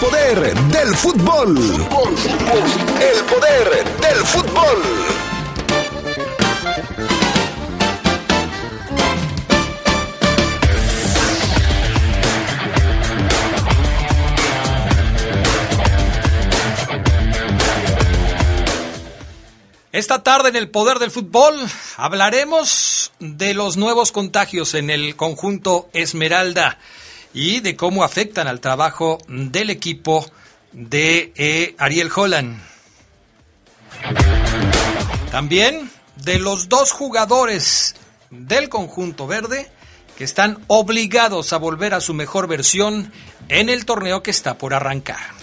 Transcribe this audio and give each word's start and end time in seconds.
poder 0.00 0.54
del 0.54 0.94
fútbol. 0.96 1.56
El 3.00 3.24
poder 3.24 3.84
del 4.00 4.26
fútbol. 4.26 4.82
Esta 19.92 20.22
tarde 20.22 20.50
en 20.50 20.56
el 20.56 20.68
Poder 20.68 20.98
del 20.98 21.10
Fútbol 21.10 21.54
hablaremos 21.96 23.12
de 23.18 23.54
los 23.54 23.78
nuevos 23.78 24.12
contagios 24.12 24.74
en 24.74 24.90
el 24.90 25.16
conjunto 25.16 25.88
Esmeralda 25.94 26.78
y 27.36 27.60
de 27.60 27.76
cómo 27.76 28.02
afectan 28.02 28.48
al 28.48 28.60
trabajo 28.60 29.18
del 29.28 29.68
equipo 29.68 30.24
de 30.72 31.34
eh, 31.36 31.74
Ariel 31.76 32.10
Holland. 32.14 32.58
También 35.30 35.90
de 36.16 36.38
los 36.38 36.70
dos 36.70 36.92
jugadores 36.92 37.94
del 38.30 38.70
conjunto 38.70 39.26
verde 39.26 39.70
que 40.16 40.24
están 40.24 40.64
obligados 40.66 41.52
a 41.52 41.58
volver 41.58 41.92
a 41.92 42.00
su 42.00 42.14
mejor 42.14 42.48
versión 42.48 43.12
en 43.50 43.68
el 43.68 43.84
torneo 43.84 44.22
que 44.22 44.30
está 44.30 44.56
por 44.56 44.72
arrancar. 44.72 45.35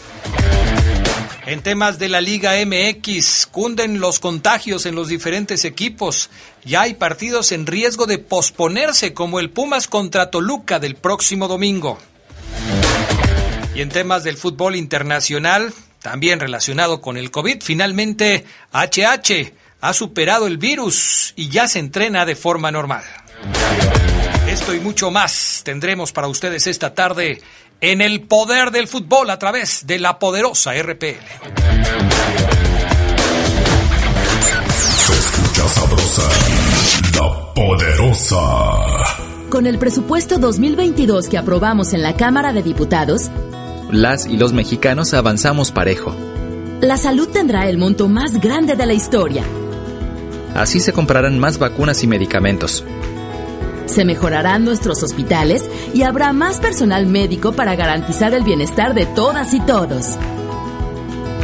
En 1.45 1.61
temas 1.61 1.99
de 1.99 2.07
la 2.07 2.21
Liga 2.21 2.53
MX, 2.65 3.47
cunden 3.47 3.99
los 3.99 4.21
contagios 4.21 4.85
en 4.85 4.95
los 4.95 5.09
diferentes 5.09 5.65
equipos. 5.65 6.29
Ya 6.63 6.83
hay 6.83 6.93
partidos 6.93 7.51
en 7.51 7.67
riesgo 7.67 8.05
de 8.05 8.17
posponerse, 8.17 9.13
como 9.13 9.41
el 9.41 9.49
Pumas 9.49 9.87
contra 9.87 10.31
Toluca 10.31 10.79
del 10.79 10.95
próximo 10.95 11.49
domingo. 11.49 11.99
Y 13.75 13.81
en 13.81 13.89
temas 13.89 14.23
del 14.23 14.37
fútbol 14.37 14.77
internacional, 14.77 15.73
también 16.01 16.39
relacionado 16.39 17.01
con 17.01 17.17
el 17.17 17.29
COVID, 17.29 17.61
finalmente 17.61 18.45
HH 18.71 19.53
ha 19.81 19.93
superado 19.93 20.47
el 20.47 20.57
virus 20.57 21.33
y 21.35 21.49
ya 21.49 21.67
se 21.67 21.79
entrena 21.79 22.25
de 22.25 22.37
forma 22.37 22.71
normal. 22.71 23.03
Esto 24.47 24.73
y 24.73 24.79
mucho 24.79 25.11
más 25.11 25.61
tendremos 25.65 26.11
para 26.11 26.27
ustedes 26.27 26.67
esta 26.67 26.93
tarde 26.93 27.41
en 27.83 27.99
el 27.99 28.21
poder 28.21 28.71
del 28.71 28.87
fútbol 28.87 29.29
a 29.29 29.37
través 29.37 29.85
de 29.85 29.99
la 29.99 30.17
poderosa 30.17 30.71
RPL. 30.71 31.19
Se 34.95 35.13
escucha 35.13 35.67
sabrosa, 35.67 36.21
la 37.19 37.53
poderosa. 37.53 38.39
Con 39.49 39.67
el 39.67 39.77
presupuesto 39.79 40.37
2022 40.37 41.27
que 41.27 41.37
aprobamos 41.37 41.91
en 41.91 42.03
la 42.03 42.15
Cámara 42.15 42.53
de 42.53 42.63
Diputados, 42.63 43.29
las 43.91 44.27
y 44.27 44.37
los 44.37 44.53
mexicanos 44.53 45.13
avanzamos 45.13 45.73
parejo. 45.73 46.15
La 46.79 46.95
salud 46.95 47.27
tendrá 47.27 47.67
el 47.67 47.77
monto 47.77 48.07
más 48.07 48.39
grande 48.39 48.77
de 48.77 48.85
la 48.85 48.93
historia. 48.93 49.43
Así 50.55 50.79
se 50.79 50.93
comprarán 50.93 51.37
más 51.37 51.59
vacunas 51.59 52.01
y 52.01 52.07
medicamentos 52.07 52.85
se 53.85 54.05
mejorarán 54.05 54.65
nuestros 54.65 55.03
hospitales 55.03 55.69
y 55.93 56.03
habrá 56.03 56.33
más 56.33 56.59
personal 56.59 57.05
médico 57.05 57.53
para 57.53 57.75
garantizar 57.75 58.33
el 58.33 58.43
bienestar 58.43 58.93
de 58.93 59.05
todas 59.05 59.53
y 59.53 59.59
todos. 59.61 60.17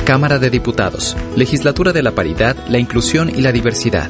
Cámara 0.06 0.40
de 0.40 0.50
Diputados, 0.50 1.16
Legislatura 1.36 1.94
de 1.94 2.02
la 2.02 2.12
Paridad, 2.12 2.56
la 2.68 2.80
Inclusión 2.80 3.30
y 3.30 3.42
la 3.42 3.52
Diversidad. 3.52 4.10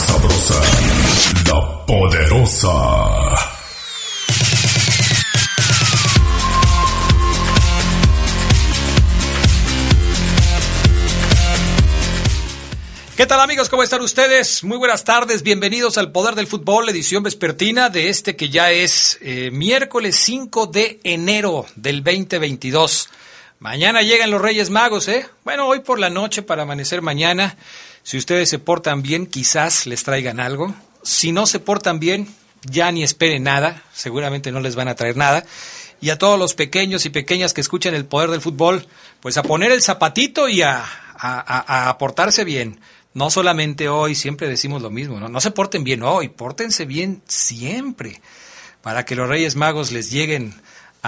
Sabrosa, 0.00 0.60
la 1.46 1.86
poderosa. 1.86 2.68
¿Qué 13.16 13.26
tal 13.26 13.40
amigos? 13.40 13.68
¿Cómo 13.68 13.82
están 13.82 14.00
ustedes? 14.02 14.62
Muy 14.62 14.78
buenas 14.78 15.02
tardes, 15.02 15.42
bienvenidos 15.42 15.98
al 15.98 16.12
Poder 16.12 16.36
del 16.36 16.46
Fútbol, 16.46 16.88
edición 16.88 17.24
vespertina 17.24 17.90
de 17.90 18.08
este 18.08 18.36
que 18.36 18.48
ya 18.48 18.70
es 18.70 19.18
eh, 19.20 19.50
miércoles 19.52 20.14
5 20.16 20.68
de 20.68 21.00
enero 21.02 21.66
del 21.74 22.04
2022. 22.04 23.08
Mañana 23.58 24.02
llegan 24.02 24.30
los 24.30 24.40
Reyes 24.40 24.70
Magos, 24.70 25.08
¿eh? 25.08 25.26
Bueno, 25.42 25.66
hoy 25.66 25.80
por 25.80 25.98
la 25.98 26.10
noche 26.10 26.42
para 26.42 26.62
amanecer 26.62 27.02
mañana. 27.02 27.56
Si 28.08 28.16
ustedes 28.16 28.48
se 28.48 28.58
portan 28.58 29.02
bien, 29.02 29.26
quizás 29.26 29.86
les 29.86 30.02
traigan 30.02 30.40
algo. 30.40 30.74
Si 31.02 31.30
no 31.30 31.44
se 31.44 31.60
portan 31.60 32.00
bien, 32.00 32.26
ya 32.62 32.90
ni 32.90 33.02
esperen 33.02 33.42
nada, 33.42 33.82
seguramente 33.92 34.50
no 34.50 34.60
les 34.60 34.76
van 34.76 34.88
a 34.88 34.94
traer 34.94 35.18
nada. 35.18 35.44
Y 36.00 36.08
a 36.08 36.16
todos 36.16 36.38
los 36.38 36.54
pequeños 36.54 37.04
y 37.04 37.10
pequeñas 37.10 37.52
que 37.52 37.60
escuchan 37.60 37.94
el 37.94 38.06
poder 38.06 38.30
del 38.30 38.40
fútbol, 38.40 38.86
pues 39.20 39.36
a 39.36 39.42
poner 39.42 39.72
el 39.72 39.82
zapatito 39.82 40.48
y 40.48 40.62
a, 40.62 40.86
a, 41.18 41.90
a, 41.90 41.98
portarse 41.98 42.44
bien. 42.44 42.80
No 43.12 43.28
solamente 43.28 43.90
hoy, 43.90 44.14
siempre 44.14 44.48
decimos 44.48 44.80
lo 44.80 44.88
mismo, 44.88 45.20
¿no? 45.20 45.28
No 45.28 45.42
se 45.42 45.50
porten 45.50 45.84
bien 45.84 46.02
hoy, 46.02 46.30
pórtense 46.30 46.86
bien 46.86 47.20
siempre, 47.28 48.22
para 48.80 49.04
que 49.04 49.16
los 49.16 49.28
Reyes 49.28 49.54
Magos 49.54 49.92
les 49.92 50.10
lleguen 50.10 50.54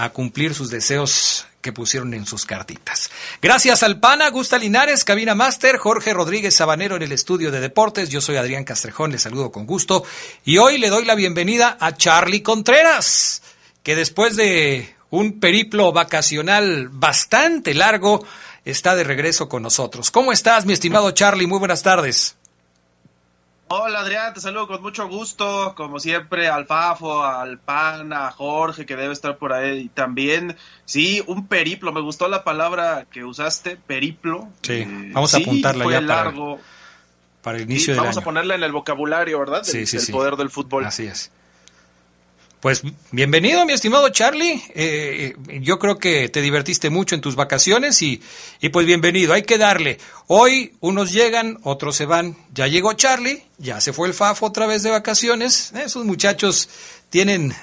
a 0.04 0.10
cumplir 0.10 0.54
sus 0.54 0.70
deseos 0.70 1.46
que 1.60 1.72
pusieron 1.72 2.14
en 2.14 2.24
sus 2.24 2.46
cartitas. 2.46 3.10
Gracias 3.42 3.82
al 3.82 4.00
PANA, 4.00 4.30
Gusta 4.30 4.58
Linares, 4.58 5.04
Cabina 5.04 5.34
Master, 5.34 5.76
Jorge 5.76 6.14
Rodríguez 6.14 6.54
Sabanero 6.54 6.96
en 6.96 7.02
el 7.02 7.12
estudio 7.12 7.50
de 7.50 7.60
deportes. 7.60 8.08
Yo 8.08 8.20
soy 8.20 8.36
Adrián 8.36 8.64
Castrejón, 8.64 9.12
les 9.12 9.22
saludo 9.22 9.52
con 9.52 9.66
gusto. 9.66 10.04
Y 10.44 10.58
hoy 10.58 10.78
le 10.78 10.88
doy 10.88 11.04
la 11.04 11.14
bienvenida 11.14 11.76
a 11.78 11.94
Charlie 11.94 12.42
Contreras, 12.42 13.42
que 13.82 13.94
después 13.94 14.36
de 14.36 14.94
un 15.10 15.38
periplo 15.38 15.92
vacacional 15.92 16.88
bastante 16.88 17.74
largo, 17.74 18.24
está 18.64 18.94
de 18.94 19.04
regreso 19.04 19.48
con 19.48 19.62
nosotros. 19.62 20.10
¿Cómo 20.10 20.32
estás, 20.32 20.66
mi 20.66 20.72
estimado 20.72 21.10
Charlie? 21.10 21.46
Muy 21.46 21.58
buenas 21.58 21.82
tardes. 21.82 22.36
Hola 23.72 24.00
Adrián, 24.00 24.34
te 24.34 24.40
saludo 24.40 24.66
con 24.66 24.82
mucho 24.82 25.06
gusto, 25.06 25.74
como 25.76 26.00
siempre 26.00 26.48
al 26.48 26.66
Fafo, 26.66 27.22
al 27.22 27.60
Pan, 27.60 28.12
a 28.12 28.32
Jorge 28.32 28.84
que 28.84 28.96
debe 28.96 29.12
estar 29.12 29.38
por 29.38 29.52
ahí 29.52 29.88
también. 29.90 30.56
Sí, 30.84 31.22
un 31.28 31.46
periplo, 31.46 31.92
me 31.92 32.00
gustó 32.00 32.26
la 32.26 32.42
palabra 32.42 33.06
que 33.12 33.22
usaste, 33.22 33.76
periplo. 33.76 34.48
Sí, 34.62 34.72
eh, 34.72 35.10
vamos 35.12 35.32
a 35.34 35.36
apuntarla 35.36 35.88
ya 35.88 36.00
largo. 36.00 36.58
Para, 37.42 37.58
el 37.58 37.62
inicio 37.70 37.94
sí, 37.94 38.00
Vamos 38.00 38.16
a 38.16 38.22
ponerla 38.22 38.56
en 38.56 38.64
el 38.64 38.72
vocabulario, 38.72 39.38
¿verdad? 39.38 39.62
Sí, 39.62 39.86
sí, 39.86 39.98
el 39.98 40.06
poder 40.08 40.34
del 40.34 40.50
fútbol. 40.50 40.84
Así 40.84 41.04
es. 41.04 41.30
Pues 42.60 42.82
bienvenido, 43.10 43.64
mi 43.64 43.72
estimado 43.72 44.10
Charlie. 44.10 44.62
Eh, 44.74 45.34
yo 45.62 45.78
creo 45.78 45.98
que 45.98 46.28
te 46.28 46.42
divertiste 46.42 46.90
mucho 46.90 47.14
en 47.14 47.22
tus 47.22 47.34
vacaciones 47.34 48.02
y, 48.02 48.20
y, 48.60 48.68
pues 48.68 48.84
bienvenido. 48.84 49.32
Hay 49.32 49.44
que 49.44 49.56
darle. 49.56 49.96
Hoy 50.26 50.74
unos 50.80 51.10
llegan, 51.10 51.58
otros 51.62 51.96
se 51.96 52.04
van. 52.04 52.36
Ya 52.52 52.66
llegó 52.66 52.92
Charlie, 52.92 53.42
ya 53.56 53.80
se 53.80 53.94
fue 53.94 54.08
el 54.08 54.14
Fafo 54.14 54.44
otra 54.44 54.66
vez 54.66 54.82
de 54.82 54.90
vacaciones. 54.90 55.72
Esos 55.72 56.04
muchachos 56.04 56.68
tienen, 57.08 57.54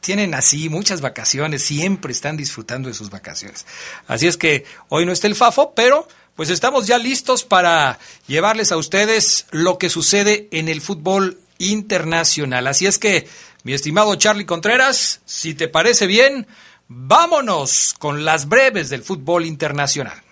tienen 0.00 0.32
así 0.32 0.70
muchas 0.70 1.02
vacaciones, 1.02 1.62
siempre 1.62 2.12
están 2.12 2.38
disfrutando 2.38 2.88
de 2.88 2.94
sus 2.94 3.10
vacaciones. 3.10 3.66
Así 4.06 4.26
es 4.26 4.38
que 4.38 4.64
hoy 4.88 5.04
no 5.04 5.12
está 5.12 5.26
el 5.26 5.34
Fafo, 5.34 5.74
pero 5.74 6.08
pues 6.34 6.48
estamos 6.48 6.86
ya 6.86 6.96
listos 6.96 7.44
para 7.44 7.98
llevarles 8.26 8.72
a 8.72 8.78
ustedes 8.78 9.44
lo 9.50 9.76
que 9.76 9.90
sucede 9.90 10.48
en 10.50 10.70
el 10.70 10.80
fútbol 10.80 11.40
internacional. 11.58 12.66
Así 12.66 12.86
es 12.86 12.98
que 12.98 13.26
Mi 13.66 13.72
estimado 13.72 14.14
Charlie 14.14 14.46
Contreras, 14.46 15.22
si 15.24 15.52
te 15.52 15.66
parece 15.66 16.06
bien, 16.06 16.46
vámonos 16.86 17.96
con 17.98 18.24
las 18.24 18.48
breves 18.48 18.90
del 18.90 19.02
fútbol 19.02 19.44
internacional. 19.44 20.22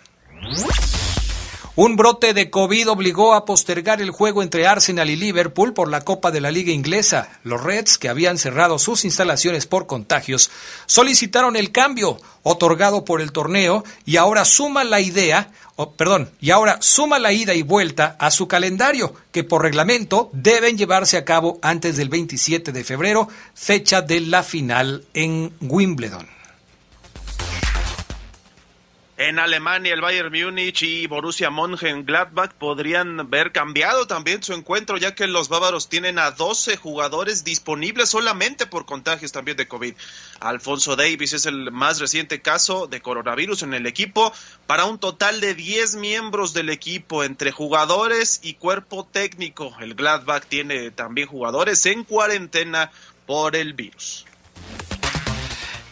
Un 1.76 1.96
brote 1.96 2.34
de 2.34 2.50
COVID 2.50 2.88
obligó 2.88 3.34
a 3.34 3.44
postergar 3.44 4.00
el 4.00 4.12
juego 4.12 4.44
entre 4.44 4.64
Arsenal 4.64 5.10
y 5.10 5.16
Liverpool 5.16 5.74
por 5.74 5.90
la 5.90 6.02
Copa 6.02 6.30
de 6.30 6.40
la 6.40 6.52
Liga 6.52 6.70
Inglesa. 6.70 7.40
Los 7.42 7.64
Reds, 7.64 7.98
que 7.98 8.08
habían 8.08 8.38
cerrado 8.38 8.78
sus 8.78 9.04
instalaciones 9.04 9.66
por 9.66 9.88
contagios, 9.88 10.52
solicitaron 10.86 11.56
el 11.56 11.72
cambio 11.72 12.20
otorgado 12.44 13.04
por 13.04 13.20
el 13.20 13.32
torneo 13.32 13.82
y 14.04 14.18
ahora 14.18 14.44
suma 14.44 14.84
la 14.84 15.00
idea, 15.00 15.50
perdón, 15.96 16.30
y 16.40 16.52
ahora 16.52 16.78
suma 16.80 17.18
la 17.18 17.32
ida 17.32 17.54
y 17.54 17.62
vuelta 17.62 18.14
a 18.20 18.30
su 18.30 18.46
calendario, 18.46 19.12
que 19.32 19.42
por 19.42 19.62
reglamento 19.62 20.30
deben 20.32 20.78
llevarse 20.78 21.16
a 21.16 21.24
cabo 21.24 21.58
antes 21.60 21.96
del 21.96 22.08
27 22.08 22.70
de 22.70 22.84
febrero, 22.84 23.26
fecha 23.52 24.00
de 24.00 24.20
la 24.20 24.44
final 24.44 25.06
en 25.12 25.52
Wimbledon. 25.60 26.33
En 29.16 29.38
Alemania, 29.38 29.94
el 29.94 30.00
Bayern 30.00 30.32
Múnich 30.32 30.82
y 30.82 31.06
Borussia 31.06 31.48
Mönchengladbach 31.48 32.50
podrían 32.54 33.30
ver 33.30 33.52
cambiado 33.52 34.08
también 34.08 34.42
su 34.42 34.54
encuentro, 34.54 34.96
ya 34.96 35.14
que 35.14 35.28
los 35.28 35.48
bávaros 35.48 35.88
tienen 35.88 36.18
a 36.18 36.32
12 36.32 36.76
jugadores 36.76 37.44
disponibles 37.44 38.08
solamente 38.08 38.66
por 38.66 38.86
contagios 38.86 39.30
también 39.30 39.56
de 39.56 39.68
COVID. 39.68 39.94
Alfonso 40.40 40.96
Davis 40.96 41.32
es 41.32 41.46
el 41.46 41.70
más 41.70 42.00
reciente 42.00 42.42
caso 42.42 42.88
de 42.88 43.00
coronavirus 43.00 43.62
en 43.62 43.74
el 43.74 43.86
equipo, 43.86 44.32
para 44.66 44.84
un 44.84 44.98
total 44.98 45.40
de 45.40 45.54
10 45.54 45.94
miembros 45.94 46.52
del 46.52 46.68
equipo, 46.68 47.22
entre 47.22 47.52
jugadores 47.52 48.40
y 48.42 48.54
cuerpo 48.54 49.06
técnico. 49.06 49.76
El 49.80 49.94
Gladbach 49.94 50.44
tiene 50.46 50.90
también 50.90 51.28
jugadores 51.28 51.86
en 51.86 52.02
cuarentena 52.02 52.90
por 53.26 53.54
el 53.54 53.74
virus. 53.74 54.26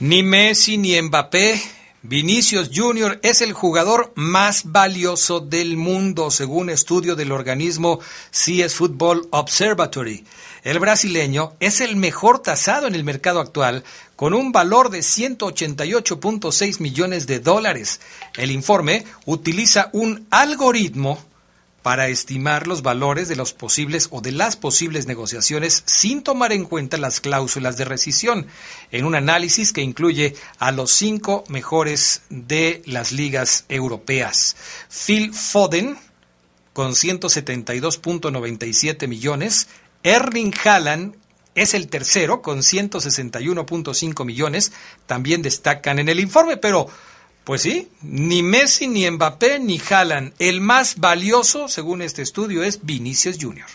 Ni 0.01 0.25
Messi 0.25 0.77
ni 0.77 1.01
Mbappé 1.01 1.82
Vinicius 2.05 2.71
Jr. 2.75 3.21
es 3.23 3.43
el 3.43 3.53
jugador 3.53 4.13
más 4.17 4.73
valioso 4.73 5.39
del 5.39 5.77
mundo, 5.77 6.33
según 6.33 6.69
estudio 6.69 7.15
del 7.15 7.31
organismo 7.31 8.01
CS 8.33 8.75
Football 8.75 9.29
Observatory. 9.31 10.25
El 10.65 10.81
brasileño 10.81 11.53
es 11.61 11.81
el 11.81 11.95
mejor 11.95 12.41
tasado 12.41 12.89
en 12.89 12.97
el 12.97 13.05
mercado 13.05 13.39
actual, 13.39 13.85
con 14.17 14.35
un 14.35 14.51
valor 14.51 14.91
de 14.91 14.99
188.6 14.99 16.81
millones 16.81 17.29
de 17.29 17.39
dólares. 17.39 18.01
El 18.37 18.51
informe 18.51 19.05
utiliza 19.25 19.89
un 19.93 20.27
algoritmo 20.31 21.23
para 21.83 22.09
estimar 22.09 22.67
los 22.67 22.83
valores 22.83 23.29
de 23.29 23.37
los 23.37 23.53
posibles 23.53 24.09
o 24.11 24.21
de 24.21 24.33
las 24.33 24.57
posibles 24.57 25.07
negociaciones 25.07 25.85
sin 25.87 26.23
tomar 26.23 26.53
en 26.53 26.65
cuenta 26.65 26.97
las 26.97 27.21
cláusulas 27.21 27.77
de 27.77 27.85
rescisión, 27.85 28.49
en 28.91 29.05
un 29.05 29.15
análisis 29.15 29.73
que 29.73 29.83
incluye 29.83 30.35
a 30.59 30.73
los 30.73 30.91
cinco 30.93 31.45
mejores 31.49 32.23
de 32.31 32.83
las 32.87 33.13
ligas 33.13 33.67
europeas. 33.69 34.57
Phil 34.89 35.35
Foden, 35.35 35.99
con 36.73 36.93
172.97 36.93 39.09
millones, 39.09 39.69
Erling 40.03 40.55
Haaland 40.65 41.17
es 41.55 41.75
el 41.75 41.89
tercero, 41.89 42.41
con 42.41 42.61
161.5 42.61 44.25
millones, 44.25 44.73
también 45.07 45.43
destacan 45.43 45.99
en 45.99 46.09
el 46.09 46.19
informe, 46.19 46.57
pero 46.57 46.89
pues 47.45 47.63
sí, 47.63 47.91
ni 48.03 48.43
Messi, 48.43 48.87
ni 48.87 49.11
Mbappé, 49.11 49.59
ni 49.59 49.81
Haaland. 49.81 50.33
El 50.39 50.61
más 50.61 50.99
valioso, 50.99 51.69
según 51.69 52.03
este 52.03 52.23
estudio, 52.23 52.63
es 52.63 52.85
Vinicius 52.85 53.37
Jr. 53.41 53.67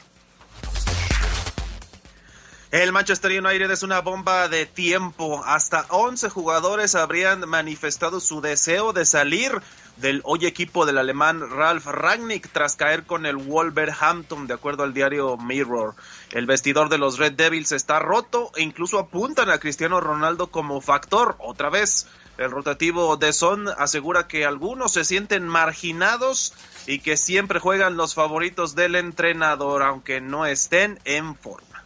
El 2.70 2.92
Manchester 2.92 3.32
United 3.32 3.72
es 3.72 3.84
una 3.84 4.02
bomba 4.02 4.50
de 4.50 4.66
tiempo. 4.66 5.42
Hasta 5.46 5.86
11 5.90 6.30
jugadores 6.30 6.96
habrían 6.96 7.48
manifestado 7.48 8.20
su 8.20 8.42
deseo 8.42 8.92
de 8.92 9.06
salir 9.06 9.62
del 9.96 10.22
hoy 10.26 10.46
equipo 10.46 10.86
del 10.86 10.98
alemán 10.98 11.50
Ralf 11.50 11.86
Rangnick 11.86 12.50
tras 12.52 12.76
caer 12.76 13.06
con 13.06 13.26
el 13.26 13.38
Wolverhampton, 13.38 14.48
de 14.48 14.54
acuerdo 14.54 14.84
al 14.84 14.94
diario 14.94 15.38
Mirror. 15.38 15.96
El 16.32 16.46
vestidor 16.46 16.90
de 16.90 16.98
los 16.98 17.18
Red 17.18 17.34
Devils 17.34 17.72
está 17.72 18.00
roto 18.00 18.52
e 18.56 18.64
incluso 18.64 19.00
apuntan 19.00 19.50
a 19.50 19.60
Cristiano 19.60 20.02
Ronaldo 20.02 20.48
como 20.48 20.82
factor 20.82 21.38
otra 21.40 21.70
vez. 21.70 22.06
El 22.38 22.52
rotativo 22.52 23.18
de 23.18 23.34
Son 23.34 23.68
asegura 23.78 24.28
que 24.28 24.46
algunos 24.46 24.94
se 24.94 25.04
sienten 25.04 25.48
marginados 25.48 26.54
y 26.86 27.00
que 27.00 27.18
siempre 27.18 27.60
juegan 27.60 27.98
los 27.98 28.14
favoritos 28.14 28.76
del 28.76 28.96
entrenador, 28.96 29.82
aunque 29.82 30.22
no 30.22 30.46
estén 30.46 31.00
en 31.04 31.36
forma. 31.36 31.84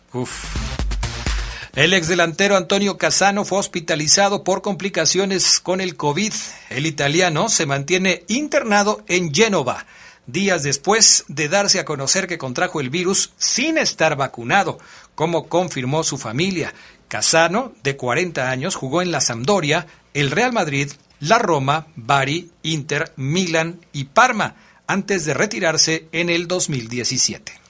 El 1.73 1.93
ex 1.93 2.09
delantero 2.09 2.57
Antonio 2.57 2.97
Casano 2.97 3.45
fue 3.45 3.59
hospitalizado 3.59 4.43
por 4.43 4.61
complicaciones 4.61 5.61
con 5.61 5.79
el 5.79 5.95
COVID. 5.95 6.33
El 6.69 6.85
italiano 6.85 7.47
se 7.47 7.65
mantiene 7.65 8.25
internado 8.27 9.05
en 9.07 9.33
Génova, 9.33 9.85
días 10.27 10.63
después 10.63 11.23
de 11.29 11.47
darse 11.47 11.79
a 11.79 11.85
conocer 11.85 12.27
que 12.27 12.37
contrajo 12.37 12.81
el 12.81 12.89
virus 12.89 13.31
sin 13.37 13.77
estar 13.77 14.17
vacunado, 14.17 14.79
como 15.15 15.47
confirmó 15.47 16.03
su 16.03 16.17
familia. 16.17 16.73
Casano, 17.07 17.73
de 17.83 17.95
40 17.95 18.49
años, 18.49 18.75
jugó 18.75 19.01
en 19.01 19.11
la 19.11 19.21
Sampdoria, 19.21 19.87
el 20.13 20.31
Real 20.31 20.53
Madrid, 20.53 20.91
la 21.19 21.39
Roma, 21.39 21.87
Bari, 21.95 22.51
Inter, 22.63 23.13
Milan 23.15 23.79
y 23.93 24.05
Parma, 24.05 24.55
antes 24.87 25.25
de 25.25 25.33
retirarse 25.33 26.07
en 26.11 26.29
el 26.29 26.47
2017. 26.47 27.61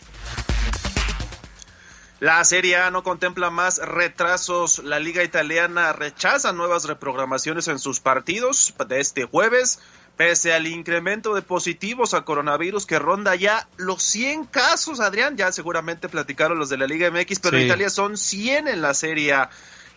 La 2.21 2.43
Serie 2.43 2.77
A 2.77 2.91
no 2.91 3.03
contempla 3.03 3.49
más 3.49 3.79
retrasos. 3.79 4.83
La 4.83 4.99
Liga 4.99 5.23
Italiana 5.23 5.91
rechaza 5.91 6.53
nuevas 6.53 6.85
reprogramaciones 6.85 7.67
en 7.67 7.79
sus 7.79 7.99
partidos 7.99 8.75
de 8.87 8.99
este 8.99 9.25
jueves, 9.25 9.79
pese 10.17 10.53
al 10.53 10.67
incremento 10.67 11.33
de 11.33 11.41
positivos 11.41 12.13
a 12.13 12.21
coronavirus 12.21 12.85
que 12.85 12.99
ronda 12.99 13.33
ya 13.33 13.67
los 13.77 14.03
100 14.03 14.45
casos. 14.45 14.99
Adrián, 14.99 15.35
ya 15.35 15.51
seguramente 15.51 16.09
platicaron 16.09 16.59
los 16.59 16.69
de 16.69 16.77
la 16.77 16.85
Liga 16.85 17.09
MX, 17.09 17.39
pero 17.39 17.57
en 17.57 17.65
Italia 17.65 17.89
son 17.89 18.15
100 18.15 18.67
en 18.67 18.83
la 18.83 18.93
Serie 18.93 19.33
A. 19.33 19.49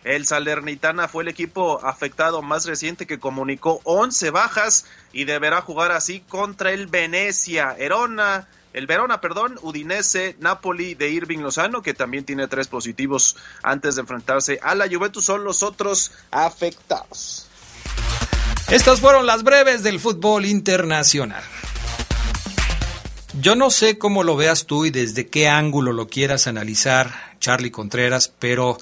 El 0.05 0.27
Salernitana 0.27 1.07
fue 1.07 1.23
el 1.23 1.29
equipo 1.29 1.83
afectado 1.83 2.43
más 2.43 2.67
reciente 2.67 3.07
que 3.07 3.17
comunicó 3.17 3.81
11 3.85 4.29
bajas 4.29 4.85
y 5.11 5.25
deberá 5.25 5.61
jugar 5.61 5.91
así 5.91 6.19
contra 6.19 6.71
el 6.71 6.85
Venecia. 6.85 7.75
Erona, 7.75 8.47
el 8.73 8.85
Verona, 8.85 9.19
perdón, 9.19 9.57
Udinese, 9.63 10.35
Napoli 10.39 10.93
de 10.93 11.09
Irving 11.09 11.39
Lozano, 11.39 11.81
que 11.81 11.95
también 11.95 12.23
tiene 12.23 12.47
tres 12.47 12.67
positivos 12.67 13.35
antes 13.63 13.95
de 13.95 14.01
enfrentarse 14.01 14.59
a 14.61 14.75
la 14.75 14.87
Juventus, 14.87 15.25
son 15.25 15.43
los 15.43 15.63
otros 15.63 16.11
afectados. 16.29 17.47
Estas 18.69 19.01
fueron 19.01 19.25
las 19.25 19.41
breves 19.41 19.81
del 19.81 19.99
fútbol 19.99 20.45
internacional. 20.45 21.43
Yo 23.41 23.55
no 23.55 23.71
sé 23.71 23.97
cómo 23.97 24.23
lo 24.23 24.35
veas 24.35 24.67
tú 24.67 24.85
y 24.85 24.91
desde 24.91 25.25
qué 25.25 25.47
ángulo 25.47 25.93
lo 25.93 26.07
quieras 26.07 26.45
analizar, 26.45 27.11
Charlie 27.39 27.71
Contreras, 27.71 28.31
pero 28.37 28.77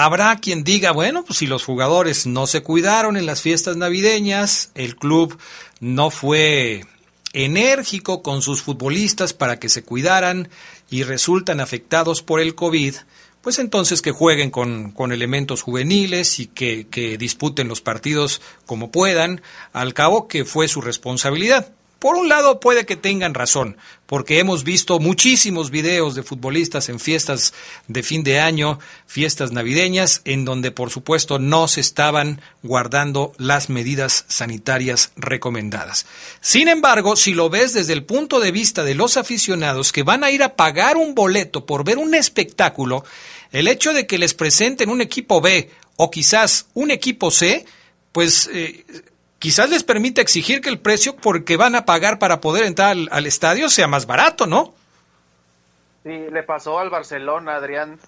Habrá 0.00 0.36
quien 0.36 0.62
diga, 0.62 0.92
bueno, 0.92 1.24
pues 1.24 1.40
si 1.40 1.48
los 1.48 1.64
jugadores 1.64 2.24
no 2.24 2.46
se 2.46 2.62
cuidaron 2.62 3.16
en 3.16 3.26
las 3.26 3.42
fiestas 3.42 3.76
navideñas, 3.76 4.70
el 4.76 4.94
club 4.94 5.36
no 5.80 6.12
fue 6.12 6.84
enérgico 7.32 8.22
con 8.22 8.40
sus 8.40 8.62
futbolistas 8.62 9.32
para 9.32 9.58
que 9.58 9.68
se 9.68 9.82
cuidaran 9.82 10.50
y 10.88 11.02
resultan 11.02 11.58
afectados 11.58 12.22
por 12.22 12.38
el 12.38 12.54
COVID, 12.54 12.94
pues 13.42 13.58
entonces 13.58 14.00
que 14.00 14.12
jueguen 14.12 14.52
con, 14.52 14.92
con 14.92 15.10
elementos 15.10 15.62
juveniles 15.62 16.38
y 16.38 16.46
que, 16.46 16.86
que 16.86 17.18
disputen 17.18 17.66
los 17.66 17.80
partidos 17.80 18.40
como 18.66 18.92
puedan, 18.92 19.42
al 19.72 19.94
cabo 19.94 20.28
que 20.28 20.44
fue 20.44 20.68
su 20.68 20.80
responsabilidad. 20.80 21.72
Por 21.98 22.14
un 22.14 22.28
lado 22.28 22.60
puede 22.60 22.86
que 22.86 22.94
tengan 22.94 23.34
razón, 23.34 23.76
porque 24.06 24.38
hemos 24.38 24.62
visto 24.62 25.00
muchísimos 25.00 25.72
videos 25.72 26.14
de 26.14 26.22
futbolistas 26.22 26.88
en 26.88 27.00
fiestas 27.00 27.52
de 27.88 28.04
fin 28.04 28.22
de 28.22 28.38
año, 28.38 28.78
fiestas 29.06 29.50
navideñas, 29.50 30.22
en 30.24 30.44
donde 30.44 30.70
por 30.70 30.90
supuesto 30.90 31.40
no 31.40 31.66
se 31.66 31.80
estaban 31.80 32.40
guardando 32.62 33.32
las 33.36 33.68
medidas 33.68 34.26
sanitarias 34.28 35.10
recomendadas. 35.16 36.06
Sin 36.40 36.68
embargo, 36.68 37.16
si 37.16 37.34
lo 37.34 37.50
ves 37.50 37.72
desde 37.72 37.94
el 37.94 38.04
punto 38.04 38.38
de 38.38 38.52
vista 38.52 38.84
de 38.84 38.94
los 38.94 39.16
aficionados 39.16 39.90
que 39.90 40.04
van 40.04 40.22
a 40.22 40.30
ir 40.30 40.44
a 40.44 40.54
pagar 40.54 40.96
un 40.96 41.16
boleto 41.16 41.66
por 41.66 41.82
ver 41.82 41.98
un 41.98 42.14
espectáculo, 42.14 43.04
el 43.50 43.66
hecho 43.66 43.92
de 43.92 44.06
que 44.06 44.18
les 44.18 44.34
presenten 44.34 44.88
un 44.88 45.00
equipo 45.00 45.40
B 45.40 45.68
o 45.96 46.12
quizás 46.12 46.66
un 46.74 46.92
equipo 46.92 47.32
C, 47.32 47.66
pues 48.12 48.48
eh, 48.52 48.84
quizás 49.38 49.70
les 49.70 49.84
permita 49.84 50.20
exigir 50.20 50.60
que 50.60 50.68
el 50.68 50.78
precio 50.78 51.16
porque 51.16 51.56
van 51.56 51.74
a 51.74 51.84
pagar 51.84 52.18
para 52.18 52.40
poder 52.40 52.64
entrar 52.64 52.96
al, 53.10 53.26
estadio 53.26 53.68
sea 53.68 53.88
más 53.88 54.06
barato, 54.06 54.46
¿no? 54.46 54.74
Sí, 56.04 56.26
le 56.30 56.42
pasó 56.42 56.78
al 56.78 56.90
Barcelona, 56.90 57.56
Adrián, 57.56 57.98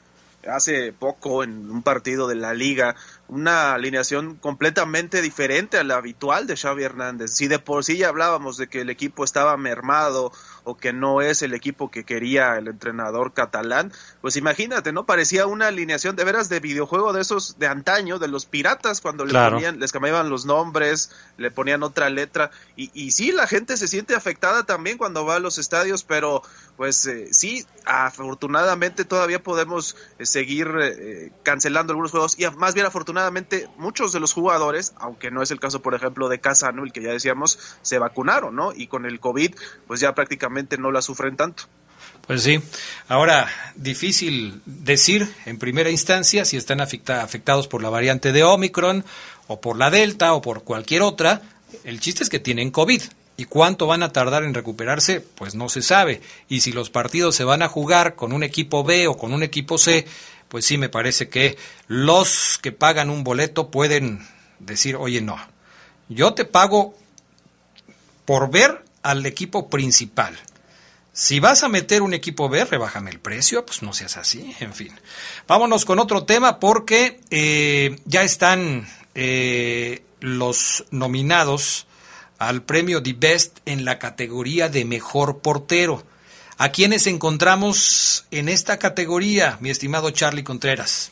hace 0.49 0.93
poco 0.93 1.45
en 1.45 1.71
un 1.71 1.83
partido 1.83 2.27
de 2.29 2.35
la 2.35 2.55
liga 2.55 2.97
una 3.29 3.75
alineación 3.75 4.37
completamente 4.37 5.23
diferente 5.23 5.79
a 5.79 5.85
la 5.85 5.97
habitual 5.97 6.47
de 6.47 6.57
Xavi 6.57 6.83
Hernández. 6.83 7.33
Si 7.33 7.47
de 7.47 7.59
por 7.59 7.85
sí 7.85 7.99
ya 7.99 8.09
hablábamos 8.09 8.57
de 8.57 8.69
que 8.69 8.81
el 8.81 8.91
equipo 8.91 9.25
estaba 9.25 9.57
mermado 9.57 10.33
o 10.65 10.77
que 10.77 10.93
no 10.93 11.21
es 11.21 11.43
el 11.43 11.55
equipo 11.55 11.91
que 11.91 12.05
quería 12.05 12.57
el 12.57 12.69
entrenador 12.69 13.33
catalán, 13.33 13.93
pues 14.21 14.37
imagínate, 14.37 14.93
¿no? 14.93 15.07
Parecía 15.07 15.47
una 15.47 15.69
alineación 15.69 16.17
de 16.17 16.25
veras 16.25 16.49
de 16.49 16.61
videojuego 16.61 17.13
de 17.13 17.23
esos 17.23 17.59
de 17.59 17.67
antaño, 17.67 18.19
de 18.19 18.29
los 18.29 18.47
piratas, 18.47 19.01
cuando 19.01 19.25
les, 19.25 19.35
ponían, 19.35 19.81
les 19.81 19.93
cambiaban 19.93 20.31
los 20.31 20.47
nombres, 20.47 21.11
le 21.37 21.51
ponían 21.51 21.83
otra 21.83 22.11
letra. 22.11 22.51
Y, 22.77 22.91
y 22.95 23.11
sí, 23.13 23.33
la 23.33 23.47
gente 23.47 23.77
se 23.77 23.89
siente 23.89 24.15
afectada 24.15 24.65
también 24.65 24.99
cuando 24.99 25.25
va 25.25 25.37
a 25.37 25.41
los 25.41 25.59
estadios, 25.59 26.05
pero 26.05 26.43
pues 26.77 27.07
eh, 27.07 27.29
sí, 27.33 27.67
afortunadamente 27.85 29.05
todavía 29.05 29.43
podemos 29.43 29.97
eh, 30.19 30.25
seguir 30.25 30.71
eh, 30.81 31.31
cancelando 31.43 31.93
algunos 31.93 32.11
juegos 32.11 32.39
y 32.39 32.47
más 32.57 32.73
bien 32.73 32.87
afortunadamente 32.87 33.69
muchos 33.77 34.13
de 34.13 34.21
los 34.21 34.33
jugadores, 34.33 34.95
aunque 34.97 35.31
no 35.31 35.43
es 35.43 35.51
el 35.51 35.61
caso 35.61 35.83
por 35.83 35.95
ejemplo 35.95 36.31
de 36.31 36.41
Casano, 36.41 36.85
el 36.85 36.93
que 36.93 37.03
ya 37.03 37.13
decíamos, 37.13 37.59
se 37.83 37.99
vacunaron, 37.99 38.57
¿no? 38.57 38.73
Y 38.75 38.87
con 38.87 39.05
el 39.05 39.21
COVID 39.21 39.55
pues 39.87 40.01
ya 40.01 40.15
prácticamente 40.15 40.50
no 40.79 40.91
la 40.91 41.03
sufren 41.03 41.37
tanto. 41.37 41.65
Pues 42.27 42.43
sí, 42.43 42.61
ahora 43.09 43.49
difícil 43.75 44.61
decir 44.65 45.29
en 45.47 45.59
primera 45.59 45.91
instancia 45.91 46.45
si 46.45 46.57
están 46.57 46.81
afectados 46.81 47.67
por 47.67 47.83
la 47.83 47.91
variante 47.91 48.33
de 48.33 48.45
Omicron 48.45 49.05
o 49.49 49.61
por 49.61 49.77
la 49.77 49.91
Delta 49.91 50.35
o 50.35 50.43
por 50.43 50.63
cualquier 50.65 51.03
otra. 51.03 51.43
El 51.85 52.01
chiste 52.01 52.23
es 52.23 52.29
que 52.29 52.39
tienen 52.39 52.71
COVID 52.71 53.03
¿Y 53.41 53.47
cuánto 53.47 53.87
van 53.87 54.03
a 54.03 54.13
tardar 54.13 54.45
en 54.45 54.53
recuperarse? 54.53 55.23
Pues 55.23 55.55
no 55.55 55.71
se 55.71 55.81
sabe. 55.81 56.21
Y 56.47 56.61
si 56.61 56.73
los 56.73 56.91
partidos 56.91 57.35
se 57.35 57.45
van 57.45 57.63
a 57.63 57.69
jugar 57.69 58.15
con 58.15 58.35
un 58.35 58.43
equipo 58.43 58.85
B 58.85 59.07
o 59.07 59.17
con 59.17 59.33
un 59.33 59.43
equipo 59.43 59.79
C, 59.79 60.07
pues 60.49 60.67
sí 60.67 60.77
me 60.77 60.91
parece 60.91 61.31
que 61.31 61.57
los 61.87 62.59
que 62.61 62.71
pagan 62.71 63.09
un 63.09 63.25
boleto 63.25 63.71
pueden 63.71 64.29
decir, 64.59 64.95
oye, 64.95 65.23
no, 65.23 65.39
yo 66.11 66.35
te 66.35 66.45
pago 66.45 66.95
por 68.27 68.51
ver 68.51 68.85
al 69.03 69.25
equipo 69.27 69.69
principal. 69.69 70.39
Si 71.13 71.41
vas 71.41 71.63
a 71.65 71.69
meter 71.69 72.03
un 72.03 72.15
equipo 72.15 72.49
B, 72.49 72.65
rebájame 72.65 73.11
el 73.11 73.19
precio, 73.19 73.67
pues 73.67 73.83
no 73.83 73.93
seas 73.93 74.17
así, 74.17 74.55
en 74.61 74.73
fin. 74.73 74.99
Vámonos 75.47 75.85
con 75.85 75.99
otro 75.99 76.25
tema 76.25 76.61
porque 76.61 77.21
eh, 77.31 77.99
ya 78.05 78.23
están 78.23 78.89
eh, 79.15 80.03
los 80.21 80.85
nominados 80.91 81.87
al 82.39 82.63
premio 82.63 83.03
The 83.03 83.15
Best 83.19 83.59
en 83.67 83.85
la 83.85 83.99
categoría 83.99 84.69
de 84.69 84.85
mejor 84.85 85.41
portero. 85.41 86.05
¿A 86.57 86.71
quiénes 86.73 87.07
encontramos 87.07 88.27
en 88.31 88.49
esta 88.49 88.79
categoría, 88.79 89.59
mi 89.61 89.71
estimado 89.71 90.11
Charlie 90.11 90.45
Contreras? 90.45 91.11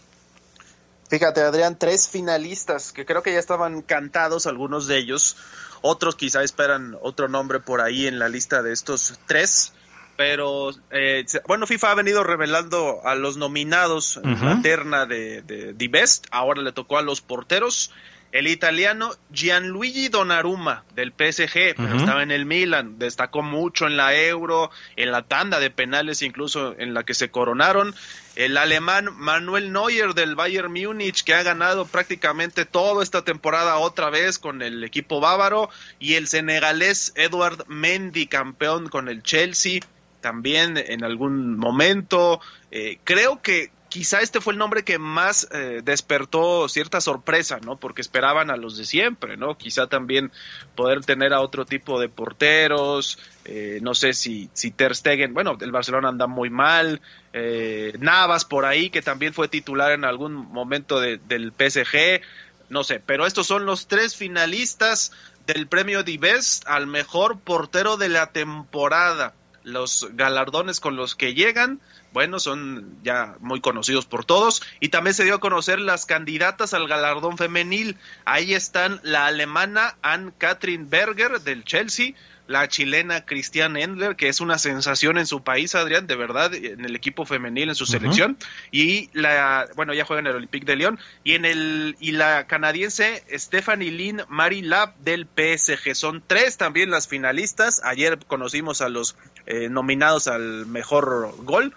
Fíjate, 1.09 1.41
Adrián, 1.41 1.79
tres 1.79 2.09
finalistas 2.09 2.93
que 2.93 3.07
creo 3.07 3.23
que 3.23 3.33
ya 3.33 3.39
estaban 3.39 3.81
cantados 3.83 4.47
algunos 4.47 4.87
de 4.87 4.99
ellos. 4.99 5.37
Otros 5.83 6.17
quizá 6.17 6.43
esperan 6.43 6.97
otro 7.03 7.29
nombre 7.29 7.61
por 7.61 7.81
ahí 7.81 8.07
en 8.07 8.19
la 8.19 8.29
lista 8.29 8.63
de 8.63 8.73
estos 8.73 9.19
tres. 9.27 9.73
Pero 10.17 10.71
eh, 10.91 11.25
bueno, 11.47 11.67
FIFA 11.67 11.93
ha 11.93 11.95
venido 11.95 12.25
revelando 12.25 13.01
a 13.05 13.15
los 13.15 13.37
nominados 13.37 14.17
en 14.17 14.45
la 14.45 14.61
terna 14.63 15.07
de, 15.07 15.43
de 15.43 15.75
The 15.75 15.89
Best. 15.89 16.27
Ahora 16.33 16.61
le 16.61 16.73
tocó 16.73 16.99
a 16.99 17.03
los 17.03 17.21
porteros 17.21 17.93
el 18.33 18.47
italiano 18.47 19.11
Gianluigi 19.33 20.09
Donnarumma 20.09 20.85
del 20.95 21.11
PSG, 21.13 21.75
pero 21.77 21.97
estaba 21.97 22.23
en 22.23 22.31
el 22.31 22.45
Milan, 22.45 22.99
destacó 22.99 23.43
mucho 23.43 23.87
en 23.87 23.97
la 23.97 24.15
Euro, 24.15 24.71
en 24.97 25.13
la 25.13 25.23
tanda 25.23 25.61
de 25.61 25.71
penales 25.71 26.23
incluso 26.23 26.75
en 26.79 26.93
la 26.93 27.05
que 27.05 27.15
se 27.15 27.31
coronaron. 27.31 27.95
El 28.37 28.57
alemán 28.57 29.09
Manuel 29.17 29.73
Neuer 29.73 30.15
del 30.15 30.37
Bayern 30.37 30.73
Múnich, 30.73 31.25
que 31.25 31.35
ha 31.35 31.43
ganado 31.43 31.87
prácticamente 31.87 32.65
toda 32.65 33.03
esta 33.03 33.25
temporada 33.25 33.79
otra 33.79 34.11
vez 34.11 34.39
con 34.39 34.63
el 34.63 34.85
equipo 34.85 35.21
bávaro. 35.21 35.71
Y 35.99 36.15
el 36.15 36.29
senegalés 36.29 37.13
Edward 37.17 37.65
Mendy, 37.67 38.27
campeón 38.27 38.89
con 38.89 39.09
el 39.09 39.23
Chelsea, 39.23 39.81
también 40.21 40.77
en 40.77 41.03
algún 41.03 41.57
momento. 41.57 42.41
Eh, 42.71 42.99
creo 43.05 43.43
que 43.43 43.71
quizá 43.89 44.21
este 44.21 44.41
fue 44.41 44.53
el 44.53 44.59
nombre 44.59 44.85
que 44.85 44.99
más 44.99 45.49
eh, 45.53 45.81
despertó 45.83 46.69
cierta 46.69 47.01
sorpresa, 47.01 47.59
¿no? 47.65 47.77
Porque 47.77 48.03
esperaban 48.03 48.51
a 48.51 48.57
los 48.57 48.77
de 48.77 48.85
siempre, 48.85 49.37
¿no? 49.37 49.57
Quizá 49.57 49.87
también 49.87 50.31
poder 50.75 51.05
tener 51.05 51.33
a 51.33 51.41
otro 51.41 51.65
tipo 51.65 52.01
de 52.01 52.09
porteros, 52.09 53.19
eh, 53.45 53.79
no 53.83 53.95
sé 53.95 54.13
si, 54.13 54.51
si 54.53 54.71
Ter 54.71 54.95
Stegen, 54.95 55.35
bueno, 55.35 55.57
el 55.61 55.73
Barcelona 55.73 56.09
anda 56.09 56.27
muy 56.27 56.51
mal, 56.51 57.01
eh, 57.33 57.95
Navas 57.99 58.45
por 58.45 58.65
ahí, 58.65 58.91
que 58.91 59.03
también 59.03 59.33
fue 59.33 59.49
titular 59.49 59.93
en 59.93 60.05
algún 60.05 60.35
momento 60.35 61.01
del 61.01 61.53
PSG, 61.53 62.21
no 62.69 62.85
sé, 62.85 63.01
pero 63.05 63.27
estos 63.27 63.47
son 63.47 63.65
los 63.65 63.87
tres 63.87 64.17
finalistas 64.17 65.13
del 65.47 65.67
premio 65.67 66.05
Best 66.21 66.65
al 66.67 66.87
mejor 66.87 67.39
portero 67.39 67.97
de 67.97 68.11
la 68.11 68.33
temporada. 68.33 69.33
Los 69.69 70.09
galardones 70.15 70.81
con 70.81 70.97
los 70.97 71.15
que 71.15 71.35
llegan 71.35 71.81
bueno, 72.13 72.39
son 72.39 72.99
ya 73.03 73.37
muy 73.41 73.61
conocidos 73.61 74.07
por 74.07 74.25
todos. 74.25 74.63
Y 74.81 74.89
también 74.89 75.15
se 75.15 75.25
dio 75.25 75.35
a 75.35 75.41
conocer 75.41 75.79
las 75.79 76.07
candidatas 76.07 76.75
al 76.75 76.89
galardón 76.89 77.37
femenil. 77.37 77.97
Ahí 78.25 78.55
están 78.55 79.01
la 79.03 79.27
alemana 79.27 79.97
Ann-Kathrin 80.03 80.89
Berger 80.89 81.41
del 81.41 81.65
Chelsea, 81.65 82.15
la 82.49 82.67
chilena 82.67 83.27
Christiane 83.27 83.83
Endler, 83.83 84.17
que 84.17 84.29
es 84.29 84.41
una 84.41 84.59
sensación 84.59 85.19
en 85.19 85.27
su 85.27 85.43
país, 85.43 85.75
Adrián, 85.75 86.07
de 86.07 86.17
verdad, 86.17 86.53
en 86.55 86.83
el 86.85 86.97
equipo 86.97 87.27
femenil, 87.27 87.69
en 87.69 87.75
su 87.75 87.85
selección, 87.85 88.39
y 88.73 89.11
la, 89.13 89.69
bueno, 89.77 89.93
ya 89.93 90.07
juega 90.07 90.21
en 90.21 90.29
el 90.29 90.37
Olympique 90.37 90.65
de 90.65 90.77
Lyon, 90.77 90.99
y 91.25 91.35
en 91.35 91.45
el, 91.45 91.95
y 92.01 92.13
la 92.13 92.47
canadiense 92.47 93.23
Stephanie 93.31 93.91
Lynn 93.91 94.23
Mary 94.29 94.63
Lab 94.63 94.97
del 94.97 95.27
PSG. 95.27 95.95
Son 95.95 96.23
tres 96.27 96.57
también 96.57 96.91
las 96.91 97.07
finalistas. 97.07 97.83
Ayer 97.85 98.19
conocimos 98.27 98.81
a 98.81 98.89
los 98.89 99.15
eh, 99.47 99.69
nominados 99.69 100.27
al 100.27 100.65
mejor 100.67 101.35
gol. 101.45 101.75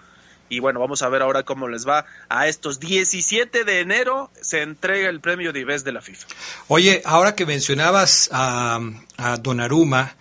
Y 0.48 0.60
bueno, 0.60 0.80
vamos 0.80 1.02
a 1.02 1.08
ver 1.08 1.22
ahora 1.22 1.44
cómo 1.44 1.68
les 1.68 1.86
va 1.86 2.04
a 2.28 2.46
estos 2.46 2.80
17 2.80 3.64
de 3.64 3.80
enero. 3.80 4.30
Se 4.40 4.62
entrega 4.62 5.08
el 5.08 5.20
premio 5.20 5.52
Dives 5.52 5.84
de 5.84 5.92
la 5.92 6.02
FIFA. 6.02 6.26
Oye, 6.68 7.02
ahora 7.04 7.34
que 7.34 7.46
mencionabas 7.46 8.28
a, 8.32 8.80
a 9.16 9.36
Donnarumma, 9.38 10.14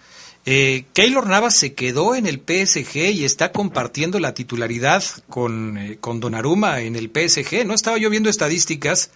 eh, 0.45 0.86
Keylor 0.93 1.27
Navas 1.27 1.55
se 1.55 1.74
quedó 1.74 2.15
en 2.15 2.25
el 2.25 2.38
PSG 2.39 2.98
y 3.13 3.25
está 3.25 3.51
compartiendo 3.51 4.19
la 4.19 4.33
titularidad 4.33 5.03
con, 5.29 5.77
eh, 5.77 5.98
con 6.00 6.19
Donnarumma 6.19 6.81
en 6.81 6.95
el 6.95 7.12
PSG. 7.12 7.65
No 7.65 7.74
estaba 7.74 7.98
yo 7.98 8.10
viendo 8.10 8.29
estadísticas 8.29 9.12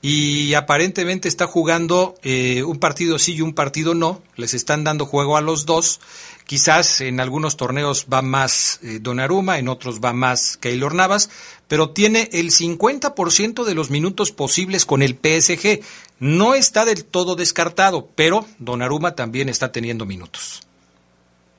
y 0.00 0.54
aparentemente 0.54 1.28
está 1.28 1.46
jugando 1.46 2.14
eh, 2.22 2.62
un 2.62 2.78
partido 2.78 3.18
sí 3.18 3.34
y 3.34 3.40
un 3.40 3.54
partido 3.54 3.94
no. 3.94 4.22
Les 4.36 4.54
están 4.54 4.84
dando 4.84 5.06
juego 5.06 5.36
a 5.36 5.40
los 5.40 5.66
dos. 5.66 6.00
Quizás 6.46 7.00
en 7.00 7.20
algunos 7.20 7.56
torneos 7.56 8.06
va 8.12 8.22
más 8.22 8.80
eh, 8.82 9.00
Donnarumma, 9.00 9.58
en 9.58 9.68
otros 9.68 10.00
va 10.00 10.12
más 10.12 10.56
Keylor 10.56 10.94
Navas, 10.94 11.30
pero 11.66 11.90
tiene 11.90 12.30
el 12.32 12.50
50% 12.50 13.64
de 13.64 13.74
los 13.74 13.90
minutos 13.90 14.32
posibles 14.32 14.86
con 14.86 15.02
el 15.02 15.14
PSG. 15.14 15.80
No 16.20 16.54
está 16.54 16.84
del 16.84 17.04
todo 17.04 17.36
descartado, 17.36 18.08
pero 18.14 18.46
Donnarumma 18.58 19.14
también 19.14 19.48
está 19.48 19.72
teniendo 19.72 20.04
minutos. 20.04 20.62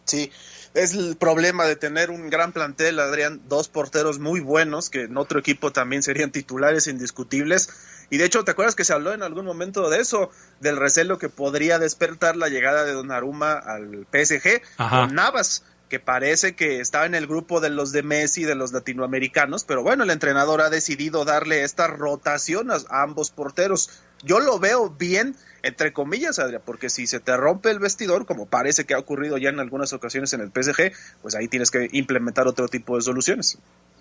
Sí, 0.06 0.32
es 0.74 0.94
el 0.94 1.16
problema 1.16 1.66
de 1.66 1.76
tener 1.76 2.10
un 2.10 2.30
gran 2.30 2.52
plantel, 2.52 3.00
Adrián, 3.00 3.42
dos 3.48 3.68
porteros 3.68 4.20
muy 4.20 4.40
buenos 4.40 4.90
que 4.90 5.04
en 5.04 5.18
otro 5.18 5.40
equipo 5.40 5.72
también 5.72 6.04
serían 6.04 6.32
titulares 6.32 6.88
indiscutibles 6.88 7.70
y 8.10 8.18
de 8.18 8.26
hecho, 8.26 8.44
¿te 8.44 8.52
acuerdas 8.52 8.76
que 8.76 8.86
se 8.86 8.94
habló 8.94 9.14
en 9.14 9.22
algún 9.22 9.46
momento 9.46 9.90
de 9.90 10.00
eso? 10.00 10.32
Del 10.60 10.78
recelo 10.78 11.20
que 11.20 11.30
podría 11.30 11.78
despertar 11.78 12.36
la 12.36 12.50
llegada 12.50 12.84
de 12.84 12.94
Donnarumma 12.94 13.54
al 13.54 14.08
PSG 14.12 14.62
con 14.78 15.14
Navas, 15.14 15.64
que 15.90 16.00
parece 16.00 16.56
que 16.56 16.80
estaba 16.80 17.06
en 17.06 17.16
el 17.16 17.28
grupo 17.28 17.62
de 17.62 17.70
los 17.70 17.92
de 17.92 18.04
Messi, 18.04 18.46
de 18.46 18.56
los 18.56 18.72
latinoamericanos, 18.72 19.64
pero 19.64 19.84
bueno, 19.84 20.04
el 20.04 20.10
entrenador 20.10 20.62
ha 20.62 20.70
decidido 20.70 21.24
darle 21.24 21.64
esta 21.64 21.88
rotación 21.88 22.72
a, 22.72 22.78
ambos 22.90 23.32
porteros. 23.32 23.90
Yo 24.24 24.40
lo 24.40 24.60
veo 24.60 24.90
bien, 24.90 25.36
entre 25.64 25.94
comillas, 25.94 26.40
Adrián, 26.40 26.62
porque 26.66 26.90
si 26.90 27.08
se 27.08 27.20
te 27.20 27.36
rompe 27.38 27.72
el 27.72 27.80
vestidor, 27.80 28.26
como 28.26 28.46
parece 28.46 28.86
que 28.86 28.94
ha 28.94 29.00
ocurrido 29.00 29.38
ya 29.38 29.50
en 29.50 29.60
algunas 29.60 29.94
ocasiones 29.94 30.34
en 30.34 30.42
el 30.42 30.52
PSG, 30.52 30.92
pues 31.22 31.36
ahí 31.36 31.48
tienes 31.48 31.72
que 31.72 31.88
implementar 31.92 32.48
otro 32.48 32.68
tipo 32.68 32.96
de 32.96 33.02
soluciones. 33.02 33.58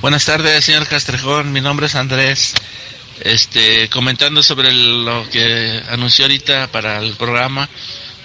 Buenas 0.00 0.24
tardes, 0.24 0.64
señor 0.64 0.86
Castrejón. 0.86 1.52
Mi 1.52 1.60
nombre 1.60 1.86
es 1.86 1.94
Andrés. 1.94 2.54
Este, 3.20 3.88
comentando 3.90 4.42
sobre 4.42 4.72
lo 4.72 5.28
que 5.30 5.82
anunció 5.88 6.24
ahorita 6.24 6.70
para 6.70 6.98
el 6.98 7.16
programa 7.16 7.68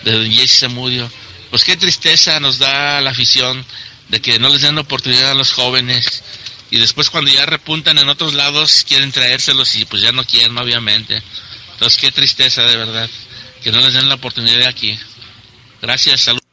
de 0.03 0.11
don 0.11 0.31
Jesse 0.31 0.59
Zamudio. 0.59 1.09
Pues 1.49 1.63
qué 1.63 1.77
tristeza 1.77 2.39
nos 2.39 2.59
da 2.59 2.99
la 3.01 3.11
afición 3.11 3.65
de 4.09 4.21
que 4.21 4.39
no 4.39 4.49
les 4.49 4.61
den 4.61 4.77
oportunidad 4.77 5.31
a 5.31 5.35
los 5.35 5.53
jóvenes 5.53 6.23
y 6.71 6.79
después 6.79 7.09
cuando 7.09 7.31
ya 7.31 7.45
repuntan 7.45 7.97
en 7.97 8.09
otros 8.09 8.33
lados 8.33 8.85
quieren 8.87 9.11
traérselos 9.11 9.75
y 9.75 9.85
pues 9.85 10.01
ya 10.01 10.11
no 10.11 10.23
quieren, 10.23 10.57
obviamente. 10.57 11.21
Entonces 11.73 11.99
qué 11.99 12.11
tristeza 12.11 12.63
de 12.63 12.77
verdad 12.77 13.09
que 13.63 13.71
no 13.71 13.79
les 13.79 13.93
den 13.93 14.09
la 14.09 14.15
oportunidad 14.15 14.67
aquí. 14.67 14.97
Gracias, 15.81 16.21
saludos. 16.21 16.43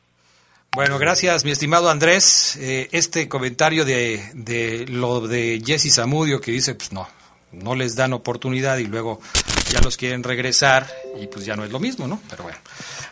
Bueno, 0.73 0.99
gracias, 0.99 1.45
mi 1.45 1.51
estimado 1.51 1.91
Andrés. 1.91 2.57
Eh, 2.57 2.89
este 2.93 3.29
comentario 3.29 3.85
de, 3.85 4.31
de 4.35 4.87
lo 4.89 5.27
de 5.27 5.63
Jesse 5.65 5.95
Zamudio 5.95 6.41
que 6.41 6.53
dice, 6.53 6.75
pues 6.75 6.93
no, 6.93 7.09
no 7.53 7.75
les 7.75 7.97
dan 7.97 8.13
oportunidad 8.13 8.77
y 8.79 8.85
luego 8.85 9.21
ya 9.71 9.81
los 9.81 9.97
quieren 9.97 10.23
regresar 10.23 10.87
y 11.21 11.27
pues 11.27 11.47
ya 11.47 11.57
no 11.57 11.65
es 11.65 11.71
lo 11.71 11.81
mismo, 11.81 12.07
¿no? 12.07 12.21
Pero 12.29 12.43
bueno, 12.45 12.59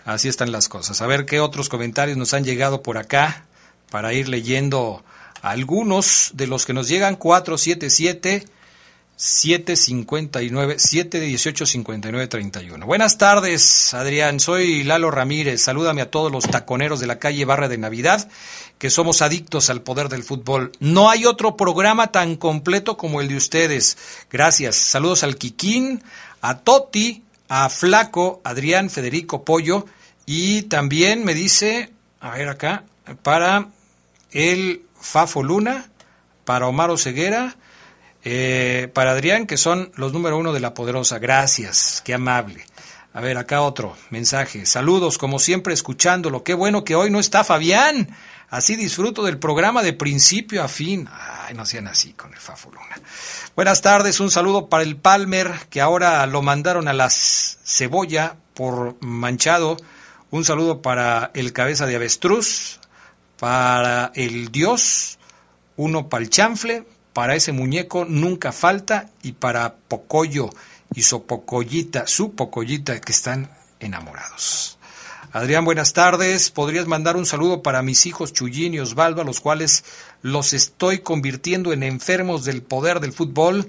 así 0.04 0.28
están 0.28 0.52
las 0.52 0.68
cosas. 0.68 1.00
A 1.00 1.06
ver 1.06 1.24
qué 1.24 1.40
otros 1.40 1.68
comentarios 1.68 2.18
nos 2.18 2.34
han 2.34 2.44
llegado 2.44 2.82
por 2.82 2.98
acá 2.98 3.46
para 3.94 4.12
ir 4.12 4.28
leyendo 4.28 5.04
algunos 5.40 6.32
de 6.34 6.48
los 6.48 6.66
que 6.66 6.72
nos 6.72 6.88
llegan 6.88 7.14
477 7.14 8.44
759 9.14 10.80
718 10.80 11.64
59 11.64 12.26
31. 12.26 12.86
Buenas 12.86 13.18
tardes, 13.18 13.94
Adrián. 13.94 14.40
Soy 14.40 14.82
Lalo 14.82 15.12
Ramírez. 15.12 15.60
Salúdame 15.60 16.02
a 16.02 16.10
todos 16.10 16.32
los 16.32 16.42
taconeros 16.42 16.98
de 16.98 17.06
la 17.06 17.20
calle 17.20 17.44
Barra 17.44 17.68
de 17.68 17.78
Navidad, 17.78 18.28
que 18.78 18.90
somos 18.90 19.23
adictos 19.23 19.71
al 19.71 19.82
poder 19.82 20.08
del 20.08 20.25
fútbol. 20.25 20.73
No 20.80 21.08
hay 21.08 21.25
otro 21.25 21.56
programa 21.56 22.10
tan 22.10 22.34
completo 22.34 22.97
como 22.97 23.21
el 23.21 23.28
de 23.28 23.36
ustedes. 23.36 23.97
Gracias. 24.28 24.75
Saludos 24.75 25.23
al 25.23 25.36
Kikín, 25.36 26.02
a 26.40 26.58
Toti, 26.58 27.23
a 27.49 27.69
Flaco, 27.69 28.40
Adrián, 28.42 28.90
Federico 28.90 29.45
Pollo 29.45 29.86
y 30.26 30.62
también 30.62 31.25
me 31.25 31.32
dice, 31.32 31.92
a 32.19 32.30
ver 32.30 32.49
acá, 32.49 32.82
para 33.23 33.69
el 34.34 34.82
Fafo 35.00 35.42
Luna, 35.42 35.90
para 36.44 36.66
Omar 36.66 36.97
Ceguera, 36.99 37.56
eh, 38.25 38.90
para 38.92 39.12
Adrián, 39.12 39.47
que 39.47 39.56
son 39.56 39.92
los 39.94 40.12
número 40.12 40.36
uno 40.36 40.52
de 40.52 40.60
la 40.60 40.75
poderosa. 40.75 41.18
Gracias, 41.18 42.02
qué 42.04 42.12
amable. 42.12 42.66
A 43.14 43.20
ver, 43.20 43.38
acá 43.38 43.62
otro 43.62 43.97
mensaje. 44.10 44.66
Saludos, 44.66 45.18
como 45.18 45.38
siempre, 45.38 45.73
escuchándolo. 45.73 46.42
Qué 46.42 46.52
bueno 46.52 46.82
que 46.82 46.97
hoy 46.97 47.10
no 47.10 47.20
está 47.20 47.44
Fabián. 47.44 48.08
Así 48.50 48.76
disfruto 48.76 49.23
del 49.23 49.38
programa 49.38 49.82
de 49.82 49.92
principio 49.92 50.64
a 50.64 50.68
fin. 50.68 51.08
Ay, 51.47 51.54
no 51.54 51.64
sean 51.64 51.86
así 51.86 52.12
con 52.12 52.32
el 52.32 52.40
Fafo 52.40 52.70
Luna. 52.70 53.00
Buenas 53.54 53.82
tardes, 53.82 54.18
un 54.18 54.32
saludo 54.32 54.68
para 54.68 54.82
el 54.82 54.97
Palmer, 54.97 55.52
que 55.70 55.80
ahora 55.80 56.26
lo 56.26 56.42
mandaron 56.42 56.88
a 56.88 56.92
las 56.92 57.58
cebolla 57.64 58.36
por 58.54 58.97
manchado. 59.00 59.76
Un 60.30 60.44
saludo 60.44 60.82
para 60.82 61.30
el 61.34 61.52
cabeza 61.52 61.86
de 61.86 61.94
avestruz, 61.94 62.80
para 63.38 64.12
el 64.14 64.50
Dios, 64.50 65.18
uno 65.76 66.08
para 66.08 66.25
el 66.25 66.30
chanfle, 66.30 66.86
para 67.12 67.34
ese 67.34 67.52
muñeco 67.52 68.04
nunca 68.04 68.52
falta 68.52 69.10
y 69.23 69.32
para 69.32 69.75
Pocoyo 69.76 70.50
y 70.94 71.02
su 71.02 71.25
Pocoyita, 71.25 72.06
su 72.06 72.34
Pocoyita 72.34 73.00
que 73.00 73.12
están 73.12 73.50
enamorados. 73.80 74.78
Adrián, 75.32 75.64
buenas 75.64 75.92
tardes. 75.92 76.52
¿Podrías 76.52 76.86
mandar 76.86 77.16
un 77.16 77.26
saludo 77.26 77.60
para 77.60 77.82
mis 77.82 78.06
hijos 78.06 78.32
Chuyín 78.32 78.73
y 78.75 78.78
Osvaldo, 78.78 79.20
a 79.20 79.25
los 79.25 79.40
cuales 79.40 79.84
los 80.23 80.52
estoy 80.52 81.00
convirtiendo 81.00 81.73
en 81.73 81.82
enfermos 81.82 82.44
del 82.44 82.62
poder 82.62 83.00
del 83.00 83.12
fútbol 83.12 83.66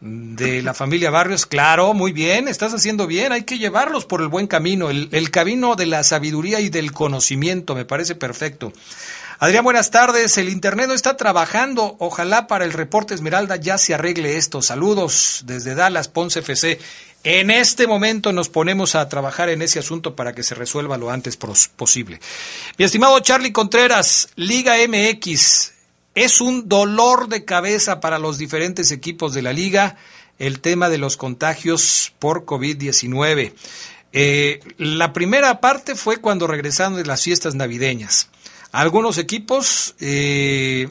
de 0.00 0.62
la 0.62 0.74
familia 0.74 1.10
Barrios? 1.10 1.46
Claro, 1.46 1.94
muy 1.94 2.12
bien, 2.12 2.48
estás 2.48 2.74
haciendo 2.74 3.06
bien, 3.06 3.32
hay 3.32 3.44
que 3.44 3.58
llevarlos 3.58 4.04
por 4.04 4.20
el 4.20 4.28
buen 4.28 4.46
camino, 4.46 4.90
el, 4.90 5.30
camino 5.30 5.76
de 5.76 5.86
la 5.86 6.02
sabiduría 6.04 6.60
y 6.60 6.68
del 6.68 6.92
conocimiento, 6.92 7.74
me 7.74 7.84
parece 7.84 8.14
perfecto. 8.14 8.72
Adrián, 9.38 9.64
buenas 9.64 9.90
tardes. 9.90 10.38
El 10.38 10.48
Internet 10.48 10.88
no 10.88 10.94
está 10.94 11.18
trabajando. 11.18 11.96
Ojalá 11.98 12.46
para 12.46 12.64
el 12.64 12.72
reporte 12.72 13.12
Esmeralda 13.12 13.56
ya 13.56 13.76
se 13.76 13.92
arregle 13.92 14.38
esto. 14.38 14.62
Saludos 14.62 15.42
desde 15.44 15.74
Dallas, 15.74 16.08
Ponce 16.08 16.38
FC. 16.38 16.78
En 17.22 17.50
este 17.50 17.86
momento 17.86 18.32
nos 18.32 18.48
ponemos 18.48 18.94
a 18.94 19.08
trabajar 19.10 19.50
en 19.50 19.60
ese 19.60 19.78
asunto 19.78 20.16
para 20.16 20.34
que 20.34 20.42
se 20.42 20.54
resuelva 20.54 20.96
lo 20.96 21.10
antes 21.10 21.36
posible. 21.36 22.18
Mi 22.78 22.86
estimado 22.86 23.20
Charlie 23.20 23.52
Contreras, 23.52 24.30
Liga 24.36 24.76
MX. 24.88 25.75
Es 26.16 26.40
un 26.40 26.66
dolor 26.66 27.28
de 27.28 27.44
cabeza 27.44 28.00
para 28.00 28.18
los 28.18 28.38
diferentes 28.38 28.90
equipos 28.90 29.34
de 29.34 29.42
la 29.42 29.52
liga 29.52 29.96
el 30.38 30.60
tema 30.60 30.88
de 30.88 30.96
los 30.96 31.18
contagios 31.18 32.14
por 32.18 32.46
COVID-19. 32.46 33.52
Eh, 34.14 34.60
la 34.78 35.12
primera 35.12 35.60
parte 35.60 35.94
fue 35.94 36.16
cuando 36.16 36.46
regresaron 36.46 36.96
de 36.96 37.04
las 37.04 37.22
fiestas 37.22 37.54
navideñas. 37.54 38.30
Algunos 38.72 39.18
equipos 39.18 39.94
eh, 40.00 40.90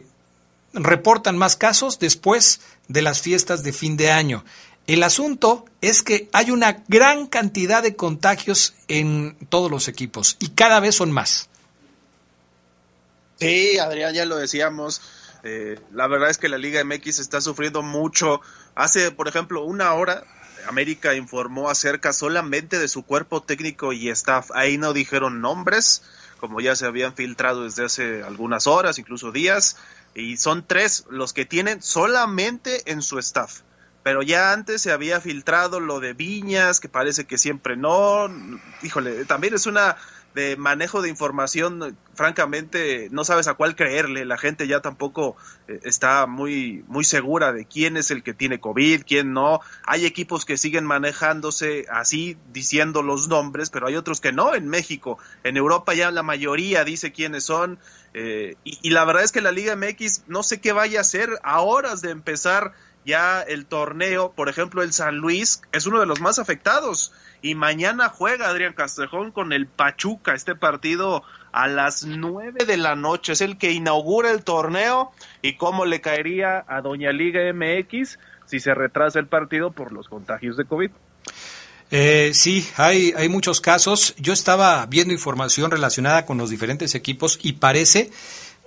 reportan 0.74 1.40
más 1.40 1.56
casos 1.56 1.98
después 1.98 2.62
de 2.88 3.02
las 3.02 3.20
fiestas 3.20 3.64
de 3.64 3.74
fin 3.74 3.98
de 3.98 4.12
año. 4.12 4.46
El 4.86 5.02
asunto 5.02 5.66
es 5.82 6.04
que 6.04 6.30
hay 6.34 6.52
una 6.52 6.84
gran 6.88 7.26
cantidad 7.26 7.82
de 7.82 7.96
contagios 7.96 8.76
en 8.88 9.36
todos 9.50 9.72
los 9.72 9.88
equipos 9.88 10.38
y 10.40 10.50
cada 10.50 10.80
vez 10.80 10.94
son 10.94 11.12
más. 11.12 11.50
Sí, 13.40 13.78
Adrián, 13.80 14.14
ya 14.14 14.26
lo 14.26 14.38
decíamos. 14.38 15.02
Eh, 15.44 15.80
la 15.92 16.08
verdad 16.08 16.30
es 16.30 16.38
que 16.38 16.50
la 16.50 16.58
Liga 16.58 16.84
MX 16.84 17.20
está 17.20 17.42
sufriendo 17.42 17.82
mucho. 17.84 18.42
Hace, 18.74 19.12
por 19.12 19.28
ejemplo, 19.28 19.64
una 19.64 19.94
hora, 19.94 20.24
América 20.68 21.14
informó 21.14 21.70
acerca 21.70 22.14
solamente 22.14 22.80
de 22.80 22.88
su 22.88 23.04
cuerpo 23.04 23.44
técnico 23.44 23.94
y 23.94 24.10
staff. 24.10 24.50
Ahí 24.56 24.78
no 24.78 24.94
dijeron 24.94 25.42
nombres, 25.42 26.04
como 26.40 26.62
ya 26.62 26.76
se 26.76 26.86
habían 26.86 27.14
filtrado 27.14 27.64
desde 27.64 27.86
hace 27.86 28.24
algunas 28.24 28.68
horas, 28.68 28.98
incluso 28.98 29.32
días. 29.32 29.78
Y 30.16 30.38
son 30.38 30.66
tres 30.66 31.06
los 31.10 31.34
que 31.34 31.46
tienen 31.46 31.82
solamente 31.82 32.90
en 32.92 33.02
su 33.02 33.20
staff. 33.20 33.62
pero 34.02 34.22
ya 34.22 34.52
antes 34.54 34.84
se 34.84 34.92
había 34.92 35.20
filtrado 35.20 35.80
lo 35.80 36.00
de 36.00 36.14
Viñas, 36.14 36.80
que 36.80 36.88
parece 36.90 37.26
que 37.26 37.38
siempre 37.38 37.76
no. 37.76 38.30
Híjole, 38.84 39.26
también 39.26 39.56
es 39.56 39.66
una 39.66 39.98
de 40.36 40.58
manejo 40.58 41.02
de 41.02 41.08
información, 41.08 41.98
francamente, 42.14 43.08
no 43.10 43.24
sabes 43.24 43.48
a 43.48 43.54
cuál 43.54 43.76
creerle. 43.76 44.26
La 44.26 44.38
gente 44.38 44.68
ya 44.68 44.82
tampoco 44.82 45.38
eh, 45.70 45.80
está 45.84 46.28
muy, 46.28 46.84
muy 46.88 47.06
segura 47.06 47.54
de 47.54 47.66
quién 47.66 47.96
es 47.96 48.12
el 48.12 48.22
que 48.22 48.34
tiene 48.34 48.60
COVID, 48.60 49.04
quién 49.08 49.32
no. 49.32 49.62
Hay 49.86 50.06
equipos 50.06 50.44
que 50.44 50.58
siguen 50.58 50.86
manejándose 50.86 51.86
así, 51.90 52.38
diciendo 52.52 53.02
los 53.02 53.30
nombres, 53.30 53.70
pero 53.70 53.88
hay 53.88 53.96
otros 53.96 54.20
que 54.20 54.34
no 54.34 54.54
en 54.54 54.68
México. 54.68 55.18
En 55.46 55.56
Europa 55.56 55.94
ya 55.94 56.12
la 56.12 56.22
mayoría 56.22 56.84
dice 56.84 57.14
quiénes 57.14 57.46
son. 57.46 57.80
Eh, 58.14 58.58
y, 58.66 58.78
y 58.82 58.90
la 58.90 59.06
verdad 59.06 59.24
es 59.24 59.32
que 59.32 59.40
la 59.40 59.54
Liga 59.54 59.76
MX 59.78 60.24
no 60.28 60.44
sé 60.44 60.60
qué 60.60 60.74
vaya 60.74 61.00
a 61.00 61.02
hacer 61.02 61.30
a 61.44 61.62
horas 61.62 62.02
de 62.02 62.12
empezar 62.12 62.74
ya 63.06 63.42
el 63.42 63.66
torneo, 63.66 64.32
por 64.32 64.50
ejemplo, 64.50 64.82
el 64.82 64.92
San 64.92 65.18
Luis 65.18 65.62
es 65.72 65.86
uno 65.86 66.00
de 66.00 66.06
los 66.06 66.22
más 66.22 66.40
afectados 66.40 67.14
y 67.42 67.54
mañana 67.54 68.10
juega 68.10 68.50
Adrián 68.50 68.74
Castrejón 68.74 69.32
con 69.32 69.54
el 69.54 69.68
Pachuca, 69.68 70.34
este 70.34 70.56
partido 70.56 71.24
a 71.52 71.68
las 71.68 72.06
nueve 72.06 72.66
de 72.66 72.78
la 72.78 72.96
noche, 72.96 73.34
es 73.34 73.42
el 73.42 73.58
que 73.58 73.72
inaugura 73.72 74.32
el 74.32 74.44
torneo 74.44 75.12
y 75.42 75.56
cómo 75.56 75.86
le 75.86 76.02
caería 76.02 76.66
a 76.68 76.82
Doña 76.82 77.12
Liga 77.12 77.42
MX 77.54 78.18
si 78.46 78.60
se 78.60 78.74
retrasa 78.74 79.20
el 79.20 79.28
partido 79.28 79.72
por 79.72 79.92
los 79.92 80.10
contagios 80.10 80.58
de 80.58 80.66
COVID. 80.66 80.90
Eh, 81.92 82.32
sí, 82.34 82.68
hay, 82.78 83.14
hay 83.16 83.30
muchos 83.30 83.62
casos. 83.62 84.16
Yo 84.18 84.34
estaba 84.34 84.86
viendo 84.88 85.14
información 85.14 85.70
relacionada 85.70 86.26
con 86.26 86.38
los 86.38 86.50
diferentes 86.50 86.96
equipos 86.96 87.40
y 87.42 87.54
parece 87.54 88.10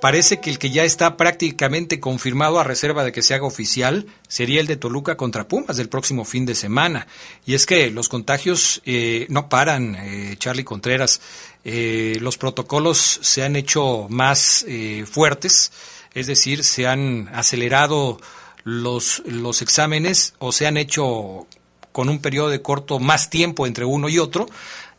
Parece 0.00 0.38
que 0.38 0.50
el 0.50 0.60
que 0.60 0.70
ya 0.70 0.84
está 0.84 1.16
prácticamente 1.16 1.98
confirmado 1.98 2.60
a 2.60 2.64
reserva 2.64 3.02
de 3.02 3.10
que 3.10 3.22
se 3.22 3.34
haga 3.34 3.46
oficial 3.46 4.06
sería 4.28 4.60
el 4.60 4.68
de 4.68 4.76
Toluca 4.76 5.16
contra 5.16 5.48
Pumas 5.48 5.76
del 5.76 5.88
próximo 5.88 6.24
fin 6.24 6.46
de 6.46 6.54
semana. 6.54 7.08
Y 7.44 7.54
es 7.54 7.66
que 7.66 7.90
los 7.90 8.08
contagios 8.08 8.80
eh, 8.84 9.26
no 9.28 9.48
paran, 9.48 9.96
eh, 9.96 10.36
Charlie 10.38 10.62
Contreras. 10.62 11.20
Eh, 11.64 12.16
los 12.20 12.38
protocolos 12.38 13.18
se 13.22 13.42
han 13.42 13.56
hecho 13.56 14.06
más 14.08 14.64
fuertes, 15.10 15.72
es 16.14 16.28
decir, 16.28 16.62
se 16.62 16.86
han 16.86 17.28
acelerado 17.32 18.20
los, 18.62 19.22
los 19.26 19.62
exámenes 19.62 20.34
o 20.38 20.52
se 20.52 20.68
han 20.68 20.76
hecho 20.76 21.48
con 21.90 22.08
un 22.08 22.20
periodo 22.20 22.50
de 22.50 22.62
corto 22.62 23.00
más 23.00 23.30
tiempo 23.30 23.66
entre 23.66 23.84
uno 23.84 24.08
y 24.08 24.20
otro, 24.20 24.48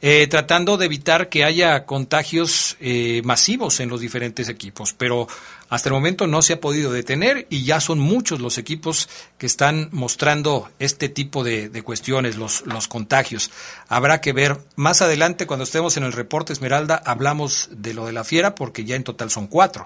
eh, 0.02 0.28
tratando 0.28 0.78
de 0.78 0.86
evitar 0.86 1.28
que 1.28 1.44
haya 1.44 1.86
contagios 1.86 2.78
eh, 2.80 3.22
masivos 3.26 3.80
en 3.82 3.90
los 3.90 4.00
diferentes 4.00 4.48
equipos. 4.48 4.94
Pero 4.94 5.28
hasta 5.70 5.90
el 5.90 5.94
momento 5.94 6.26
no 6.26 6.42
se 6.42 6.54
ha 6.54 6.62
podido 6.62 6.92
detener 6.92 7.48
y 7.50 7.64
ya 7.64 7.82
son 7.82 8.00
muchos 8.00 8.40
los 8.40 8.58
equipos 8.58 9.10
que 9.38 9.46
están 9.46 9.90
mostrando 9.92 10.70
este 10.80 11.10
tipo 11.10 11.44
de, 11.44 11.70
cuestiones, 11.84 12.38
los, 12.38 12.66
los 12.66 12.88
contagios. 12.88 13.52
Habrá 13.88 14.22
que 14.22 14.32
ver 14.32 14.60
más 14.76 15.02
adelante 15.02 15.48
cuando 15.48 15.66
estemos 15.66 15.98
en 15.98 16.04
el 16.04 16.14
reporte 16.14 16.54
Esmeralda, 16.54 17.02
hablamos 17.06 17.70
de 17.72 17.94
lo 17.94 18.06
de 18.06 18.14
la 18.14 18.24
fiera 18.24 18.56
porque 18.56 18.86
ya 18.86 18.96
en 18.96 19.04
total 19.04 19.30
son 19.30 19.48
cuatro. 19.48 19.86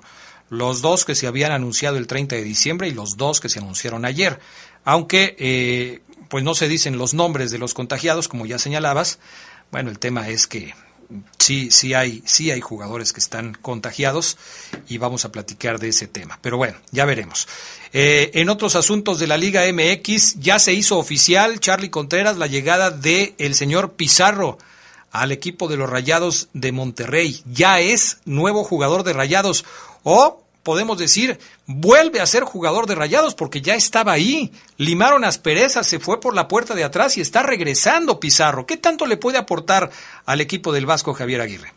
Los 0.50 0.82
dos 0.82 1.06
que 1.06 1.16
se 1.16 1.26
habían 1.26 1.52
anunciado 1.52 1.98
el 1.98 2.06
30 2.06 2.36
de 2.36 2.44
diciembre 2.44 2.88
y 2.88 2.92
los 2.92 3.18
dos 3.18 3.40
que 3.40 3.50
se 3.50 3.60
anunciaron 3.60 4.06
ayer. 4.06 4.40
Aunque 4.86 5.36
eh, 5.40 6.02
pues 6.30 6.44
no 6.44 6.56
se 6.56 6.68
dicen 6.68 6.98
los 6.98 7.14
nombres 7.14 7.52
de 7.52 7.58
los 7.58 7.74
contagiados, 7.74 8.28
como 8.28 8.46
ya 8.46 8.60
señalabas, 8.60 9.20
bueno, 9.74 9.90
el 9.90 9.98
tema 9.98 10.30
es 10.30 10.46
que 10.46 10.76
sí, 11.40 11.72
sí 11.72 11.96
hay, 11.96 12.22
sí 12.28 12.52
hay 12.52 12.62
jugadores 12.62 13.12
que 13.12 13.20
están 13.20 13.56
contagiados 13.60 14.38
y 14.88 15.00
vamos 15.00 15.26
a 15.26 15.32
platicar 15.32 15.80
de 15.80 15.90
ese 15.90 16.06
tema. 16.06 16.38
Pero 16.44 16.58
bueno, 16.58 16.78
ya 16.92 17.06
veremos. 17.06 17.48
Eh, 17.92 18.30
en 18.36 18.50
otros 18.50 18.76
asuntos 18.76 19.18
de 19.18 19.26
la 19.26 19.36
Liga 19.36 19.64
MX, 19.64 20.36
ya 20.36 20.60
se 20.60 20.74
hizo 20.74 21.00
oficial, 21.00 21.60
Charlie 21.60 21.90
Contreras, 21.90 22.38
la 22.38 22.46
llegada 22.46 22.92
de 22.92 23.34
el 23.40 23.56
señor 23.56 23.94
Pizarro 23.94 24.60
al 25.10 25.32
equipo 25.32 25.68
de 25.68 25.78
los 25.78 25.90
Rayados 25.90 26.50
de 26.54 26.72
Monterrey. 26.72 27.42
Ya 27.52 27.80
es 27.80 28.20
nuevo 28.26 28.64
jugador 28.64 29.04
de 29.04 29.14
Rayados. 29.14 29.66
O 30.04 30.43
podemos 30.64 30.98
decir, 30.98 31.38
vuelve 31.68 32.22
a 32.22 32.26
ser 32.26 32.44
jugador 32.44 32.88
de 32.88 32.96
Rayados 32.96 33.36
porque 33.36 33.62
ya 33.62 33.76
estaba 33.76 34.14
ahí. 34.14 34.52
Limaron 34.78 35.26
asperezas, 35.26 35.86
se 35.86 36.00
fue 36.00 36.20
por 36.20 36.34
la 36.34 36.48
puerta 36.48 36.74
de 36.74 36.84
atrás 36.84 37.18
y 37.18 37.22
está 37.22 37.44
regresando 37.44 38.20
Pizarro. 38.20 38.66
¿Qué 38.66 38.78
tanto 38.78 39.06
le 39.06 39.18
puede 39.18 39.38
aportar 39.38 39.92
al 40.26 40.42
equipo 40.42 40.72
del 40.72 40.86
Vasco 40.86 41.14
Javier 41.14 41.42
Aguirre? 41.42 41.74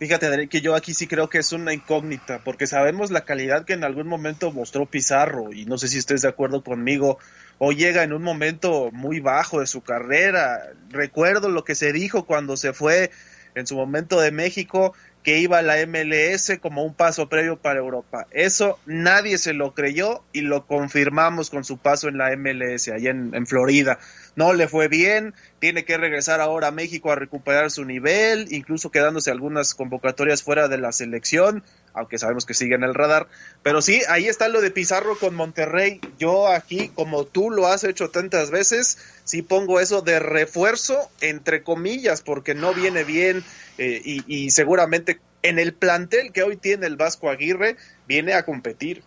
Fíjate, 0.00 0.48
que 0.48 0.60
yo 0.60 0.74
aquí 0.74 0.92
sí 0.92 1.06
creo 1.06 1.30
que 1.30 1.38
es 1.38 1.52
una 1.52 1.72
incógnita, 1.72 2.42
porque 2.44 2.66
sabemos 2.66 3.12
la 3.12 3.24
calidad 3.24 3.64
que 3.64 3.74
en 3.74 3.84
algún 3.84 4.08
momento 4.08 4.50
mostró 4.50 4.86
Pizarro, 4.86 5.52
y 5.52 5.66
no 5.66 5.78
sé 5.78 5.86
si 5.86 5.98
estés 5.98 6.22
de 6.22 6.28
acuerdo 6.28 6.64
conmigo, 6.64 7.18
o 7.58 7.70
llega 7.70 8.02
en 8.02 8.12
un 8.12 8.22
momento 8.22 8.90
muy 8.92 9.20
bajo 9.20 9.60
de 9.60 9.68
su 9.68 9.82
carrera. 9.82 10.72
Recuerdo 10.90 11.48
lo 11.48 11.64
que 11.64 11.76
se 11.76 11.92
dijo 11.92 12.26
cuando 12.26 12.56
se 12.56 12.72
fue 12.72 13.12
en 13.54 13.68
su 13.68 13.76
momento 13.76 14.20
de 14.20 14.32
México, 14.32 14.94
que 15.24 15.38
iba 15.38 15.58
a 15.58 15.62
la 15.62 15.76
MLS 15.86 16.58
como 16.60 16.84
un 16.84 16.94
paso 16.94 17.30
previo 17.30 17.56
para 17.56 17.80
Europa. 17.80 18.26
Eso 18.30 18.78
nadie 18.84 19.38
se 19.38 19.54
lo 19.54 19.72
creyó 19.72 20.22
y 20.34 20.42
lo 20.42 20.66
confirmamos 20.66 21.48
con 21.48 21.64
su 21.64 21.78
paso 21.78 22.08
en 22.08 22.18
la 22.18 22.36
MLS, 22.36 22.88
allá 22.88 23.10
en, 23.10 23.34
en, 23.34 23.46
Florida. 23.46 23.98
No 24.36 24.52
le 24.52 24.68
fue 24.68 24.88
bien, 24.88 25.34
tiene 25.60 25.86
que 25.86 25.96
regresar 25.96 26.42
ahora 26.42 26.68
a 26.68 26.72
México 26.72 27.10
a 27.10 27.16
recuperar 27.16 27.70
su 27.70 27.86
nivel, 27.86 28.48
incluso 28.50 28.90
quedándose 28.90 29.30
algunas 29.30 29.74
convocatorias 29.74 30.42
fuera 30.42 30.68
de 30.68 30.76
la 30.76 30.92
selección, 30.92 31.64
aunque 31.94 32.18
sabemos 32.18 32.44
que 32.44 32.54
sigue 32.54 32.74
en 32.74 32.82
el 32.82 32.94
radar. 32.94 33.28
Pero 33.62 33.80
sí, 33.80 34.02
ahí 34.08 34.26
está 34.26 34.48
lo 34.48 34.60
de 34.60 34.70
Pizarro 34.70 35.16
con 35.16 35.34
Monterrey. 35.34 36.00
Yo 36.18 36.48
aquí, 36.48 36.90
como 36.90 37.24
tú 37.24 37.50
lo 37.50 37.68
has 37.68 37.84
hecho 37.84 38.10
tantas 38.10 38.50
veces, 38.50 38.98
sí 39.24 39.42
pongo 39.42 39.80
eso 39.80 40.02
de 40.02 40.18
refuerzo, 40.18 41.08
entre 41.20 41.62
comillas, 41.62 42.20
porque 42.20 42.54
no 42.54 42.74
viene 42.74 43.04
bien 43.04 43.44
eh, 43.78 44.02
y, 44.04 44.50
seguramente 44.50 45.20
en 45.42 45.58
el 45.58 45.74
plantel 45.74 46.32
que 46.32 46.42
hoy 46.42 46.56
tiene 46.56 46.86
el 46.86 46.96
Vasco 46.96 47.30
Aguirre 47.30 47.76
viene 48.08 48.34
a 48.34 48.44
competir. 48.44 49.02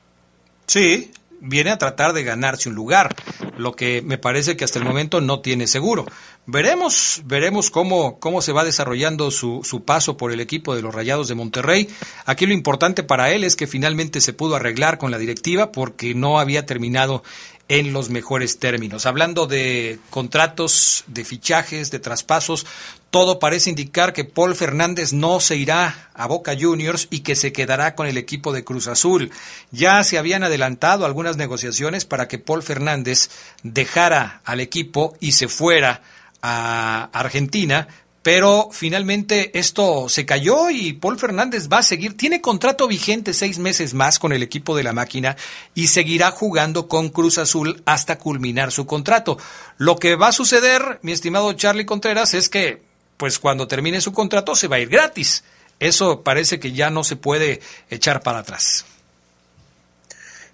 Sí, 0.67 1.11
viene 1.39 1.71
a 1.71 1.77
tratar 1.77 2.13
de 2.13 2.23
ganarse 2.23 2.69
un 2.69 2.75
lugar, 2.75 3.15
lo 3.57 3.75
que 3.75 4.01
me 4.01 4.17
parece 4.17 4.55
que 4.57 4.63
hasta 4.63 4.79
el 4.79 4.85
momento 4.85 5.21
no 5.21 5.41
tiene 5.41 5.67
seguro. 5.67 6.05
Veremos, 6.45 7.21
veremos 7.25 7.69
cómo, 7.69 8.19
cómo 8.19 8.41
se 8.41 8.53
va 8.53 8.63
desarrollando 8.63 9.31
su, 9.31 9.61
su 9.63 9.83
paso 9.83 10.15
por 10.15 10.31
el 10.31 10.39
equipo 10.39 10.75
de 10.75 10.81
los 10.81 10.95
Rayados 10.95 11.27
de 11.27 11.35
Monterrey. 11.35 11.89
Aquí 12.25 12.45
lo 12.45 12.53
importante 12.53 13.03
para 13.03 13.31
él 13.31 13.43
es 13.43 13.55
que 13.55 13.67
finalmente 13.67 14.21
se 14.21 14.33
pudo 14.33 14.55
arreglar 14.55 14.97
con 14.97 15.11
la 15.11 15.17
directiva 15.17 15.71
porque 15.71 16.13
no 16.13 16.39
había 16.39 16.65
terminado 16.65 17.23
en 17.69 17.91
los 17.91 18.09
mejores 18.09 18.59
términos. 18.59 19.05
Hablando 19.05 19.45
de 19.45 19.99
contratos, 20.09 21.03
de 21.07 21.25
fichajes, 21.25 21.91
de 21.91 21.99
traspasos, 21.99 22.65
todo 23.09 23.39
parece 23.39 23.69
indicar 23.69 24.13
que 24.13 24.23
Paul 24.23 24.55
Fernández 24.55 25.13
no 25.13 25.39
se 25.39 25.57
irá 25.57 26.09
a 26.13 26.27
Boca 26.27 26.55
Juniors 26.59 27.07
y 27.09 27.19
que 27.19 27.35
se 27.35 27.51
quedará 27.51 27.95
con 27.95 28.07
el 28.07 28.17
equipo 28.17 28.53
de 28.53 28.63
Cruz 28.63 28.87
Azul. 28.87 29.31
Ya 29.71 30.03
se 30.03 30.17
habían 30.17 30.43
adelantado 30.43 31.05
algunas 31.05 31.37
negociaciones 31.37 32.05
para 32.05 32.27
que 32.27 32.39
Paul 32.39 32.63
Fernández 32.63 33.29
dejara 33.63 34.41
al 34.45 34.59
equipo 34.59 35.17
y 35.19 35.33
se 35.33 35.47
fuera 35.47 36.01
a 36.41 37.09
Argentina, 37.11 37.87
pero 38.27 38.67
finalmente 38.73 39.57
esto 39.57 40.09
se 40.09 40.25
cayó 40.25 40.69
y 40.69 40.91
Paul 40.91 41.17
Fernández 41.17 41.69
va 41.71 41.77
a 41.77 41.81
seguir. 41.81 42.17
Tiene 42.17 42.41
contrato 42.41 42.85
vigente 42.85 43.33
seis 43.33 43.57
meses 43.57 43.93
más 43.93 44.19
con 44.19 44.33
el 44.33 44.43
equipo 44.43 44.75
de 44.75 44.83
la 44.83 44.91
máquina 44.91 45.37
y 45.73 45.87
seguirá 45.87 46.31
jugando 46.31 46.89
con 46.89 47.07
Cruz 47.07 47.37
Azul 47.37 47.81
hasta 47.85 48.17
culminar 48.17 48.73
su 48.73 48.85
contrato. 48.85 49.37
Lo 49.77 49.95
que 49.95 50.17
va 50.17 50.27
a 50.27 50.33
suceder, 50.33 50.99
mi 51.03 51.13
estimado 51.13 51.53
Charlie 51.53 51.85
Contreras, 51.85 52.33
es 52.33 52.49
que 52.49 52.81
pues 53.15 53.39
cuando 53.39 53.65
termine 53.65 54.01
su 54.01 54.11
contrato 54.11 54.57
se 54.57 54.67
va 54.67 54.75
a 54.75 54.79
ir 54.79 54.89
gratis. 54.89 55.45
Eso 55.79 56.21
parece 56.21 56.59
que 56.59 56.73
ya 56.73 56.89
no 56.89 57.05
se 57.05 57.15
puede 57.15 57.61
echar 57.89 58.23
para 58.23 58.39
atrás. 58.39 58.83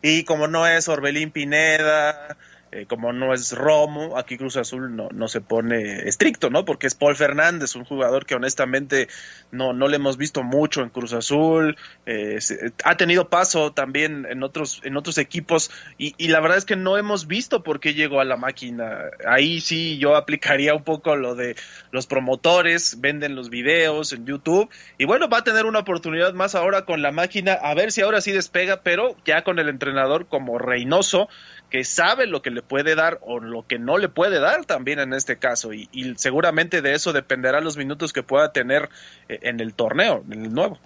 Y 0.03 0.25
como 0.25 0.47
no 0.47 0.67
es 0.67 0.87
Orbelín 0.87 1.31
Pineda, 1.31 2.37
eh, 2.75 2.85
como 2.87 3.13
no 3.13 3.33
es 3.33 3.51
Romo, 3.51 4.17
aquí 4.17 4.35
Cruz 4.35 4.57
Azul 4.57 4.95
no, 4.95 5.07
no 5.13 5.27
se 5.27 5.41
pone 5.41 6.07
estricto, 6.07 6.49
¿no? 6.49 6.65
Porque 6.65 6.87
es 6.87 6.95
Paul 6.95 7.15
Fernández, 7.15 7.75
un 7.75 7.85
jugador 7.85 8.25
que 8.25 8.33
honestamente 8.33 9.09
no, 9.51 9.73
no 9.73 9.87
le 9.87 9.97
hemos 9.97 10.17
visto 10.17 10.41
mucho 10.41 10.81
en 10.81 10.89
Cruz 10.89 11.13
Azul, 11.13 11.77
eh, 12.07 12.39
ha 12.83 12.97
tenido 12.97 13.29
paso 13.29 13.73
también 13.73 14.25
en 14.27 14.41
otros, 14.41 14.81
en 14.83 14.97
otros 14.97 15.19
equipos 15.19 15.69
y, 15.99 16.15
y, 16.17 16.29
la 16.29 16.39
verdad 16.39 16.57
es 16.57 16.65
que 16.65 16.75
no 16.75 16.97
hemos 16.97 17.27
visto 17.27 17.61
por 17.61 17.79
qué 17.79 17.93
llegó 17.93 18.19
a 18.19 18.25
la 18.25 18.37
máquina. 18.37 19.01
Ahí 19.27 19.61
sí 19.61 19.99
yo 19.99 20.15
aplicaría 20.15 20.73
un 20.73 20.83
poco 20.83 21.15
lo 21.15 21.35
de 21.35 21.55
los 21.91 22.07
promotores, 22.07 22.99
venden 23.01 23.35
los 23.35 23.51
videos 23.51 24.13
en 24.13 24.25
YouTube 24.25 24.69
y 24.97 25.05
bueno, 25.05 25.29
va 25.29 25.39
a 25.39 25.43
tener 25.43 25.65
una 25.65 25.79
oportunidad 25.79 26.33
más 26.33 26.55
ahora 26.55 26.85
con 26.85 27.03
la 27.03 27.11
máquina, 27.11 27.53
a 27.53 27.75
ver 27.75 27.91
si 27.91 28.01
ahora 28.01 28.19
sí 28.19 28.31
despega, 28.31 28.81
pero 28.81 29.15
ya 29.25 29.43
con 29.43 29.59
el 29.59 29.69
entrenador 29.69 30.27
como 30.27 30.57
Reynoso, 30.57 31.29
que 31.73 31.85
sabe 31.85 32.27
lo 32.27 32.43
que 32.43 32.51
le 32.51 32.61
puede 32.61 32.93
dar 32.93 33.17
o 33.23 33.39
lo 33.39 33.65
que 33.65 33.79
no 33.79 33.97
le 33.97 34.07
puede 34.07 34.39
dar 34.39 34.63
también 34.63 34.99
en 34.99 35.11
este 35.11 35.39
caso 35.39 35.73
y, 35.73 35.89
seguramente 36.17 36.83
de 36.83 36.93
eso 36.93 37.13
dependerá 37.13 37.61
los 37.61 37.77
minutos 37.77 38.13
que 38.13 38.21
pueda 38.21 38.51
tener 38.51 38.91
eh, 39.27 39.39
en 39.41 39.59
el 39.59 39.73
torneo, 39.73 40.23
en 40.29 40.45
el 40.45 40.53
nuevo. 40.53 40.77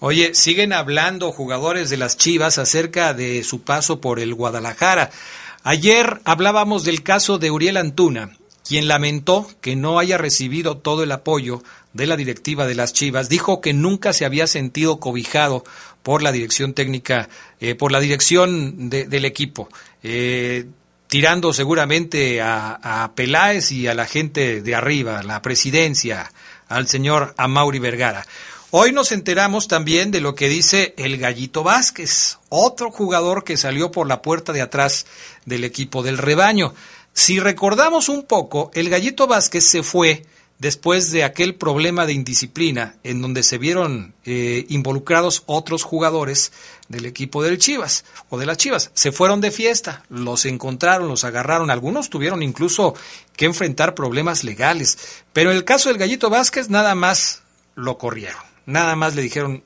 Oye, 0.00 0.34
siguen 0.34 0.74
hablando 0.74 1.32
jugadores 1.32 1.88
de 1.88 1.96
las 1.96 2.18
Chivas 2.18 2.58
acerca 2.58 3.14
de 3.14 3.42
su 3.42 3.62
paso 3.62 4.02
por 4.02 4.20
el 4.20 4.34
Guadalajara. 4.34 5.08
Ayer 5.62 6.20
hablábamos 6.24 6.84
del 6.84 7.02
caso 7.02 7.38
de 7.38 7.50
Uriel 7.50 7.78
Antuna, 7.78 8.36
quien 8.68 8.86
lamentó 8.86 9.46
que 9.62 9.76
no 9.76 9.98
haya 9.98 10.18
recibido 10.18 10.76
todo 10.76 11.04
el 11.04 11.12
apoyo 11.12 11.62
de 11.94 12.06
la 12.06 12.18
directiva 12.18 12.66
de 12.66 12.74
las 12.74 12.92
Chivas. 12.92 13.30
Dijo 13.30 13.62
que 13.62 13.72
nunca 13.72 14.12
se 14.12 14.26
había 14.26 14.46
sentido 14.46 15.00
cobijado 15.00 15.64
por 16.08 16.22
la 16.22 16.32
dirección 16.32 16.72
técnica, 16.72 17.28
eh, 17.60 17.74
por 17.74 17.92
la 17.92 18.00
dirección 18.00 18.88
del 18.88 19.26
equipo. 19.26 19.68
Eh, 20.02 20.64
tirando 21.06 21.52
seguramente 21.52 22.40
a, 22.40 23.02
a, 23.02 23.12
Peláez 23.12 23.72
y 23.72 23.88
a 23.88 23.94
la 23.94 24.06
gente 24.06 24.62
de 24.62 24.74
arriba, 24.74 25.22
la 25.22 25.42
presidencia, 25.42 26.32
al 26.66 26.88
señor 26.88 27.34
Amauri 27.36 27.78
Vergara. 27.78 28.26
Hoy 28.70 28.90
nos 28.92 29.12
enteramos 29.12 29.68
también 29.68 30.10
de 30.10 30.22
lo 30.22 30.34
que 30.34 30.48
dice 30.48 30.94
el 30.96 31.18
Gallito 31.18 31.62
Vázquez, 31.62 32.38
otro 32.48 32.90
jugador 32.90 33.44
que 33.44 33.58
salió 33.58 33.90
por 33.90 34.06
la 34.06 34.22
puerta 34.22 34.54
de 34.54 34.62
atrás 34.62 35.04
del 35.44 35.62
equipo 35.62 36.02
del 36.02 36.16
rebaño. 36.16 36.72
Si 37.12 37.38
recordamos 37.38 38.08
un 38.08 38.22
poco, 38.22 38.70
el 38.72 38.88
Gallito 38.88 39.26
Vázquez 39.26 39.64
se 39.64 39.82
fue 39.82 40.24
después 40.58 41.10
de 41.10 41.24
aquel 41.24 41.54
problema 41.54 42.04
de 42.04 42.12
indisciplina 42.12 42.96
en 43.04 43.22
donde 43.22 43.42
se 43.42 43.58
vieron 43.58 44.14
eh, 44.24 44.66
involucrados 44.68 45.44
otros 45.46 45.84
jugadores 45.84 46.52
del 46.88 47.06
equipo 47.06 47.42
del 47.42 47.58
Chivas 47.58 48.04
o 48.28 48.38
de 48.38 48.46
las 48.46 48.56
Chivas. 48.56 48.90
Se 48.94 49.12
fueron 49.12 49.40
de 49.40 49.50
fiesta, 49.50 50.04
los 50.08 50.46
encontraron, 50.46 51.08
los 51.08 51.24
agarraron, 51.24 51.70
algunos 51.70 52.10
tuvieron 52.10 52.42
incluso 52.42 52.94
que 53.36 53.46
enfrentar 53.46 53.94
problemas 53.94 54.42
legales, 54.42 54.98
pero 55.32 55.50
en 55.50 55.56
el 55.56 55.64
caso 55.64 55.88
del 55.88 55.98
Gallito 55.98 56.30
Vázquez 56.30 56.68
nada 56.68 56.94
más 56.94 57.42
lo 57.74 57.98
corrieron, 57.98 58.42
nada 58.66 58.96
más 58.96 59.14
le 59.14 59.22
dijeron, 59.22 59.62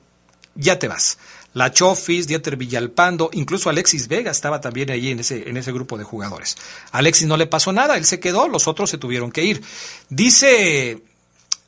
ya 0.55 0.77
te 0.77 0.87
vas. 0.87 1.17
La 1.53 1.71
Chofis, 1.71 2.27
Dieter 2.27 2.57
Villalpando, 2.57 3.29
incluso 3.33 3.69
Alexis 3.69 4.07
Vega 4.07 4.31
estaba 4.31 4.59
también 4.59 4.89
allí 4.89 5.11
en 5.11 5.19
ese, 5.19 5.47
en 5.49 5.57
ese 5.57 5.71
grupo 5.71 5.97
de 5.97 6.03
jugadores. 6.03 6.57
Alexis 6.91 7.27
no 7.27 7.37
le 7.37 7.45
pasó 7.45 7.71
nada, 7.71 7.95
él 7.97 8.05
se 8.05 8.19
quedó, 8.19 8.47
los 8.47 8.67
otros 8.67 8.89
se 8.89 8.97
tuvieron 8.97 9.31
que 9.31 9.43
ir. 9.43 9.61
Dice, 10.09 11.01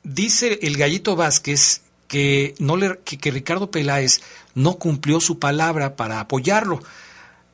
dice 0.04 0.60
el 0.64 0.78
Gallito 0.78 1.16
Vázquez 1.16 1.82
que, 2.08 2.56
no 2.58 2.78
le, 2.78 3.00
que, 3.00 3.32
Ricardo 3.32 3.70
Peláez 3.70 4.22
no 4.56 4.76
cumplió 4.76 5.20
su 5.20 5.38
palabra 5.38 5.96
para 5.96 6.20
apoyarlo. 6.20 6.82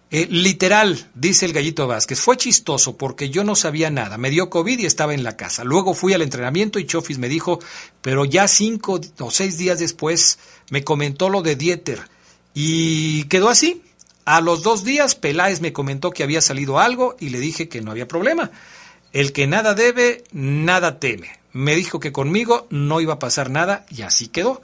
Eh, 0.09 0.27
literal, 0.29 1.09
dice 1.15 1.45
el 1.45 1.53
Gallito 1.53 1.87
Vázquez, 1.87 2.19
fue 2.19 2.35
chistoso 2.35 2.97
porque 2.97 3.29
yo 3.29 3.45
no 3.45 3.55
sabía 3.55 3.89
nada, 3.89 4.17
me 4.17 4.29
dio 4.29 4.49
COVID 4.49 4.79
y 4.79 4.85
estaba 4.85 5.13
en 5.13 5.23
la 5.23 5.37
casa. 5.37 5.63
Luego 5.63 5.93
fui 5.93 6.13
al 6.13 6.21
entrenamiento 6.21 6.79
y 6.79 6.85
Chofis 6.85 7.17
me 7.17 7.29
dijo, 7.29 7.59
pero 8.01 8.25
ya 8.25 8.47
cinco 8.49 8.99
o 9.19 9.31
seis 9.31 9.57
días 9.57 9.79
después 9.79 10.37
me 10.69 10.83
comentó 10.83 11.29
lo 11.29 11.41
de 11.41 11.55
Dieter 11.55 12.01
y 12.53 13.23
quedó 13.25 13.49
así. 13.49 13.83
A 14.25 14.41
los 14.41 14.63
dos 14.63 14.83
días 14.83 15.15
Peláez 15.15 15.61
me 15.61 15.73
comentó 15.73 16.11
que 16.11 16.23
había 16.23 16.41
salido 16.41 16.79
algo 16.79 17.15
y 17.19 17.29
le 17.29 17.39
dije 17.39 17.69
que 17.69 17.81
no 17.81 17.91
había 17.91 18.07
problema. 18.07 18.51
El 19.13 19.33
que 19.33 19.47
nada 19.47 19.73
debe, 19.73 20.23
nada 20.31 20.99
teme. 20.99 21.39
Me 21.53 21.75
dijo 21.75 21.99
que 21.99 22.11
conmigo 22.11 22.67
no 22.69 23.01
iba 23.01 23.15
a 23.15 23.19
pasar 23.19 23.49
nada 23.49 23.85
y 23.89 24.03
así 24.03 24.27
quedó. 24.27 24.61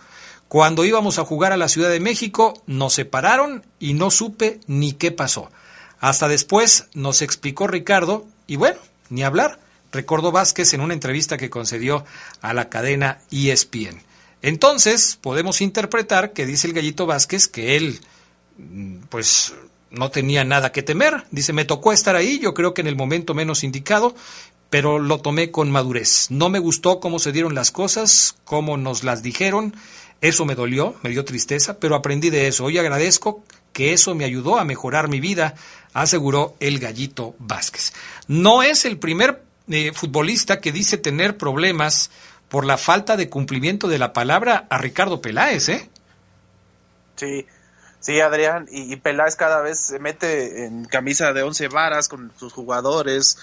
Cuando 0.47 0.85
íbamos 0.85 1.19
a 1.19 1.25
jugar 1.25 1.51
a 1.51 1.57
la 1.57 1.67
Ciudad 1.67 1.89
de 1.89 1.99
México, 1.99 2.61
nos 2.67 2.93
separaron 2.93 3.65
y 3.79 3.93
no 3.93 4.11
supe 4.11 4.61
ni 4.67 4.93
qué 4.93 5.11
pasó. 5.11 5.51
Hasta 5.99 6.27
después 6.27 6.87
nos 6.93 7.21
explicó 7.21 7.67
Ricardo 7.67 8.25
y 8.45 8.55
bueno, 8.55 8.79
ni 9.09 9.23
hablar, 9.23 9.59
recordó 9.91 10.31
Vázquez 10.31 10.73
en 10.73 10.81
una 10.81 10.93
entrevista 10.93 11.37
que 11.37 11.49
concedió 11.49 12.05
a 12.41 12.53
la 12.53 12.69
cadena 12.69 13.19
ESPN. 13.31 14.01
Entonces, 14.41 15.17
podemos 15.19 15.61
interpretar 15.61 16.33
que 16.33 16.45
dice 16.45 16.67
el 16.67 16.73
gallito 16.73 17.05
Vázquez 17.05 17.47
que 17.47 17.75
él, 17.75 17.99
mm, 18.57 18.97
pues, 19.09 19.53
no 19.89 20.11
tenía 20.11 20.43
nada 20.43 20.71
que 20.71 20.83
temer. 20.83 21.25
Dice, 21.31 21.53
me 21.53 21.65
tocó 21.65 21.93
estar 21.93 22.15
ahí, 22.15 22.39
yo 22.39 22.53
creo 22.53 22.73
que 22.73 22.81
en 22.81 22.87
el 22.87 22.95
momento 22.95 23.33
menos 23.33 23.63
indicado, 23.63 24.15
pero 24.69 24.99
lo 24.99 25.19
tomé 25.19 25.51
con 25.51 25.71
madurez. 25.71 26.27
No 26.29 26.49
me 26.49 26.59
gustó 26.59 26.99
cómo 26.99 27.19
se 27.19 27.31
dieron 27.31 27.55
las 27.55 27.71
cosas, 27.71 28.35
cómo 28.43 28.77
nos 28.77 29.03
las 29.03 29.23
dijeron. 29.23 29.75
Eso 30.19 30.45
me 30.45 30.55
dolió, 30.55 30.95
me 31.03 31.11
dio 31.11 31.25
tristeza, 31.25 31.79
pero 31.79 31.95
aprendí 31.95 32.29
de 32.29 32.47
eso. 32.47 32.65
Hoy 32.65 32.77
agradezco 32.77 33.43
que 33.71 33.93
eso 33.93 34.15
me 34.15 34.25
ayudó 34.25 34.57
a 34.57 34.65
mejorar 34.65 35.07
mi 35.07 35.19
vida, 35.19 35.55
aseguró 35.93 36.55
el 36.59 36.79
gallito 36.79 37.35
Vázquez. 37.39 37.93
No 38.27 38.63
es 38.63 38.85
el 38.85 38.97
primer 38.97 39.43
eh, 39.69 39.91
futbolista 39.93 40.59
que 40.59 40.71
dice 40.71 40.97
tener 40.97 41.37
problemas 41.37 42.09
por 42.49 42.65
la 42.65 42.77
falta 42.77 43.17
de 43.17 43.29
cumplimiento 43.29 43.87
de 43.87 43.99
la 43.99 44.13
palabra 44.13 44.67
a 44.69 44.77
Ricardo 44.77 45.21
Peláez, 45.21 45.69
¿eh? 45.69 45.89
Sí, 47.15 47.45
sí, 47.99 48.21
Adrián, 48.21 48.67
y, 48.71 48.95
Peláez 48.97 49.35
cada 49.35 49.61
vez 49.61 49.79
se 49.79 49.99
mete 49.99 50.65
en 50.65 50.85
camisa 50.85 51.33
de 51.33 51.43
once 51.43 51.67
varas 51.67 52.07
con 52.07 52.31
sus 52.37 52.53
jugadores. 52.53 53.37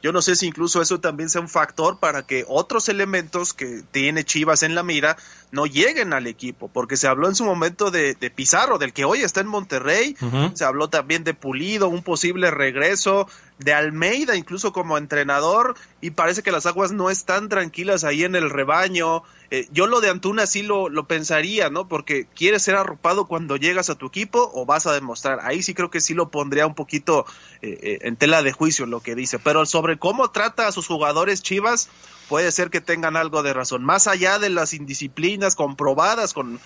Yo 0.00 0.12
no 0.12 0.22
sé 0.22 0.36
si 0.36 0.46
incluso 0.46 0.80
eso 0.80 1.00
también 1.00 1.28
sea 1.28 1.40
un 1.40 1.48
factor 1.48 1.98
para 1.98 2.22
que 2.22 2.44
otros 2.46 2.88
elementos 2.88 3.52
que 3.52 3.82
tiene 3.90 4.24
Chivas 4.24 4.62
en 4.62 4.76
la 4.76 4.84
mira 4.84 5.16
no 5.50 5.66
lleguen 5.66 6.12
al 6.12 6.28
equipo, 6.28 6.68
porque 6.68 6.96
se 6.96 7.08
habló 7.08 7.28
en 7.28 7.34
su 7.34 7.44
momento 7.44 7.90
de, 7.90 8.14
Pizarro, 8.34 8.78
del 8.78 8.92
que 8.92 9.04
hoy 9.04 9.22
está 9.22 9.40
en 9.40 9.48
Monterrey, 9.48 10.16
se 10.54 10.64
habló 10.64 10.88
también 10.88 11.24
de 11.24 11.34
Pulido, 11.34 11.88
un 11.88 12.04
posible 12.04 12.52
regreso, 12.52 13.28
de 13.58 13.74
Almeida 13.74 14.36
incluso 14.36 14.72
como 14.72 14.98
entrenador 14.98 15.74
y 16.00 16.10
parece 16.10 16.42
que 16.42 16.52
las 16.52 16.66
aguas 16.66 16.92
no 16.92 17.10
están 17.10 17.48
tranquilas 17.48 18.04
ahí 18.04 18.24
en 18.24 18.36
el 18.36 18.50
rebaño. 18.50 19.24
Eh, 19.50 19.66
yo 19.72 19.86
lo 19.86 20.00
de 20.00 20.10
Antuna 20.10 20.46
sí 20.46 20.62
lo, 20.62 20.88
lo 20.88 21.08
pensaría, 21.08 21.70
¿no? 21.70 21.88
Porque 21.88 22.26
quieres 22.26 22.62
ser 22.62 22.76
arropado 22.76 23.26
cuando 23.26 23.56
llegas 23.56 23.90
a 23.90 23.96
tu 23.96 24.06
equipo 24.06 24.50
o 24.54 24.64
vas 24.64 24.86
a 24.86 24.92
demostrar. 24.92 25.40
Ahí 25.42 25.62
sí 25.62 25.74
creo 25.74 25.90
que 25.90 26.00
sí 26.00 26.14
lo 26.14 26.30
pondría 26.30 26.66
un 26.66 26.74
poquito 26.74 27.26
eh, 27.62 27.78
eh, 27.82 27.98
en 28.02 28.16
tela 28.16 28.42
de 28.42 28.52
juicio 28.52 28.86
lo 28.86 29.00
que 29.00 29.14
dice. 29.14 29.38
Pero 29.38 29.66
sobre 29.66 29.98
cómo 29.98 30.30
trata 30.30 30.68
a 30.68 30.72
sus 30.72 30.86
jugadores 30.86 31.42
Chivas, 31.42 31.88
puede 32.28 32.52
ser 32.52 32.70
que 32.70 32.80
tengan 32.80 33.16
algo 33.16 33.42
de 33.42 33.54
razón. 33.54 33.84
Más 33.84 34.06
allá 34.06 34.38
de 34.38 34.50
las 34.50 34.74
indisciplinas 34.74 35.56
comprobadas 35.56 36.32
con 36.32 36.60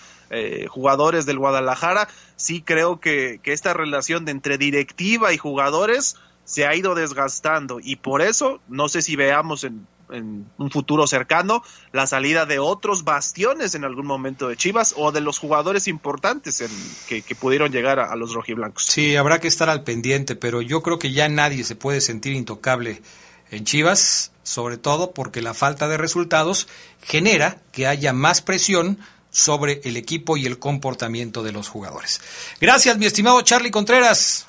jugadores 0.67 1.27
del 1.27 1.37
Guadalajara, 1.37 2.07
sí 2.37 2.63
creo 2.63 2.99
que, 2.99 3.39
que 3.43 3.53
esta 3.53 3.71
relación 3.71 4.25
de 4.25 4.31
entre 4.31 4.57
directiva 4.57 5.31
y 5.31 5.37
jugadores 5.37 6.15
se 6.45 6.65
ha 6.65 6.75
ido 6.75 6.95
desgastando 6.95 7.79
y 7.81 7.95
por 7.95 8.21
eso 8.21 8.59
no 8.67 8.89
sé 8.89 9.01
si 9.01 9.15
veamos 9.15 9.63
en, 9.63 9.87
un 10.09 10.69
futuro 10.69 11.07
cercano 11.07 11.63
la 11.91 12.05
salida 12.05 12.45
de 12.45 12.59
otros 12.59 13.03
bastiones 13.03 13.73
en 13.73 13.83
algún 13.83 14.05
momento 14.05 14.47
de 14.47 14.55
Chivas 14.55 14.93
o 14.95 15.11
de 15.11 15.21
los 15.21 15.39
jugadores 15.39 15.87
importantes 15.87 16.61
en, 16.61 16.69
que, 17.07 17.35
pudieron 17.35 17.71
llegar 17.71 17.99
a, 17.99 18.15
los 18.15 18.33
rojiblancos. 18.33 18.83
Sí, 18.85 19.15
habrá 19.15 19.39
que 19.39 19.47
estar 19.47 19.69
al 19.69 19.83
pendiente, 19.83 20.35
pero 20.35 20.61
yo 20.61 20.83
creo 20.83 20.99
que 20.99 21.13
ya 21.13 21.29
nadie 21.29 21.63
se 21.63 21.75
puede 21.75 21.99
sentir 21.99 22.33
intocable 22.33 23.01
en 23.49 23.65
Chivas, 23.65 24.33
sobre 24.43 24.77
todo 24.77 25.13
porque 25.13 25.41
la 25.41 25.55
falta 25.55 25.87
de 25.87 25.97
resultados 25.97 26.67
genera 27.01 27.57
que 27.71 27.87
haya 27.87 28.13
más 28.13 28.41
presión 28.41 28.99
sobre 29.31 29.81
el 29.83 29.97
equipo 29.97 30.37
y 30.37 30.45
el 30.45 30.59
comportamiento 30.59 31.41
de 31.41 31.53
los 31.53 31.69
jugadores. 31.69 32.21
Gracias, 32.61 32.97
mi 32.97 33.07
estimado 33.07 33.41
Charlie 33.41 33.71
Contreras. 33.71 34.45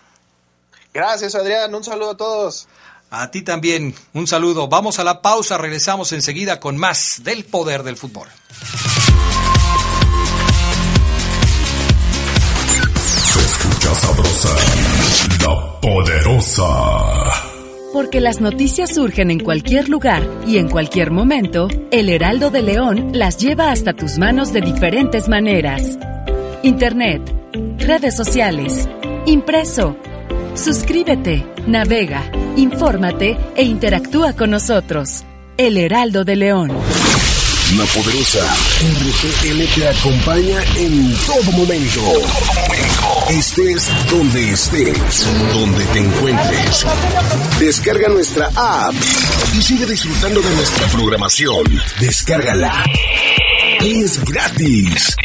Gracias, 0.94 1.34
Adrián. 1.34 1.74
Un 1.74 1.82
saludo 1.82 2.12
a 2.12 2.16
todos. 2.16 2.68
A 3.10 3.30
ti 3.30 3.42
también, 3.42 3.94
un 4.12 4.26
saludo. 4.28 4.68
Vamos 4.68 5.00
a 5.00 5.04
la 5.04 5.20
pausa, 5.20 5.58
regresamos 5.58 6.12
enseguida 6.12 6.60
con 6.60 6.76
más 6.76 7.20
del 7.24 7.44
poder 7.44 7.82
del 7.82 7.96
fútbol. 7.96 8.28
Se 13.06 13.40
escucha 13.40 13.94
sabrosa, 13.94 14.48
la 15.42 15.80
poderosa. 15.80 16.64
Porque 17.92 18.20
las 18.20 18.40
noticias 18.40 18.94
surgen 18.94 19.30
en 19.30 19.40
cualquier 19.40 19.88
lugar 19.88 20.28
y 20.46 20.58
en 20.58 20.68
cualquier 20.68 21.10
momento, 21.10 21.68
el 21.90 22.08
Heraldo 22.08 22.50
de 22.50 22.62
León 22.62 23.10
las 23.14 23.38
lleva 23.38 23.70
hasta 23.70 23.94
tus 23.94 24.18
manos 24.18 24.52
de 24.52 24.60
diferentes 24.60 25.28
maneras. 25.28 25.98
Internet, 26.62 27.22
redes 27.78 28.16
sociales, 28.16 28.88
impreso 29.26 29.96
Suscríbete, 30.54 31.44
navega, 31.66 32.30
infórmate 32.56 33.36
e 33.56 33.64
interactúa 33.64 34.34
con 34.34 34.50
nosotros. 34.50 35.24
El 35.56 35.76
Heraldo 35.76 36.24
de 36.24 36.36
León. 36.36 36.68
La 37.76 37.84
poderosa 37.86 38.38
RPL 38.80 39.74
te 39.74 39.88
acompaña 39.88 40.62
en 40.76 41.12
todo 41.26 41.52
momento. 41.52 42.00
Estés 43.30 43.90
donde 44.08 44.52
estés, 44.52 45.28
donde 45.54 45.84
te 45.86 45.98
encuentres. 45.98 46.86
Descarga 47.58 48.08
nuestra 48.08 48.48
app 48.54 48.94
y 49.58 49.62
sigue 49.62 49.86
disfrutando 49.86 50.40
de 50.40 50.54
nuestra 50.54 50.86
programación. 50.86 51.64
Descárgala. 51.98 52.84
Es 53.80 54.24
gratis 54.24 55.16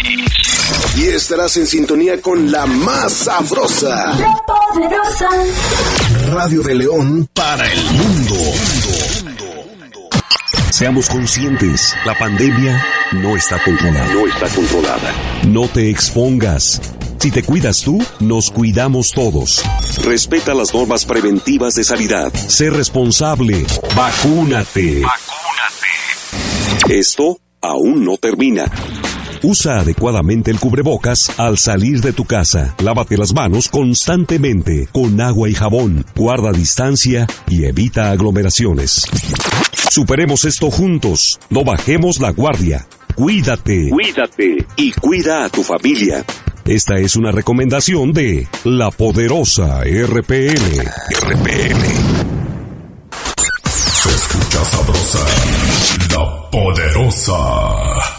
y 0.96 1.08
estarás 1.08 1.58
en 1.58 1.68
sintonía 1.68 2.22
con 2.22 2.52
la 2.52 2.66
más 2.66 3.14
sabrosa. 3.14 4.14
La 4.18 4.38
poderosa. 4.46 5.30
Radio 6.32 6.62
de 6.62 6.76
León 6.76 7.30
para 7.34 7.72
el 7.72 7.84
mundo. 7.92 8.36
Seamos 10.72 11.10
conscientes, 11.10 11.94
la 12.06 12.18
pandemia 12.18 12.82
no 13.12 13.36
está 13.36 13.62
controlada. 13.64 14.14
No 14.14 14.28
está 14.28 14.48
controlada. 14.48 15.14
No 15.48 15.68
te 15.68 15.90
expongas. 15.90 16.82
Si 17.20 17.32
te 17.32 17.44
cuidas 17.44 17.82
tú, 17.82 18.02
nos 18.22 18.50
cuidamos 18.50 19.12
todos. 19.12 19.62
Respeta 20.06 20.54
las 20.54 20.74
normas 20.74 21.04
preventivas 21.06 21.76
de 21.76 21.84
sanidad. 21.84 22.32
Sé 22.34 22.70
responsable. 22.70 23.66
Vacúnate. 23.94 25.02
Vacúnate. 25.02 25.88
Esto 26.98 27.40
aún 27.62 28.06
no 28.06 28.16
termina. 28.16 28.72
Usa 29.42 29.80
adecuadamente 29.80 30.52
el 30.52 30.60
cubrebocas 30.60 31.32
al 31.40 31.58
salir 31.58 32.02
de 32.02 32.12
tu 32.12 32.26
casa. 32.26 32.76
Lávate 32.84 33.18
las 33.18 33.34
manos 33.34 33.70
constantemente 33.70 34.88
con 34.92 35.20
agua 35.22 35.50
y 35.50 35.54
jabón. 35.54 36.06
Guarda 36.16 36.52
distancia 36.52 37.26
y 37.48 37.64
evita 37.66 38.12
aglomeraciones. 38.12 39.06
Superemos 39.90 40.44
esto 40.46 40.70
juntos. 40.70 41.40
No 41.50 41.64
bajemos 41.64 42.20
la 42.20 42.32
guardia. 42.32 42.86
Cuídate. 43.16 43.90
Cuídate. 43.90 44.66
Y 44.76 44.92
cuida 44.92 45.46
a 45.46 45.50
tu 45.50 45.64
familia. 45.64 46.26
Esta 46.66 46.98
es 46.98 47.16
una 47.16 47.32
recomendación 47.32 48.12
de 48.12 48.48
la 48.66 48.92
poderosa 48.92 49.82
RPL. 49.84 50.80
RPL. 51.22 51.86
Se 53.66 54.10
escucha 54.10 54.66
sabrosa, 54.66 55.26
la 56.12 56.50
poderosa. 56.52 58.19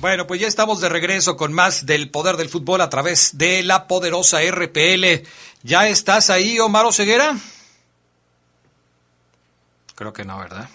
Bueno, 0.00 0.28
pues 0.28 0.40
ya 0.40 0.46
estamos 0.46 0.80
de 0.80 0.88
regreso 0.88 1.36
con 1.36 1.52
más 1.52 1.84
del 1.84 2.08
poder 2.08 2.36
del 2.36 2.48
fútbol 2.48 2.82
a 2.82 2.88
través 2.88 3.36
de 3.36 3.64
la 3.64 3.88
poderosa 3.88 4.38
RPL. 4.48 5.24
¿Ya 5.64 5.88
estás 5.88 6.30
ahí, 6.30 6.60
Omar 6.60 6.92
Ceguera? 6.92 7.36
Creo 9.96 10.12
que 10.12 10.24
no, 10.24 10.38
¿verdad? 10.38 10.68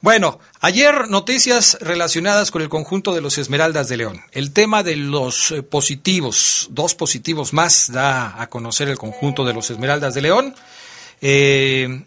Bueno, 0.00 0.38
ayer 0.60 1.08
noticias 1.08 1.76
relacionadas 1.80 2.52
con 2.52 2.62
el 2.62 2.68
conjunto 2.68 3.14
de 3.14 3.20
los 3.20 3.36
Esmeraldas 3.36 3.88
de 3.88 3.96
León. 3.96 4.22
El 4.30 4.52
tema 4.52 4.84
de 4.84 4.94
los 4.94 5.50
eh, 5.50 5.62
positivos, 5.64 6.68
dos 6.70 6.94
positivos 6.94 7.52
más 7.52 7.90
da 7.92 8.40
a 8.40 8.48
conocer 8.48 8.88
el 8.88 8.96
conjunto 8.96 9.44
de 9.44 9.54
los 9.54 9.70
Esmeraldas 9.70 10.14
de 10.14 10.22
León. 10.22 10.54
Eh, 11.20 12.02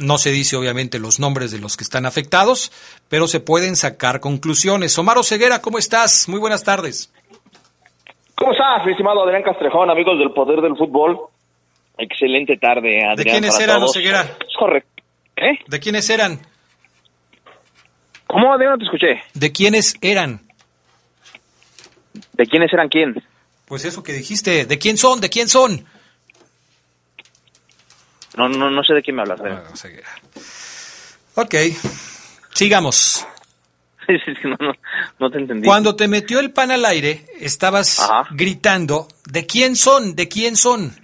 no 0.00 0.18
se 0.18 0.30
dice 0.30 0.56
obviamente 0.56 0.98
los 0.98 1.20
nombres 1.20 1.50
de 1.52 1.60
los 1.60 1.76
que 1.76 1.84
están 1.84 2.06
afectados, 2.06 2.72
pero 3.08 3.28
se 3.28 3.40
pueden 3.40 3.76
sacar 3.76 4.20
conclusiones. 4.20 4.98
Omar 4.98 5.22
Ceguera, 5.22 5.60
¿cómo 5.60 5.78
estás? 5.78 6.28
Muy 6.28 6.40
buenas 6.40 6.64
tardes. 6.64 7.12
¿Cómo 8.34 8.52
estás, 8.52 8.84
mi 8.86 8.92
estimado 8.92 9.22
Adrián 9.22 9.42
Castrejón, 9.42 9.90
amigos 9.90 10.18
del 10.18 10.32
Poder 10.32 10.60
del 10.60 10.76
Fútbol? 10.76 11.18
Excelente 11.98 12.56
tarde, 12.56 13.04
Adrián. 13.04 13.16
¿De 13.16 13.24
quiénes 13.24 13.60
eran, 13.60 13.82
Oseguera? 13.82 14.22
Es 14.22 14.56
correcto. 14.58 15.02
¿Eh? 15.36 15.58
¿De 15.66 15.78
quiénes 15.78 16.08
eran? 16.08 16.40
¿Cómo, 18.26 18.52
Adrián? 18.54 18.72
No 18.72 18.78
te 18.78 18.84
escuché. 18.84 19.22
¿De 19.34 19.52
quiénes 19.52 19.94
eran? 20.00 20.40
¿De 22.32 22.46
quiénes 22.46 22.72
eran 22.72 22.88
quién? 22.88 23.22
Pues 23.66 23.84
eso 23.84 24.02
que 24.02 24.12
dijiste. 24.12 24.64
¿De 24.64 24.78
quién 24.78 24.96
son? 24.96 25.20
¿De 25.20 25.28
quién 25.28 25.48
son? 25.48 25.84
No, 28.36 28.48
no, 28.48 28.70
no 28.70 28.84
sé 28.84 28.94
de 28.94 29.02
quién 29.02 29.16
me 29.16 29.22
hablas. 29.22 29.40
Bueno, 29.40 29.60
ok, 31.34 31.54
sigamos. 32.54 33.26
no, 34.44 34.56
no, 34.60 34.72
no, 35.18 35.30
te 35.30 35.38
entendí. 35.38 35.66
Cuando 35.66 35.96
te 35.96 36.08
metió 36.08 36.40
el 36.40 36.52
pan 36.52 36.70
al 36.70 36.84
aire, 36.84 37.26
estabas 37.40 38.08
gritando, 38.30 39.08
¿de 39.26 39.46
quién 39.46 39.76
son? 39.76 40.14
¿De 40.14 40.28
quién 40.28 40.56
son? 40.56 40.94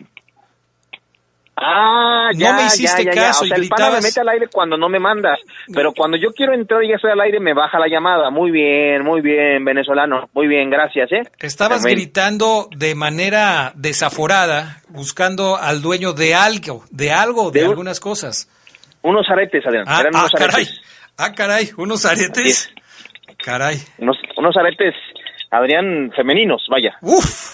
Ah, 1.59 2.29
ya, 2.35 2.53
no 2.53 2.59
me 2.59 2.67
hiciste 2.67 3.03
ya, 3.05 3.13
ya, 3.15 3.23
caso 3.29 3.45
o 3.45 3.47
sea, 3.47 3.57
y 3.57 3.63
el 3.63 3.69
pana 3.71 3.91
me 3.93 4.01
mete 4.03 4.21
al 4.21 4.29
aire 4.29 4.47
cuando 4.53 4.77
no 4.77 4.91
me 4.91 4.99
mandas, 4.99 5.39
pero 5.73 5.93
cuando 5.95 6.19
yo 6.19 6.33
quiero 6.33 6.53
entrar 6.53 6.85
y 6.85 6.89
ya 6.91 6.97
estoy 6.97 7.13
al 7.13 7.21
aire 7.23 7.41
me 7.41 7.55
baja 7.55 7.79
la 7.79 7.89
llamada. 7.89 8.29
Muy 8.31 8.51
bien, 8.51 9.03
muy 9.03 9.23
bien, 9.23 9.65
venezolano. 9.65 10.29
Muy 10.35 10.49
bien, 10.49 10.69
gracias, 10.69 11.11
¿eh? 11.13 11.23
Estabas 11.39 11.83
gritando 11.85 12.69
de 12.77 12.95
manera 12.95 13.73
desaforada, 13.75 14.83
buscando 14.89 15.57
al 15.57 15.81
dueño 15.81 16.13
de 16.13 16.35
algo, 16.35 16.85
de 16.91 17.13
algo, 17.13 17.51
de, 17.51 17.61
De 17.61 17.65
un- 17.65 17.71
algunas 17.71 18.01
cosas. 18.01 18.51
Unos 19.01 19.27
aretes, 19.31 19.65
Adrián. 19.67 19.85
Ah, 19.87 20.01
Eran 20.01 20.15
ah, 20.15 20.19
unos 20.21 20.33
caray. 20.33 20.67
Ah, 21.17 21.33
caray, 21.33 21.71
unos 21.79 22.05
aretes. 22.05 22.71
Caray. 23.43 23.79
Unos, 23.99 24.19
unos 24.37 24.55
aretes, 24.57 24.95
Adrián, 25.51 26.13
femeninos, 26.15 26.67
vaya. 26.69 26.97
Uf. 27.01 27.46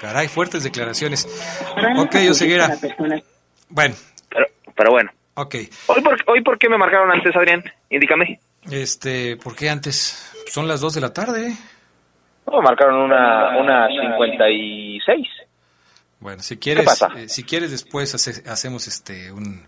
Caray, 0.00 0.28
fuertes 0.28 0.62
declaraciones. 0.64 1.26
Ok, 1.98 2.16
Oseguera. 2.30 2.76
Bueno, 3.68 3.94
Pero, 4.28 4.46
pero 4.76 4.90
bueno. 4.90 5.10
ok. 5.34 5.54
¿Hoy 5.86 6.02
por, 6.02 6.16
¿Hoy 6.26 6.42
por 6.42 6.58
qué 6.58 6.68
me 6.68 6.76
marcaron 6.78 7.10
antes, 7.10 7.34
Adrián? 7.34 7.62
Indícame. 7.90 8.40
Este, 8.70 9.36
¿por 9.36 9.54
qué 9.56 9.70
antes? 9.70 10.32
Son 10.50 10.68
las 10.68 10.80
2 10.80 10.94
de 10.94 11.00
la 11.00 11.12
tarde. 11.12 11.56
No, 12.46 12.58
me 12.58 12.62
marcaron 12.64 12.96
una, 12.96 13.56
una 13.58 13.88
56. 13.88 15.26
Bueno, 16.20 16.42
si 16.42 16.56
quieres, 16.58 16.84
pasa? 16.84 17.08
eh, 17.16 17.28
si 17.28 17.44
quieres 17.44 17.70
después 17.70 18.14
hace- 18.14 18.48
hacemos 18.48 18.86
este 18.86 19.30
un, 19.32 19.66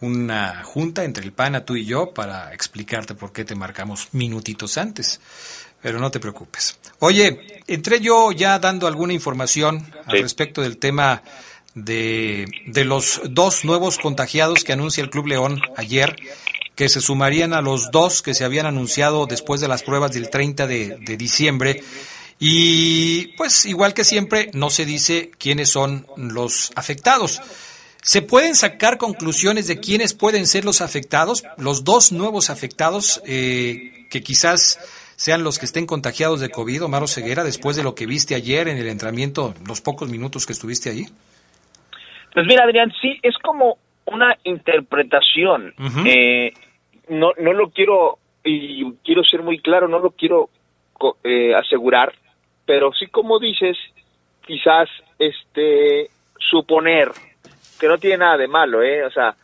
una 0.00 0.62
junta 0.64 1.04
entre 1.04 1.24
el 1.24 1.32
pana, 1.32 1.64
tú 1.64 1.76
y 1.76 1.84
yo, 1.84 2.12
para 2.14 2.52
explicarte 2.54 3.14
por 3.14 3.32
qué 3.32 3.44
te 3.44 3.54
marcamos 3.54 4.08
minutitos 4.12 4.78
antes. 4.78 5.20
Pero 5.82 5.98
no 5.98 6.10
te 6.10 6.20
preocupes. 6.20 6.76
Oye, 6.98 7.62
entré 7.66 8.00
yo 8.00 8.32
ya 8.32 8.58
dando 8.58 8.86
alguna 8.86 9.12
información 9.14 9.92
al 10.06 10.16
Sí. 10.16 10.22
respecto 10.22 10.60
del 10.62 10.76
tema 10.78 11.22
de, 11.74 12.46
de 12.66 12.84
los 12.84 13.20
dos 13.30 13.64
nuevos 13.64 13.96
contagiados 13.98 14.64
que 14.64 14.72
anuncia 14.72 15.02
el 15.02 15.08
Club 15.10 15.28
León 15.28 15.62
ayer, 15.76 16.16
que 16.74 16.88
se 16.88 17.00
sumarían 17.00 17.52
a 17.54 17.62
los 17.62 17.90
dos 17.90 18.22
que 18.22 18.34
se 18.34 18.44
habían 18.44 18.66
anunciado 18.66 19.26
después 19.26 19.60
de 19.60 19.68
las 19.68 19.82
pruebas 19.82 20.12
del 20.12 20.28
30 20.30 20.66
de, 20.66 20.98
de 21.00 21.16
diciembre. 21.16 21.82
Y 22.38 23.28
pues 23.36 23.66
igual 23.66 23.92
que 23.94 24.04
siempre, 24.04 24.50
no 24.54 24.70
se 24.70 24.84
dice 24.84 25.30
quiénes 25.38 25.68
son 25.68 26.06
los 26.16 26.72
afectados. 26.74 27.40
¿Se 28.02 28.22
pueden 28.22 28.56
sacar 28.56 28.96
conclusiones 28.96 29.66
de 29.66 29.78
quiénes 29.78 30.14
pueden 30.14 30.46
ser 30.46 30.64
los 30.64 30.80
afectados? 30.80 31.44
Los 31.58 31.84
dos 31.84 32.12
nuevos 32.12 32.48
afectados, 32.48 33.20
eh, 33.26 34.06
que 34.08 34.22
quizás 34.22 34.78
sean 35.20 35.44
los 35.44 35.58
que 35.58 35.66
estén 35.66 35.84
contagiados 35.84 36.40
de 36.40 36.48
COVID, 36.48 36.84
Omar 36.84 37.06
Ceguera, 37.06 37.44
después 37.44 37.76
de 37.76 37.82
lo 37.82 37.94
que 37.94 38.06
viste 38.06 38.34
ayer 38.34 38.68
en 38.68 38.78
el 38.78 38.88
entrenamiento, 38.88 39.52
los 39.68 39.82
pocos 39.82 40.08
minutos 40.08 40.46
que 40.46 40.54
estuviste 40.54 40.88
allí. 40.88 41.04
Pues 42.32 42.46
mira, 42.46 42.64
Adrián, 42.64 42.90
sí, 43.02 43.18
es 43.22 43.36
como 43.36 43.76
una 44.06 44.34
interpretación. 44.44 45.74
eh, 46.06 46.54
no, 47.10 47.32
no 47.38 47.52
lo 47.52 47.68
quiero, 47.68 48.16
y 48.42 48.90
quiero 49.04 49.22
ser 49.22 49.42
muy 49.42 49.58
claro, 49.58 49.88
no 49.88 49.98
lo 49.98 50.12
quiero 50.12 50.48
eh, 51.22 51.54
asegurar, 51.54 52.14
pero 52.64 52.90
sí 52.94 53.06
como 53.08 53.38
dices, 53.38 53.76
quizás 54.46 54.88
este 55.18 56.08
suponer 56.50 57.10
que 57.78 57.88
no 57.88 57.98
tiene 57.98 58.16
nada 58.16 58.38
de 58.38 58.48
malo, 58.48 58.82
¿eh? 58.82 59.04
O 59.04 59.10
sea, 59.10 59.36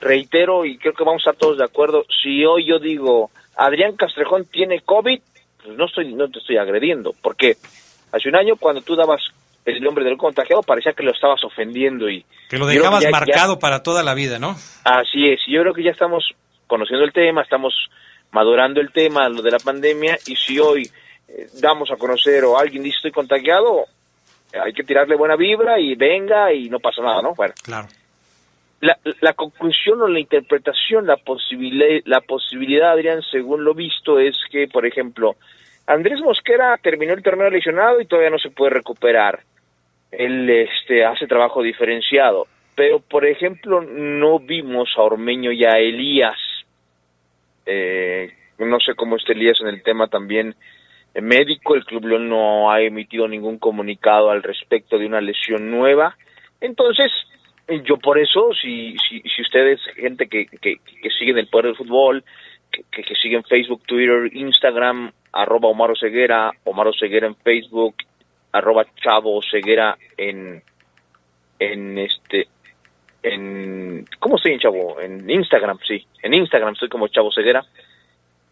reitero 0.00 0.64
y 0.64 0.76
creo 0.76 0.92
que 0.92 1.04
vamos 1.04 1.22
a 1.24 1.30
estar 1.30 1.36
todos 1.36 1.58
de 1.58 1.64
acuerdo, 1.64 2.04
si 2.20 2.44
hoy 2.44 2.66
yo 2.66 2.80
digo, 2.80 3.30
Adrián 3.60 3.94
Castrejón 3.94 4.46
tiene 4.46 4.80
COVID, 4.80 5.20
pues 5.62 5.76
no, 5.76 5.84
estoy, 5.84 6.14
no 6.14 6.28
te 6.30 6.38
estoy 6.38 6.56
agrediendo, 6.56 7.14
porque 7.22 7.56
hace 8.10 8.28
un 8.30 8.36
año 8.36 8.56
cuando 8.56 8.80
tú 8.80 8.96
dabas 8.96 9.20
el 9.66 9.82
nombre 9.82 10.02
del 10.02 10.16
contagiado 10.16 10.62
parecía 10.62 10.94
que 10.94 11.02
lo 11.02 11.12
estabas 11.12 11.44
ofendiendo 11.44 12.08
y... 12.08 12.24
Que 12.48 12.56
lo 12.56 12.66
dejabas 12.66 13.04
marcado 13.10 13.58
para 13.58 13.82
toda 13.82 14.02
la 14.02 14.14
vida, 14.14 14.38
¿no? 14.38 14.56
Así 14.84 15.28
es, 15.28 15.40
yo 15.46 15.60
creo 15.60 15.74
que 15.74 15.82
ya 15.82 15.90
estamos 15.90 16.24
conociendo 16.66 17.04
el 17.04 17.12
tema, 17.12 17.42
estamos 17.42 17.74
madurando 18.32 18.80
el 18.80 18.92
tema, 18.92 19.28
lo 19.28 19.42
de 19.42 19.50
la 19.50 19.58
pandemia, 19.58 20.18
y 20.26 20.36
si 20.36 20.58
hoy 20.58 20.90
eh, 21.28 21.48
damos 21.60 21.90
a 21.90 21.96
conocer 21.96 22.44
o 22.44 22.58
alguien 22.58 22.82
dice 22.82 22.96
estoy 22.96 23.12
contagiado, 23.12 23.84
hay 24.54 24.72
que 24.72 24.84
tirarle 24.84 25.16
buena 25.16 25.36
vibra 25.36 25.78
y 25.78 25.94
venga 25.96 26.50
y 26.50 26.70
no 26.70 26.78
pasa 26.78 27.02
nada, 27.02 27.20
¿no? 27.20 27.34
Bueno. 27.34 27.52
Claro. 27.62 27.88
La, 28.80 28.98
la 29.20 29.34
conclusión 29.34 30.00
o 30.00 30.08
la 30.08 30.20
interpretación, 30.20 31.06
la 31.06 31.16
posibilidad, 31.16 32.02
la 32.06 32.20
posibilidad, 32.22 32.92
Adrián, 32.92 33.20
según 33.30 33.62
lo 33.64 33.74
visto, 33.74 34.18
es 34.18 34.36
que, 34.50 34.68
por 34.68 34.86
ejemplo, 34.86 35.36
Andrés 35.86 36.20
Mosquera 36.20 36.78
terminó 36.82 37.14
el 37.14 37.22
torneo 37.22 37.50
lesionado 37.50 38.00
y 38.00 38.06
todavía 38.06 38.30
no 38.30 38.38
se 38.38 38.50
puede 38.50 38.70
recuperar. 38.70 39.40
Él 40.12 40.48
este, 40.48 41.04
hace 41.04 41.26
trabajo 41.26 41.62
diferenciado. 41.62 42.46
Pero, 42.76 43.00
por 43.00 43.26
ejemplo, 43.26 43.80
no 43.80 44.38
vimos 44.38 44.88
a 44.96 45.02
Ormeño 45.02 45.52
y 45.52 45.64
a 45.64 45.78
Elías. 45.78 46.38
Eh, 47.66 48.32
no 48.58 48.78
sé 48.80 48.94
cómo 48.94 49.16
está 49.16 49.32
Elías 49.32 49.58
en 49.60 49.68
el 49.68 49.82
tema 49.82 50.06
también 50.06 50.54
médico. 51.20 51.74
El 51.74 51.84
Club 51.84 52.06
León 52.06 52.28
no 52.28 52.70
ha 52.70 52.80
emitido 52.80 53.26
ningún 53.26 53.58
comunicado 53.58 54.30
al 54.30 54.42
respecto 54.42 54.98
de 54.98 55.06
una 55.06 55.20
lesión 55.20 55.70
nueva. 55.70 56.16
Entonces, 56.60 57.10
yo 57.84 57.96
por 57.98 58.18
eso, 58.18 58.52
si, 58.60 58.96
si, 59.08 59.20
si 59.22 59.42
ustedes, 59.42 59.80
gente 59.96 60.28
que, 60.28 60.46
que, 60.46 60.78
siguen 61.18 61.38
el 61.38 61.48
poder 61.48 61.66
del 61.66 61.76
fútbol, 61.76 62.24
que, 62.70 63.02
que, 63.02 63.14
siguen 63.14 63.44
Facebook, 63.44 63.82
Twitter, 63.86 64.30
Instagram, 64.32 65.12
arroba 65.32 65.68
Omar 65.68 65.96
Ceguera, 65.98 66.50
Omar 66.64 66.88
Ceguera 66.98 67.26
en 67.26 67.36
Facebook, 67.36 67.96
arroba 68.52 68.86
Chavo 69.02 69.40
Ceguera 69.42 69.96
en, 70.16 70.62
en 71.58 71.98
este, 71.98 72.48
en, 73.22 74.04
¿cómo 74.18 74.36
estoy 74.36 74.52
en 74.52 74.60
Chavo? 74.60 75.00
En 75.00 75.28
Instagram, 75.28 75.78
sí, 75.86 76.06
en 76.22 76.34
Instagram 76.34 76.74
estoy 76.74 76.88
como 76.88 77.08
Chavo 77.08 77.30
Ceguera. 77.32 77.64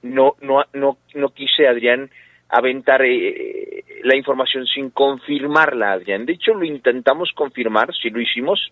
No, 0.03 0.37
no, 0.41 0.65
no, 0.75 0.99
no 1.15 1.29
quise, 1.31 1.67
Adrián, 1.67 2.09
aventar 2.49 3.03
eh, 3.03 3.85
la 4.05 4.17
información 4.17 4.67
sin 4.67 4.91
confirmarla, 4.91 5.93
Adrián. 5.93 6.25
De 6.25 6.35
hecho, 6.35 6.55
lo 6.55 6.65
intentamos 6.65 7.33
confirmar, 7.35 7.93
sí 7.95 8.11
lo 8.11 8.21
hicimos, 8.21 8.71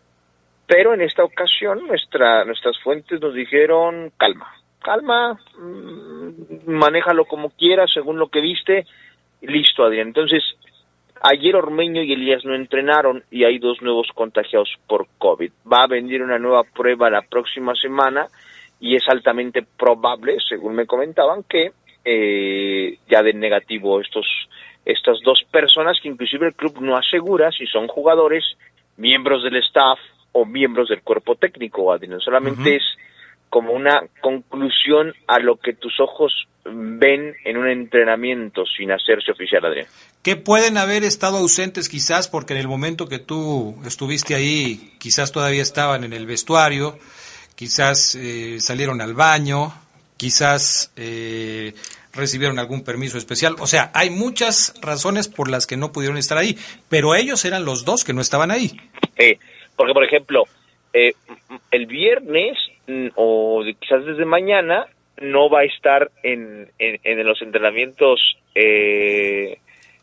pero 0.67 0.95
en 0.95 1.01
esta 1.01 1.25
ocasión 1.25 1.87
nuestra, 1.87 2.45
nuestras 2.45 2.79
fuentes 2.81 3.21
nos 3.21 3.35
dijeron, 3.35 4.13
calma, 4.17 4.53
calma, 4.81 5.39
mmm, 5.59 6.67
manéjalo 6.67 7.25
como 7.25 7.51
quieras, 7.51 7.91
según 7.93 8.19
lo 8.19 8.29
que 8.29 8.41
viste, 8.41 8.87
listo, 9.43 9.85
Adrián. 9.85 10.09
Entonces, 10.09 10.43
ayer 11.23 11.55
Ormeño 11.55 12.03
y 12.03 12.13
Elías 12.13 12.45
no 12.45 12.55
entrenaron 12.55 13.23
y 13.31 13.45
hay 13.45 13.59
dos 13.59 13.81
nuevos 13.81 14.09
contagiados 14.15 14.75
por 14.89 15.07
COVID. 15.19 15.53
Va 15.71 15.85
a 15.85 15.89
venir 15.89 16.23
una 16.23 16.39
nueva 16.39 16.65
prueba 16.65 17.11
la 17.11 17.23
próxima 17.23 17.75
semana 17.75 18.27
y 18.81 18.97
es 18.97 19.09
altamente 19.09 19.65
probable, 19.79 20.37
según 20.49 20.75
me 20.75 20.87
comentaban, 20.87 21.45
que 21.45 21.71
eh, 22.05 22.99
ya 23.09 23.23
den 23.23 23.41
negativo 23.41 24.01
estos 24.01 24.27
estas 24.85 25.19
dos 25.25 25.43
personas 25.51 25.99
que 26.01 26.09
inclusive 26.09 26.47
el 26.47 26.55
club 26.55 26.81
no 26.81 26.97
asegura 26.97 27.51
si 27.51 27.67
son 27.67 27.89
jugadores, 27.89 28.45
miembros 28.97 29.43
del 29.43 29.57
staff 29.57 29.99
o 30.37 30.45
miembros 30.45 30.91
del 30.91 31.01
cuerpo 31.01 31.37
técnico, 31.37 31.91
Adrián. 31.91 32.21
Solamente 32.21 32.61
uh 32.61 32.65
-huh. 32.65 32.77
es 32.77 32.83
como 33.49 33.73
una 33.73 34.03
conclusión 34.21 35.15
a 35.27 35.39
lo 35.39 35.57
que 35.57 35.73
tus 35.73 35.99
ojos 35.99 36.47
ven 36.65 37.35
en 37.45 37.57
un 37.57 37.69
entrenamiento 37.69 38.65
sin 38.67 38.91
hacerse 38.93 39.33
oficial, 39.33 39.65
Adrián. 39.65 39.87
Que 40.23 40.37
pueden 40.37 40.77
haber 40.77 41.05
estado 41.05 41.39
ausentes 41.39 41.89
quizás 41.89 42.29
porque 42.29 42.53
en 42.53 42.61
el 42.61 42.69
momento 42.69 43.09
que 43.09 43.19
tú 43.19 43.77
estuviste 43.87 44.35
ahí, 44.35 44.93
quizás 44.99 45.33
todavía 45.33 45.63
estaban 45.63 46.05
en 46.05 46.13
el 46.13 46.27
vestuario, 46.27 46.99
quizás 47.55 48.15
eh, 48.17 48.59
salieron 48.61 49.01
al 49.01 49.15
baño, 49.15 49.73
quizás 50.19 50.93
eh, 50.97 51.73
recibieron 52.13 52.59
algún 52.59 52.83
permiso 52.83 53.17
especial. 53.17 53.57
O 53.59 53.67
sea, 53.67 53.91
hay 53.95 54.11
muchas 54.11 54.75
razones 54.83 55.29
por 55.29 55.49
las 55.49 55.67
que 55.67 55.79
no 55.79 55.93
pudieron 55.93 56.19
estar 56.19 56.37
ahí, 56.37 56.59
pero 56.91 57.15
ellos 57.15 57.45
eran 57.47 57.65
los 57.65 57.87
dos 57.87 58.05
que 58.05 58.13
no 58.13 58.21
estaban 58.21 58.51
ahí. 58.51 58.79
Eh, 59.17 59.39
porque, 59.77 59.93
por 59.93 60.05
ejemplo, 60.05 60.45
eh, 60.93 61.13
el 61.71 61.87
viernes 61.87 62.57
mm, 62.87 63.09
o 63.15 63.63
quizás 63.81 64.05
desde 64.05 64.25
mañana 64.25 64.87
no 65.21 65.49
va 65.49 65.61
a 65.61 65.65
estar 65.65 66.11
en, 66.23 66.69
en, 66.79 67.01
en 67.03 67.27
los 67.27 67.41
entrenamientos 67.43 68.21
eh, 68.55 69.59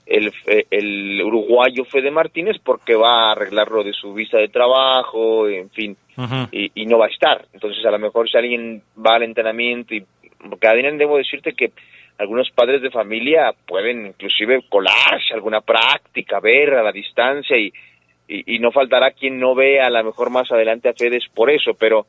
el, 0.05 0.31
el, 0.69 1.21
uruguayo 1.23 1.85
Fede 1.85 2.11
Martínez 2.11 2.57
porque 2.63 2.95
va 2.95 3.29
a 3.29 3.31
arreglar 3.31 3.71
lo 3.71 3.83
de 3.83 3.93
su 3.93 4.13
visa 4.13 4.37
de 4.37 4.49
trabajo, 4.49 5.47
en 5.47 5.69
fin, 5.69 5.95
uh 6.17 6.21
-huh. 6.21 6.49
y, 6.51 6.71
y, 6.75 6.85
no 6.85 6.97
va 6.97 7.05
a 7.05 7.09
estar. 7.09 7.45
Entonces, 7.53 7.83
a 7.85 7.91
lo 7.91 7.99
mejor 7.99 8.29
si 8.29 8.37
alguien 8.37 8.81
va 8.97 9.15
al 9.15 9.23
entrenamiento 9.23 9.95
y... 9.95 10.03
Porque, 10.49 10.67
Adrián, 10.67 10.97
debo 10.97 11.17
decirte 11.17 11.53
que 11.53 11.71
algunos 12.17 12.49
padres 12.51 12.81
de 12.81 12.91
familia 12.91 13.53
pueden 13.65 14.07
inclusive 14.07 14.61
colarse 14.67 15.33
alguna 15.33 15.61
práctica, 15.61 16.41
ver 16.41 16.73
a 16.73 16.83
la 16.83 16.91
distancia 16.91 17.57
y, 17.57 17.71
y, 18.27 18.59
no 18.59 18.71
faltará 18.71 19.11
quien 19.11 19.39
no 19.39 19.55
vea 19.55 19.87
a 19.87 19.89
lo 19.89 20.03
mejor 20.03 20.29
más 20.29 20.51
adelante 20.51 20.89
a 20.89 20.93
Fedes 20.93 21.25
por 21.33 21.49
eso, 21.49 21.73
pero 21.73 22.07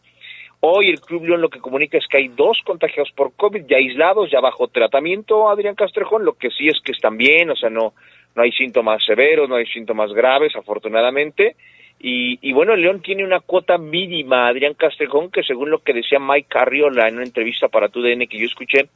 hoy 0.61 0.91
el 0.91 1.01
Club 1.01 1.25
León 1.25 1.41
lo 1.41 1.51
que 1.51 1.59
comunica 1.59 1.99
es 1.99 2.07
que 2.07 2.19
hay 2.19 2.29
dos 2.29 2.59
contagiados 2.65 3.11
por 3.13 3.35
COVID 3.35 3.67
ya 3.67 3.77
aislados, 3.77 4.31
ya 4.31 4.41
bajo 4.41 4.69
tratamiento, 4.69 5.49
Adrián 5.49 5.75
Castrejón, 5.75 6.25
lo 6.25 6.35
que 6.35 6.51
sí 6.51 6.69
es 6.69 6.81
que 6.85 6.93
están 6.93 7.17
bien, 7.17 7.51
o 7.51 7.57
sea, 7.57 7.71
no, 7.71 7.95
no 8.35 8.43
hay 8.43 8.53
síntomas 8.53 9.05
severos, 9.05 9.49
no 9.49 9.57
hay 9.57 9.67
síntomas 9.67 10.13
graves, 10.13 10.55
afortunadamente, 10.57 11.57
y, 11.99 12.39
y 12.43 12.53
bueno, 12.53 12.75
el 12.75 12.83
León 12.83 13.03
tiene 13.03 13.25
una 13.25 13.41
cuota 13.41 13.79
mínima, 13.79 14.49
Adrián 14.49 14.75
Castrejón, 14.75 15.31
que 15.31 15.43
según 15.43 15.71
lo 15.71 15.83
que 15.83 15.93
decía 15.93 16.19
Mike 16.19 16.49
Carriola 16.49 17.09
en 17.09 17.15
una 17.17 17.25
entrevista 17.25 17.69
para 17.69 17.89
TUDN 17.89 18.27
que 18.27 18.39
yo 18.39 18.47
escuché, 18.47 18.89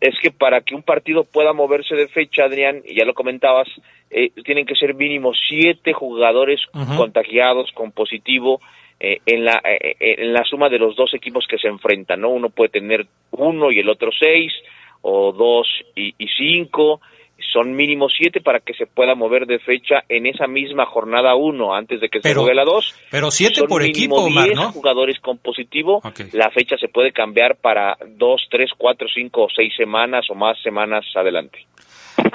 es 0.00 0.18
que 0.20 0.30
para 0.30 0.62
que 0.62 0.74
un 0.74 0.82
partido 0.82 1.24
pueda 1.24 1.52
moverse 1.52 1.94
de 1.94 2.08
fecha, 2.08 2.44
Adrián, 2.44 2.82
y 2.86 2.96
ya 2.96 3.04
lo 3.04 3.14
comentabas, 3.14 3.68
eh, 4.10 4.30
tienen 4.44 4.66
que 4.66 4.74
ser 4.74 4.94
mínimo 4.94 5.32
siete 5.48 5.92
jugadores 5.92 6.60
uh 6.72 6.78
-huh. 6.78 6.96
contagiados 6.96 7.70
con 7.72 7.92
positivo 7.92 8.60
eh, 8.98 9.18
en, 9.26 9.44
la, 9.44 9.60
eh, 9.64 9.96
en 10.00 10.32
la 10.32 10.44
suma 10.44 10.68
de 10.68 10.78
los 10.78 10.96
dos 10.96 11.12
equipos 11.14 11.46
que 11.46 11.58
se 11.58 11.68
enfrentan, 11.68 12.20
¿no? 12.20 12.30
Uno 12.30 12.50
puede 12.50 12.70
tener 12.70 13.06
uno 13.30 13.70
y 13.70 13.78
el 13.78 13.88
otro 13.88 14.10
seis, 14.18 14.52
o 15.02 15.32
dos 15.32 15.66
y, 15.94 16.14
y 16.18 16.28
cinco, 16.36 17.00
son 17.52 17.74
mínimo 17.74 18.08
siete 18.08 18.40
para 18.40 18.60
que 18.60 18.74
se 18.74 18.86
pueda 18.86 19.14
mover 19.14 19.46
de 19.46 19.58
fecha 19.58 20.04
en 20.08 20.26
esa 20.26 20.46
misma 20.46 20.86
jornada 20.86 21.34
uno 21.34 21.74
antes 21.74 22.00
de 22.00 22.08
que 22.08 22.20
pero, 22.20 22.40
se 22.40 22.40
juegue 22.40 22.54
la 22.54 22.64
dos. 22.64 22.94
Pero 23.10 23.30
siete 23.30 23.64
por 23.64 23.82
equipo, 23.82 24.16
Omar, 24.16 24.50
¿no? 24.54 24.72
jugadores 24.72 25.18
con 25.20 25.38
positivo. 25.38 26.00
Okay. 26.04 26.28
La 26.32 26.50
fecha 26.50 26.76
se 26.78 26.88
puede 26.88 27.12
cambiar 27.12 27.56
para 27.56 27.96
dos, 28.16 28.46
tres, 28.50 28.70
cuatro, 28.76 29.08
cinco 29.12 29.44
o 29.44 29.48
seis 29.54 29.72
semanas 29.76 30.26
o 30.30 30.34
más 30.34 30.60
semanas 30.62 31.04
adelante. 31.14 31.66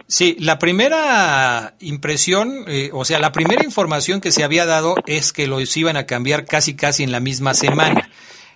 Sí, 0.08 0.36
la 0.40 0.60
primera 0.60 1.76
impresión, 1.80 2.66
eh, 2.68 2.90
o 2.94 3.06
sea, 3.06 3.20
la 3.20 3.32
primera 3.32 3.64
información 3.64 4.22
que 4.22 4.32
se 4.32 4.44
había 4.44 4.66
dado 4.66 4.96
es 5.08 5.34
que 5.34 5.48
los 5.48 5.76
iban 5.78 5.98
a 5.98 6.06
cambiar 6.06 6.46
casi 6.46 6.76
casi 6.76 7.04
en 7.04 7.12
la 7.12 7.20
misma 7.20 7.54
semana. 7.54 8.10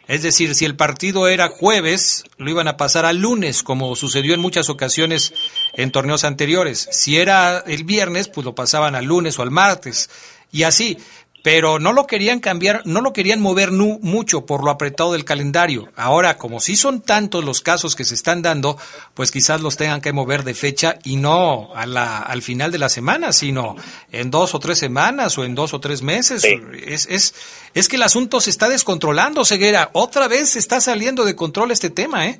Es 0.09 0.23
decir, 0.23 0.55
si 0.55 0.65
el 0.65 0.75
partido 0.75 1.27
era 1.27 1.49
jueves, 1.49 2.23
lo 2.37 2.49
iban 2.49 2.67
a 2.67 2.77
pasar 2.77 3.05
al 3.05 3.17
lunes, 3.17 3.61
como 3.61 3.95
sucedió 3.95 4.33
en 4.33 4.39
muchas 4.39 4.67
ocasiones 4.67 5.35
en 5.73 5.91
torneos 5.91 6.23
anteriores. 6.23 6.89
Si 6.91 7.17
era 7.17 7.59
el 7.59 7.83
viernes, 7.83 8.27
pues 8.27 8.43
lo 8.43 8.55
pasaban 8.55 8.95
al 8.95 9.05
lunes 9.05 9.37
o 9.37 9.43
al 9.43 9.51
martes. 9.51 10.09
Y 10.51 10.63
así 10.63 10.97
pero 11.43 11.79
no 11.79 11.93
lo 11.93 12.05
querían 12.05 12.39
cambiar, 12.39 12.81
no 12.85 13.01
lo 13.01 13.13
querían 13.13 13.41
mover 13.41 13.71
nu, 13.71 13.99
mucho 14.01 14.45
por 14.45 14.63
lo 14.63 14.71
apretado 14.71 15.13
del 15.13 15.25
calendario. 15.25 15.89
Ahora, 15.95 16.37
como 16.37 16.59
sí 16.59 16.75
son 16.75 17.01
tantos 17.01 17.43
los 17.43 17.61
casos 17.61 17.95
que 17.95 18.03
se 18.03 18.15
están 18.15 18.41
dando, 18.41 18.77
pues 19.13 19.31
quizás 19.31 19.61
los 19.61 19.77
tengan 19.77 20.01
que 20.01 20.13
mover 20.13 20.43
de 20.43 20.53
fecha 20.53 20.95
y 21.03 21.15
no 21.15 21.73
a 21.75 21.85
la, 21.85 22.19
al 22.19 22.41
final 22.41 22.71
de 22.71 22.79
la 22.79 22.89
semana, 22.89 23.31
sino 23.31 23.75
en 24.11 24.31
dos 24.31 24.53
o 24.55 24.59
tres 24.59 24.77
semanas 24.77 25.37
o 25.37 25.45
en 25.45 25.55
dos 25.55 25.73
o 25.73 25.79
tres 25.79 26.01
meses. 26.01 26.41
Sí. 26.41 26.55
Es, 26.85 27.07
es, 27.09 27.69
es 27.73 27.87
que 27.87 27.95
el 27.95 28.03
asunto 28.03 28.41
se 28.41 28.49
está 28.49 28.69
descontrolando, 28.69 29.45
Ceguera. 29.45 29.89
Otra 29.93 30.27
vez 30.27 30.49
se 30.49 30.59
está 30.59 30.81
saliendo 30.81 31.25
de 31.25 31.35
control 31.35 31.71
este 31.71 31.89
tema, 31.89 32.27
¿eh? 32.27 32.39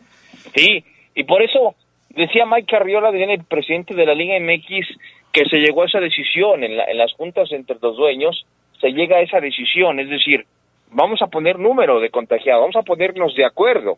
Sí, 0.55 0.83
y 1.15 1.23
por 1.23 1.41
eso 1.41 1.75
decía 2.09 2.45
Mike 2.45 2.67
Carriola, 2.69 3.09
el 3.09 3.43
presidente 3.45 3.93
de 3.93 4.05
la 4.05 4.13
Liga 4.13 4.35
MX, 4.39 4.87
que 5.31 5.45
se 5.45 5.57
llegó 5.57 5.83
a 5.83 5.85
esa 5.85 5.99
decisión 5.99 6.63
en, 6.63 6.75
la, 6.75 6.85
en 6.85 6.97
las 6.97 7.13
juntas 7.13 7.51
entre 7.51 7.77
los 7.81 7.95
dueños 7.95 8.45
se 8.79 8.91
llega 8.91 9.17
a 9.17 9.21
esa 9.21 9.39
decisión, 9.39 9.99
es 9.99 10.09
decir, 10.09 10.45
vamos 10.91 11.21
a 11.21 11.27
poner 11.27 11.59
número 11.59 11.99
de 11.99 12.09
contagiados, 12.09 12.61
vamos 12.61 12.75
a 12.75 12.83
ponernos 12.83 13.35
de 13.35 13.45
acuerdo. 13.45 13.97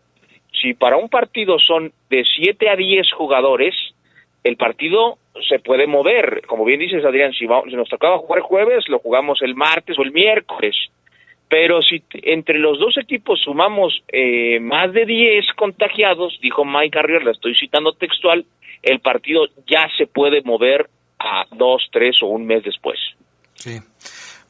Si 0.61 0.73
para 0.73 0.97
un 0.97 1.09
partido 1.09 1.59
son 1.59 1.91
de 2.09 2.23
7 2.23 2.69
a 2.69 2.75
10 2.75 3.11
jugadores, 3.13 3.75
el 4.43 4.57
partido 4.57 5.17
se 5.47 5.59
puede 5.59 5.87
mover. 5.87 6.41
Como 6.47 6.65
bien 6.65 6.79
dices, 6.79 7.05
Adrián, 7.05 7.31
si, 7.33 7.47
si 7.47 7.75
nos 7.75 7.89
tocaba 7.89 8.17
jugar 8.17 8.41
jueves, 8.41 8.89
lo 8.89 8.99
jugamos 8.99 9.41
el 9.41 9.55
martes 9.55 9.97
o 9.97 10.03
el 10.03 10.11
miércoles. 10.11 10.75
Pero 11.47 11.81
si 11.81 12.03
entre 12.23 12.59
los 12.59 12.79
dos 12.79 12.97
equipos 12.97 13.41
sumamos 13.41 14.03
eh, 14.07 14.59
más 14.59 14.93
de 14.93 15.05
10 15.05 15.45
contagiados, 15.55 16.39
dijo 16.41 16.63
Mike 16.63 16.91
Carrier, 16.91 17.23
la 17.23 17.31
estoy 17.31 17.55
citando 17.55 17.93
textual, 17.93 18.45
el 18.81 18.99
partido 18.99 19.47
ya 19.67 19.87
se 19.97 20.07
puede 20.07 20.41
mover 20.43 20.89
a 21.19 21.45
dos, 21.51 21.87
tres 21.91 22.21
o 22.23 22.27
un 22.27 22.45
mes 22.45 22.63
después. 22.63 22.97
Sí, 23.55 23.79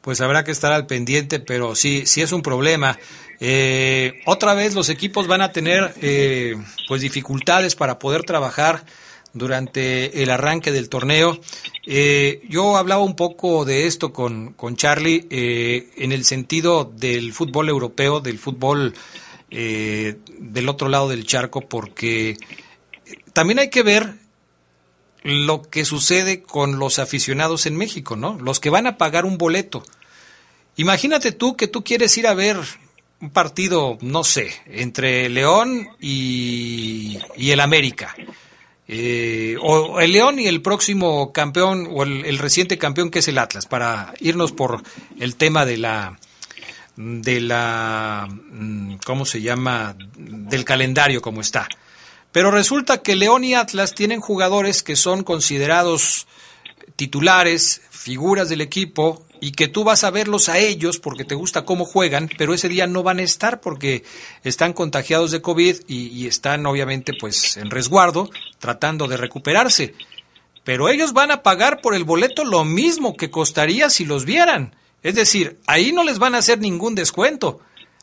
pues 0.02 0.20
habrá 0.20 0.44
que 0.44 0.50
estar 0.50 0.72
al 0.72 0.86
pendiente, 0.86 1.40
pero 1.40 1.74
sí, 1.74 2.02
sí 2.04 2.20
es 2.20 2.32
un 2.32 2.42
problema. 2.42 2.98
Eh, 3.40 4.20
otra 4.26 4.52
vez 4.52 4.74
los 4.74 4.88
equipos 4.88 5.26
van 5.26 5.40
a 5.40 5.52
tener 5.52 5.94
eh, 6.02 6.54
pues 6.86 7.00
dificultades 7.00 7.74
para 7.76 7.98
poder 7.98 8.24
trabajar 8.24 8.84
durante 9.32 10.22
el 10.22 10.30
arranque 10.30 10.72
del 10.72 10.88
torneo. 10.88 11.40
Eh, 11.86 12.42
yo 12.48 12.76
hablaba 12.76 13.02
un 13.02 13.16
poco 13.16 13.64
de 13.64 13.86
esto 13.86 14.12
con, 14.12 14.52
con 14.52 14.76
Charlie 14.76 15.26
en 15.30 16.12
el 16.12 16.24
sentido 16.24 16.84
del 16.84 17.32
fútbol 17.32 17.68
europeo, 17.68 18.20
del 18.20 18.38
fútbol 18.38 18.92
del 19.50 20.68
otro 20.68 20.88
lado 20.88 21.10
del 21.10 21.26
charco, 21.26 21.60
porque 21.60 22.38
también 23.34 23.58
hay 23.58 23.68
que 23.68 23.82
ver 23.82 24.21
lo 25.22 25.62
que 25.62 25.84
sucede 25.84 26.42
con 26.42 26.78
los 26.78 26.98
aficionados 26.98 27.66
en 27.66 27.76
México, 27.76 28.16
¿no? 28.16 28.38
Los 28.38 28.60
que 28.60 28.70
van 28.70 28.86
a 28.86 28.98
pagar 28.98 29.24
un 29.24 29.38
boleto. 29.38 29.84
Imagínate 30.76 31.32
tú 31.32 31.56
que 31.56 31.68
tú 31.68 31.84
quieres 31.84 32.16
ir 32.18 32.26
a 32.26 32.34
ver 32.34 32.58
un 33.20 33.30
partido, 33.30 33.98
no 34.00 34.24
sé, 34.24 34.52
entre 34.66 35.28
León 35.28 35.88
y, 36.00 37.18
el 37.36 37.60
América. 37.60 38.14
Eh, 38.88 39.56
o 39.62 40.00
el 40.00 40.12
León 40.12 40.40
y 40.40 40.48
el 40.48 40.60
próximo 40.60 41.32
campeón 41.32 41.88
o 41.90 42.02
el, 42.02 42.24
el, 42.24 42.38
reciente 42.38 42.78
campeón 42.78 43.10
que 43.10 43.20
es 43.20 43.28
el 43.28 43.38
Atlas, 43.38 43.66
para 43.66 44.12
irnos 44.20 44.52
por 44.52 44.82
el 45.20 45.36
tema 45.36 45.64
de 45.64 45.76
la 45.78 46.18
de 46.96 47.40
la 47.40 48.28
mm, 48.28 48.96
¿cómo 49.06 49.24
se 49.24 49.40
llama? 49.40 49.96
del 50.16 50.64
calendario 50.64 51.22
como 51.22 51.40
está. 51.40 51.68
Pero 52.32 52.50
resulta 52.50 53.02
que 53.02 53.14
León 53.14 53.44
y 53.44 53.54
Atlas 53.54 53.94
tienen 53.94 54.20
jugadores 54.20 54.82
que 54.82 54.96
son 54.96 55.22
considerados 55.22 56.26
titulares, 56.96 57.82
figuras 57.90 58.48
del 58.48 58.62
equipo, 58.62 59.24
y 59.42 59.50
que 59.50 59.66
tú 59.66 59.82
vas 59.82 60.04
a 60.04 60.12
verlos 60.12 60.48
a 60.48 60.58
ellos 60.58 61.00
porque 61.00 61.24
te 61.24 61.34
gusta 61.34 61.64
cómo 61.64 61.84
juegan, 61.84 62.30
pero 62.38 62.54
ese 62.54 62.68
día 62.68 62.86
no 62.86 63.02
van 63.02 63.18
a 63.18 63.22
estar 63.22 63.60
porque 63.60 64.04
están 64.44 64.72
contagiados 64.72 65.32
de 65.32 65.42
COVID 65.42 65.78
y, 65.88 66.28
están 66.28 66.64
obviamente 66.64 67.12
pues 67.18 67.56
en 67.56 67.68
resguardo 67.68 68.30
tratando 68.60 69.08
de 69.08 69.16
recuperarse. 69.16 69.94
Pero 70.62 70.88
ellos 70.88 71.12
van 71.12 71.32
a 71.32 71.42
pagar 71.42 71.80
por 71.80 71.96
el 71.96 72.04
boleto 72.04 72.44
lo 72.44 72.64
mismo 72.64 73.16
que 73.16 73.32
costaría 73.32 73.90
si 73.90 74.04
los 74.04 74.24
vieran. 74.24 74.76
Es 75.02 75.16
decir, 75.16 75.58
ahí 75.66 75.92
no 75.92 76.04
les 76.04 76.20
van 76.20 76.36
a 76.36 76.38
hacer 76.38 76.60
ningún 76.60 76.94
descuento. 76.94 77.58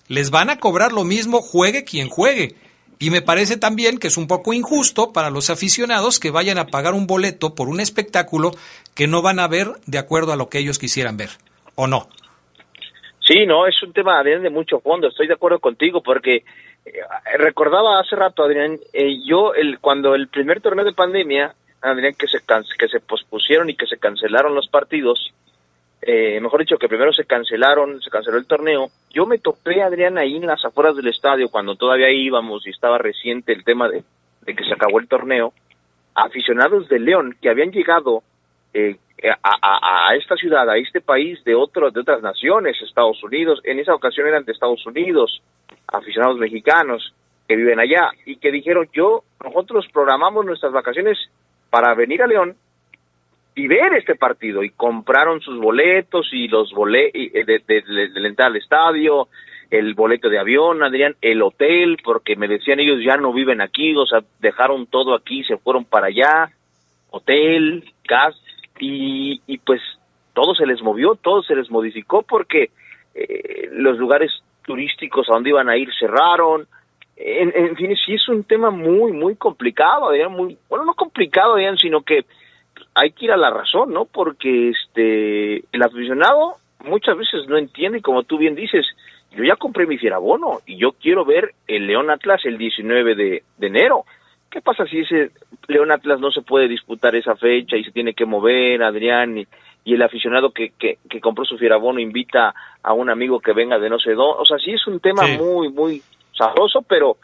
Les 0.10 0.32
van 0.32 0.50
a 0.50 0.60
cobrar 0.60 0.92
lo 0.92 1.06
mismo 1.06 1.42
juegue 1.42 1.86
quien 1.86 2.10
juegue. 2.10 2.58
Y 3.02 3.12
me 3.12 3.22
parece 3.22 3.58
también 3.58 3.98
que 3.98 4.08
es 4.08 4.18
un 4.18 4.28
poco 4.28 4.52
injusto 4.52 5.14
para 5.14 5.30
los 5.30 5.50
aficionados 5.50 6.20
que 6.20 6.32
vayan 6.32 6.58
a 6.58 6.68
pagar 6.68 6.94
un 6.94 7.08
boleto 7.08 7.56
por 7.56 7.70
un 7.70 7.80
espectáculo 7.80 8.52
que 8.94 9.08
no 9.08 9.22
van 9.22 9.40
a 9.40 9.48
ver 9.48 9.68
de 9.88 9.98
acuerdo 9.98 10.34
a 10.34 10.36
lo 10.36 10.50
que 10.50 10.60
ellos 10.60 10.80
quisieran 10.80 11.16
ver, 11.16 11.30
¿o 11.76 11.88
no? 11.88 12.10
Sí, 13.22 13.46
no, 13.46 13.66
es 13.68 13.82
un 13.84 13.94
tema, 13.94 14.20
Adrián, 14.20 14.44
de 14.44 14.50
mucho 14.50 14.82
fondo, 14.82 15.08
estoy 15.08 15.28
de 15.28 15.36
acuerdo 15.36 15.60
contigo, 15.60 16.04
porque 16.04 16.44
eh, 16.86 16.92
recordaba 17.38 18.02
hace 18.02 18.18
rato, 18.18 18.44
Adrián, 18.44 18.78
eh, 18.92 19.18
yo 19.26 19.54
el, 19.54 19.80
cuando 19.80 20.14
el 20.14 20.28
primer 20.28 20.60
torneo 20.60 20.84
de 20.84 20.92
pandemia, 20.92 21.56
Adrián, 21.82 22.16
que 22.16 22.28
se, 22.28 22.40
que 22.78 22.88
se 22.90 23.00
pospusieron 23.00 23.70
y 23.70 23.76
que 23.76 23.88
se 23.88 23.98
cancelaron 23.98 24.54
los 24.54 24.68
partidos, 24.68 25.32
eh, 26.02 26.40
mejor 26.40 26.62
dicho, 26.62 26.78
que 26.78 26.88
primero 26.88 27.12
se 27.12 27.26
cancelaron, 27.26 28.02
se 28.02 28.10
canceló 28.10 28.38
el 28.38 28.48
torneo. 28.48 28.90
Yo 29.10 29.26
me 29.26 29.40
topé, 29.40 29.82
Adrián, 29.82 30.18
ahí 30.18 30.38
en 30.38 30.48
las 30.48 30.64
afueras 30.64 30.96
del 30.96 31.08
estadio, 31.08 31.50
cuando 31.50 31.76
todavía 31.76 32.10
íbamos 32.10 32.66
y 32.66 32.70
estaba 32.70 32.98
reciente 32.98 33.52
el 33.52 33.64
tema 33.64 33.90
de, 33.90 34.04
que 34.46 34.64
se 34.64 34.74
acabó 34.74 35.00
el 35.00 35.08
torneo, 35.08 35.54
aficionados 36.16 36.88
de 36.88 37.00
León 37.00 37.36
que 37.42 37.50
habían 37.50 37.72
llegado 37.72 38.24
eh, 38.74 38.98
a, 39.44 40.16
esta 40.16 40.36
ciudad, 40.36 40.70
a 40.70 40.78
este 40.78 41.02
país 41.02 41.44
de, 41.44 41.54
otros 41.54 41.94
de 41.94 42.00
otras 42.00 42.22
naciones, 42.22 42.82
Estados 42.82 43.22
Unidos, 43.22 43.60
en 43.66 43.80
esa 43.80 43.94
ocasión 43.94 44.28
eran 44.28 44.46
de 44.46 44.54
Estados 44.54 44.86
Unidos, 44.86 45.42
aficionados 45.88 46.38
mexicanos 46.38 47.14
que 47.48 47.58
viven 47.58 47.80
allá 47.80 48.12
y 48.26 48.38
que 48.38 48.52
dijeron, 48.52 48.88
yo, 48.94 49.24
nosotros 49.44 49.86
programamos 49.92 50.46
nuestras 50.46 50.72
vacaciones 50.72 51.18
para 51.70 51.94
venir 51.96 52.24
a 52.24 52.28
León 52.28 52.56
y 53.60 53.68
ver 53.68 53.94
este 53.94 54.16
partido 54.16 54.64
y 54.64 54.70
compraron 54.70 55.42
sus 55.42 55.60
boletos 55.60 56.30
y 56.32 56.48
los 56.48 56.72
boletos 56.72 57.12
eh, 57.14 57.44
de, 57.46 57.60
de, 57.68 58.28
entrar 58.28 58.48
al 58.48 58.56
estadio, 58.56 59.28
el 59.70 59.96
boleto 59.96 60.30
de 60.30 60.40
avión, 60.40 60.82
Adrián, 60.82 61.18
el 61.22 61.42
hotel, 61.42 61.98
porque 62.02 62.38
me 62.38 62.48
decían 62.48 62.80
ellos 62.80 63.04
ya 63.04 63.18
no 63.18 63.34
viven 63.34 63.60
aquí, 63.60 63.94
o 63.98 64.06
sea, 64.06 64.24
dejaron 64.40 64.88
todo 64.88 65.14
aquí, 65.14 65.44
se 65.44 65.58
fueron 65.58 65.84
para 65.84 66.08
allá, 66.08 66.52
hotel, 67.10 67.84
gas, 68.08 68.34
y, 68.80 69.42
y 69.46 69.58
pues 69.58 69.82
todo 70.34 70.56
se 70.56 70.66
les 70.66 70.82
movió, 70.82 71.16
todo 71.16 71.44
se 71.44 71.54
les 71.54 71.70
modificó 71.70 72.22
porque 72.22 72.70
eh, 73.14 73.68
los 73.74 73.98
lugares 73.98 74.32
turísticos 74.66 75.28
a 75.30 75.34
donde 75.34 75.50
iban 75.50 75.68
a 75.68 75.76
ir 75.76 75.90
cerraron, 76.00 76.66
en, 77.18 77.52
en, 77.54 77.76
fin, 77.76 77.94
sí 78.06 78.14
es 78.14 78.30
un 78.30 78.46
tema 78.46 78.72
muy, 78.72 79.12
muy 79.12 79.36
complicado, 79.36 80.08
Adrián, 80.08 80.32
muy, 80.32 80.58
bueno, 80.70 80.86
no 80.86 80.94
complicado, 80.94 81.56
Adrián, 81.56 81.78
sino 81.78 82.04
que 82.04 82.24
hay 83.00 83.12
que 83.12 83.26
ir 83.26 83.32
a 83.32 83.38
la 83.38 83.50
razón, 83.50 83.94
¿no? 83.94 84.06
Porque 84.06 84.70
este 84.70 85.64
el 85.72 85.82
aficionado 85.82 86.56
muchas 86.84 87.18
veces 87.18 87.48
no 87.48 87.58
entiende, 87.58 88.02
como 88.02 88.24
tú 88.24 88.38
bien 88.38 88.56
dices, 88.56 88.86
yo 89.32 89.44
ya 89.44 89.56
compré 89.56 89.86
mi 89.86 89.98
fierabono 89.98 90.60
y 90.66 90.78
yo 90.78 90.92
quiero 90.92 91.24
ver 91.24 91.54
el 91.68 91.88
León 91.88 92.10
Atlas 92.10 92.42
el 92.44 92.58
19 92.58 93.16
de, 93.16 93.44
enero. 93.62 94.04
¿Qué 94.50 94.62
pasa 94.62 94.86
si 94.86 95.00
ese 95.00 95.32
León 95.68 95.92
Atlas 95.92 96.20
no 96.20 96.32
se 96.32 96.42
puede 96.42 96.68
disputar 96.68 97.16
esa 97.16 97.36
fecha 97.36 97.78
y 97.78 97.84
se 97.84 97.92
tiene 97.92 98.14
que 98.14 98.26
mover, 98.26 98.84
Adrián, 98.84 99.38
y, 99.38 99.48
el 99.86 100.04
aficionado 100.04 100.52
que, 100.52 100.72
que, 100.78 100.98
compró 101.20 101.46
su 101.46 101.58
fierabono 101.58 102.00
invita 102.00 102.54
a 102.84 102.94
un 102.94 103.10
amigo 103.10 103.40
que 103.40 103.54
venga 103.54 103.80
de 103.80 103.90
no 103.90 103.98
sé 103.98 104.12
dónde? 104.12 104.36
O 104.38 104.46
sea, 104.46 104.60
sí 104.60 104.72
es 104.72 104.86
un 104.86 105.00
tema 105.00 105.26
muy, 105.26 105.70
muy 105.70 106.04
sabroso, 106.32 106.84
pero 106.88 107.18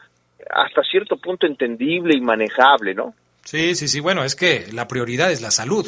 hasta 0.50 0.82
cierto 0.82 1.16
punto 1.16 1.46
entendible 1.46 2.16
y 2.16 2.20
manejable, 2.20 2.92
¿no? 2.92 3.14
Sí, 3.46 3.76
sí, 3.76 3.86
sí. 3.86 4.00
Bueno, 4.00 4.24
es 4.24 4.34
que 4.34 4.66
la 4.72 4.88
prioridad 4.88 5.30
es 5.30 5.40
la 5.40 5.52
salud, 5.52 5.86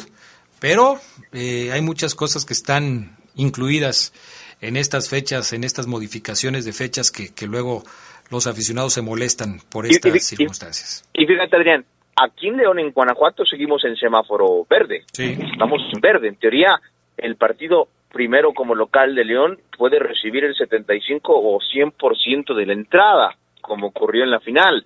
pero 0.61 0.97
eh, 1.33 1.71
hay 1.73 1.81
muchas 1.81 2.15
cosas 2.15 2.45
que 2.45 2.53
están 2.53 3.17
incluidas 3.35 4.13
en 4.61 4.77
estas 4.77 5.09
fechas, 5.09 5.51
en 5.51 5.65
estas 5.65 5.85
modificaciones 5.85 6.63
de 6.63 6.71
fechas 6.71 7.11
que, 7.11 7.33
que 7.33 7.47
luego 7.47 7.83
los 8.31 8.47
aficionados 8.47 8.93
se 8.93 9.01
molestan 9.01 9.59
por 9.69 9.85
estas 9.85 10.23
circunstancias. 10.23 11.07
Y, 11.13 11.25
fíjate, 11.25 11.57
Adrián, 11.57 11.85
aquí 12.15 12.47
en 12.47 12.57
León, 12.57 12.79
en 12.79 12.91
Guanajuato, 12.91 13.45
seguimos 13.45 13.83
en 13.83 13.95
semáforo 13.97 14.65
verde. 14.69 15.03
Sí. 15.11 15.37
Estamos 15.51 15.81
en 15.93 15.99
verde. 15.99 16.29
En 16.29 16.35
teoría, 16.37 16.79
el 17.17 17.35
partido 17.35 17.89
primero 18.09 18.53
como 18.53 18.73
local 18.73 19.15
de 19.15 19.25
León 19.25 19.59
puede 19.77 19.99
recibir 19.99 20.45
el 20.45 20.55
75 20.55 21.33
o 21.33 21.59
100% 21.59 22.55
de 22.55 22.65
la 22.65 22.73
entrada, 22.73 23.35
como 23.61 23.87
ocurrió 23.87 24.23
en 24.23 24.31
la 24.31 24.39
final. 24.39 24.85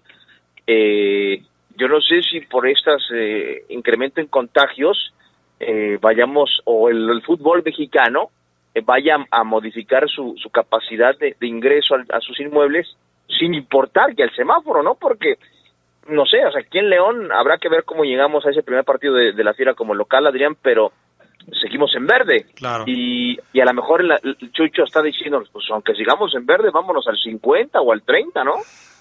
Eh, 0.65 1.43
yo 1.77 1.87
no 1.87 2.01
sé 2.01 2.21
si 2.21 2.41
por 2.41 2.67
estas 2.67 3.01
eh, 3.13 3.65
incremento 3.69 4.21
en 4.21 4.27
contagios 4.27 5.13
eh, 5.59 5.97
vayamos, 6.01 6.61
o 6.65 6.89
el, 6.89 7.21
fútbol 7.21 7.63
mexicano 7.63 8.29
eh, 8.73 8.81
vaya 8.83 9.17
a 9.31 9.43
modificar 9.43 10.09
su, 10.09 10.35
su 10.37 10.49
capacidad 10.49 11.17
de, 11.17 11.35
ingreso 11.41 11.95
a, 12.09 12.19
sus 12.19 12.39
inmuebles 12.39 12.87
sin 13.39 13.53
importar 13.53 14.15
que 14.15 14.23
el 14.23 14.35
semáforo, 14.35 14.83
¿no? 14.83 14.95
Porque, 14.95 15.37
no 16.09 16.25
sé, 16.25 16.45
o 16.45 16.51
sea, 16.51 16.61
aquí 16.61 16.79
en 16.79 16.89
León 16.89 17.31
habrá 17.31 17.57
que 17.57 17.69
ver 17.69 17.83
cómo 17.85 18.03
llegamos 18.03 18.45
a 18.45 18.49
ese 18.49 18.63
primer 18.63 18.83
partido 18.83 19.15
de, 19.15 19.43
la 19.43 19.53
fiera 19.53 19.73
como 19.73 19.93
local, 19.93 20.27
Adrián, 20.27 20.57
pero 20.61 20.91
seguimos 21.61 21.93
en 21.95 22.05
verde. 22.05 22.47
Claro. 22.55 22.85
Y, 22.87 23.37
y 23.51 23.59
a 23.59 23.65
lo 23.65 23.73
mejor 23.73 24.01
el, 24.01 24.11
el 24.23 24.51
Chucho 24.51 24.83
está 24.83 25.01
diciendo, 25.01 25.43
pues 25.51 25.65
aunque 25.71 25.93
sigamos 25.93 26.33
en 26.35 26.45
verde, 26.45 26.69
vámonos 26.71 27.07
al 27.07 27.17
50 27.17 27.81
o 27.81 27.91
al 27.91 28.01
30, 28.01 28.43
¿no? 28.43 28.53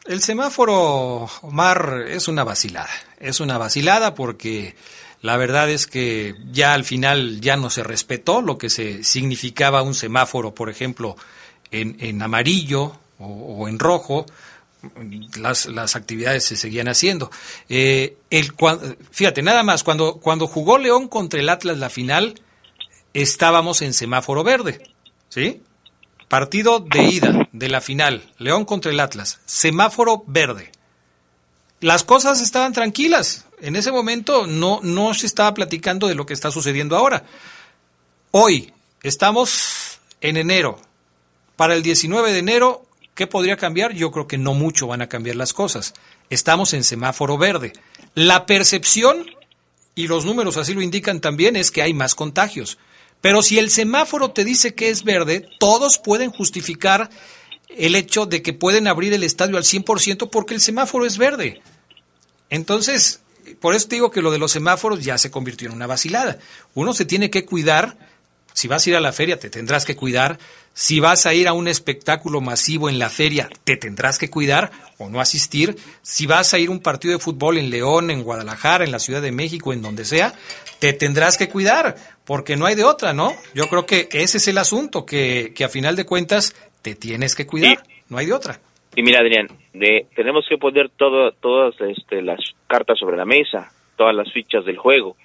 El 0.04 0.20
semáforo, 0.20 1.28
Omar, 1.42 2.04
es 2.08 2.26
una 2.26 2.42
vacilada. 2.42 2.90
Es 3.20 3.40
una 3.40 3.56
vacilada 3.56 4.14
porque 4.14 4.74
la 5.20 5.36
verdad 5.36 5.70
es 5.70 5.86
que 5.86 6.34
ya 6.50 6.74
al 6.74 6.82
final 6.82 7.40
ya 7.40 7.56
no 7.56 7.70
se 7.70 7.84
respetó 7.84 8.42
lo 8.42 8.58
que 8.58 8.68
se 8.68 9.04
significaba 9.04 9.82
un 9.82 9.94
semáforo, 9.94 10.52
por 10.52 10.68
ejemplo, 10.68 11.14
en, 11.70 11.96
en 12.00 12.20
amarillo 12.20 12.92
o, 13.20 13.68
en 13.68 13.78
rojo. 13.78 14.26
Las, 15.36 15.66
las, 15.66 15.94
actividades 15.96 16.44
se 16.44 16.56
seguían 16.56 16.88
haciendo. 16.88 17.30
Eh, 17.68 18.16
el, 18.30 18.52
fíjate, 19.10 19.42
nada 19.42 19.62
más, 19.62 19.84
cuando, 19.84 20.16
cuando 20.16 20.46
jugó 20.46 20.78
León 20.78 21.08
contra 21.08 21.38
el 21.38 21.48
Atlas 21.48 21.78
la 21.78 21.88
final, 21.88 22.40
estábamos 23.14 23.82
en 23.82 23.94
semáforo 23.94 24.42
verde. 24.42 24.82
¿Sí? 25.28 25.62
Partido 26.28 26.80
de 26.80 27.04
ida 27.04 27.48
de 27.52 27.68
la 27.68 27.80
final, 27.80 28.22
León 28.38 28.64
contra 28.64 28.90
el 28.90 29.00
Atlas, 29.00 29.40
semáforo 29.44 30.24
verde. 30.26 30.72
Las 31.80 32.04
cosas 32.04 32.40
estaban 32.40 32.72
tranquilas. 32.72 33.44
En 33.60 33.76
ese 33.76 33.92
momento 33.92 34.46
no, 34.46 34.80
no 34.82 35.14
se 35.14 35.26
estaba 35.26 35.52
platicando 35.52 36.06
de 36.06 36.14
lo 36.14 36.26
que 36.26 36.32
está 36.32 36.50
sucediendo 36.50 36.96
ahora. 36.96 37.24
Hoy 38.30 38.72
estamos 39.02 40.00
en 40.20 40.36
enero. 40.36 40.80
Para 41.56 41.74
el 41.74 41.82
19 41.82 42.32
de 42.32 42.38
enero, 42.38 42.86
¿qué 43.14 43.26
podría 43.26 43.56
cambiar? 43.56 43.92
Yo 43.92 44.10
creo 44.10 44.26
que 44.26 44.38
no 44.38 44.54
mucho 44.54 44.86
van 44.86 45.02
a 45.02 45.08
cambiar 45.08 45.36
las 45.36 45.52
cosas. 45.52 45.94
Estamos 46.30 46.72
en 46.74 46.84
semáforo 46.84 47.38
verde. 47.38 47.72
La 48.14 48.46
percepción, 48.46 49.26
y 49.94 50.06
los 50.06 50.24
números 50.24 50.56
así 50.56 50.74
lo 50.74 50.82
indican 50.82 51.20
también, 51.20 51.56
es 51.56 51.70
que 51.70 51.82
hay 51.82 51.94
más 51.94 52.14
contagios. 52.14 52.78
Pero 53.20 53.42
si 53.42 53.58
el 53.58 53.70
semáforo 53.70 54.32
te 54.32 54.44
dice 54.44 54.74
que 54.74 54.88
es 54.88 55.04
verde, 55.04 55.48
todos 55.58 55.98
pueden 55.98 56.30
justificar 56.30 57.08
el 57.68 57.94
hecho 57.94 58.26
de 58.26 58.42
que 58.42 58.52
pueden 58.52 58.88
abrir 58.88 59.12
el 59.12 59.22
estadio 59.22 59.56
al 59.56 59.64
100% 59.64 60.28
porque 60.30 60.54
el 60.54 60.60
semáforo 60.60 61.06
es 61.06 61.18
verde. 61.18 61.62
Entonces, 62.50 63.20
por 63.60 63.74
eso 63.74 63.88
te 63.88 63.96
digo 63.96 64.10
que 64.10 64.22
lo 64.22 64.30
de 64.30 64.38
los 64.38 64.52
semáforos 64.52 65.04
ya 65.04 65.18
se 65.18 65.30
convirtió 65.30 65.68
en 65.68 65.74
una 65.74 65.86
vacilada. 65.86 66.38
Uno 66.74 66.92
se 66.92 67.04
tiene 67.04 67.30
que 67.30 67.44
cuidar 67.44 67.96
si 68.52 68.68
vas 68.68 68.86
a 68.86 68.90
ir 68.90 68.96
a 68.96 69.00
la 69.00 69.12
feria, 69.12 69.38
te 69.38 69.50
tendrás 69.50 69.84
que 69.84 69.96
cuidar. 69.96 70.38
Si 70.74 71.00
vas 71.00 71.26
a 71.26 71.34
ir 71.34 71.48
a 71.48 71.52
un 71.52 71.68
espectáculo 71.68 72.40
masivo 72.40 72.88
en 72.88 72.98
la 72.98 73.10
feria, 73.10 73.48
te 73.64 73.76
tendrás 73.76 74.18
que 74.18 74.30
cuidar 74.30 74.70
o 74.98 75.08
no 75.08 75.20
asistir. 75.20 75.76
Si 76.02 76.26
vas 76.26 76.54
a 76.54 76.58
ir 76.58 76.68
a 76.68 76.72
un 76.72 76.80
partido 76.80 77.12
de 77.12 77.20
fútbol 77.20 77.58
en 77.58 77.70
León, 77.70 78.10
en 78.10 78.22
Guadalajara, 78.22 78.84
en 78.84 78.92
la 78.92 78.98
Ciudad 78.98 79.20
de 79.20 79.32
México, 79.32 79.72
en 79.72 79.82
donde 79.82 80.04
sea, 80.04 80.34
te 80.78 80.92
tendrás 80.92 81.36
que 81.36 81.48
cuidar, 81.48 81.96
porque 82.24 82.56
no 82.56 82.66
hay 82.66 82.74
de 82.74 82.84
otra, 82.84 83.12
¿no? 83.12 83.32
Yo 83.54 83.68
creo 83.68 83.86
que 83.86 84.08
ese 84.12 84.38
es 84.38 84.48
el 84.48 84.58
asunto, 84.58 85.04
que, 85.04 85.52
que 85.54 85.64
a 85.64 85.68
final 85.68 85.96
de 85.96 86.06
cuentas 86.06 86.54
te 86.80 86.94
tienes 86.94 87.34
que 87.34 87.46
cuidar, 87.46 87.82
no 88.08 88.18
hay 88.18 88.26
de 88.26 88.32
otra. 88.32 88.60
Y 88.96 89.02
mira, 89.02 89.20
Adrián, 89.20 89.48
de, 89.72 90.06
tenemos 90.14 90.44
que 90.48 90.58
poner 90.58 90.90
todo, 90.90 91.32
todas 91.32 91.74
este, 91.80 92.22
las 92.22 92.40
cartas 92.66 92.98
sobre 92.98 93.16
la 93.16 93.24
mesa, 93.24 93.72
todas 93.96 94.14
las 94.14 94.32
fichas 94.32 94.64
del 94.64 94.76
juego 94.76 95.16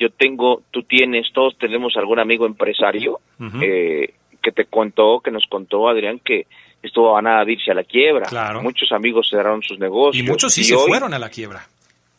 yo 0.00 0.08
tengo, 0.10 0.62
tú 0.70 0.82
tienes, 0.82 1.30
todos 1.32 1.56
tenemos 1.58 1.94
algún 1.96 2.18
amigo 2.18 2.46
empresario 2.46 3.20
eh, 3.60 4.14
que 4.42 4.50
te 4.50 4.64
contó, 4.64 5.20
que 5.20 5.30
nos 5.30 5.44
contó 5.46 5.88
Adrián 5.88 6.20
que 6.24 6.46
estuvo 6.82 7.14
a 7.14 7.20
nada 7.20 7.44
de 7.44 7.52
irse 7.52 7.70
a 7.70 7.74
la 7.74 7.84
quiebra. 7.84 8.26
Muchos 8.62 8.90
amigos 8.92 9.28
cerraron 9.30 9.62
sus 9.62 9.78
negocios. 9.78 10.24
Y 10.24 10.28
muchos 10.28 10.54
sí 10.54 10.64
se 10.64 10.74
fueron 10.74 11.12
a 11.12 11.18
la 11.18 11.28
quiebra. 11.28 11.66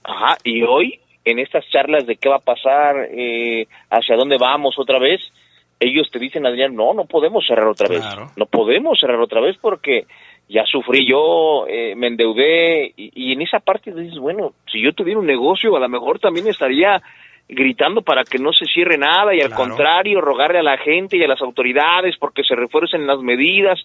Ajá, 0.03 0.37
y 0.43 0.61
hoy 0.61 0.99
en 1.25 1.39
estas 1.39 1.67
charlas 1.69 2.05
de 2.05 2.17
qué 2.17 2.29
va 2.29 2.37
a 2.37 2.39
pasar, 2.39 2.95
eh, 3.11 3.67
hacia 3.89 4.15
dónde 4.15 4.37
vamos 4.37 4.75
otra 4.77 4.99
vez, 4.99 5.21
ellos 5.79 6.09
te 6.11 6.19
dicen, 6.19 6.45
Adrián, 6.45 6.75
no, 6.75 6.93
no 6.93 7.05
podemos 7.05 7.45
cerrar 7.45 7.67
otra 7.67 7.87
vez. 7.87 8.03
No 8.35 8.45
podemos 8.45 8.99
cerrar 8.99 9.19
otra 9.19 9.41
vez 9.41 9.57
porque 9.59 10.05
ya 10.47 10.63
sufrí 10.65 11.07
yo, 11.07 11.65
eh, 11.67 11.95
me 11.95 12.07
endeudé 12.07 12.93
y, 12.95 13.11
y, 13.15 13.33
en 13.33 13.41
esa 13.41 13.59
parte 13.59 13.91
dices, 13.91 14.19
bueno, 14.19 14.53
si 14.71 14.81
yo 14.81 14.93
tuviera 14.93 15.19
un 15.19 15.25
negocio, 15.25 15.75
a 15.75 15.79
lo 15.79 15.89
mejor 15.89 16.19
también 16.19 16.47
estaría 16.47 17.01
gritando 17.51 18.01
para 18.01 18.23
que 18.23 18.39
no 18.39 18.53
se 18.53 18.65
cierre 18.65 18.97
nada 18.97 19.35
y 19.35 19.41
al 19.41 19.53
contrario 19.53 20.21
rogarle 20.21 20.59
a 20.59 20.63
la 20.63 20.77
gente 20.77 21.17
y 21.17 21.23
a 21.23 21.27
las 21.27 21.41
autoridades 21.41 22.15
porque 22.17 22.43
se 22.43 22.55
refuercen 22.55 23.05
las 23.05 23.19
medidas. 23.19 23.77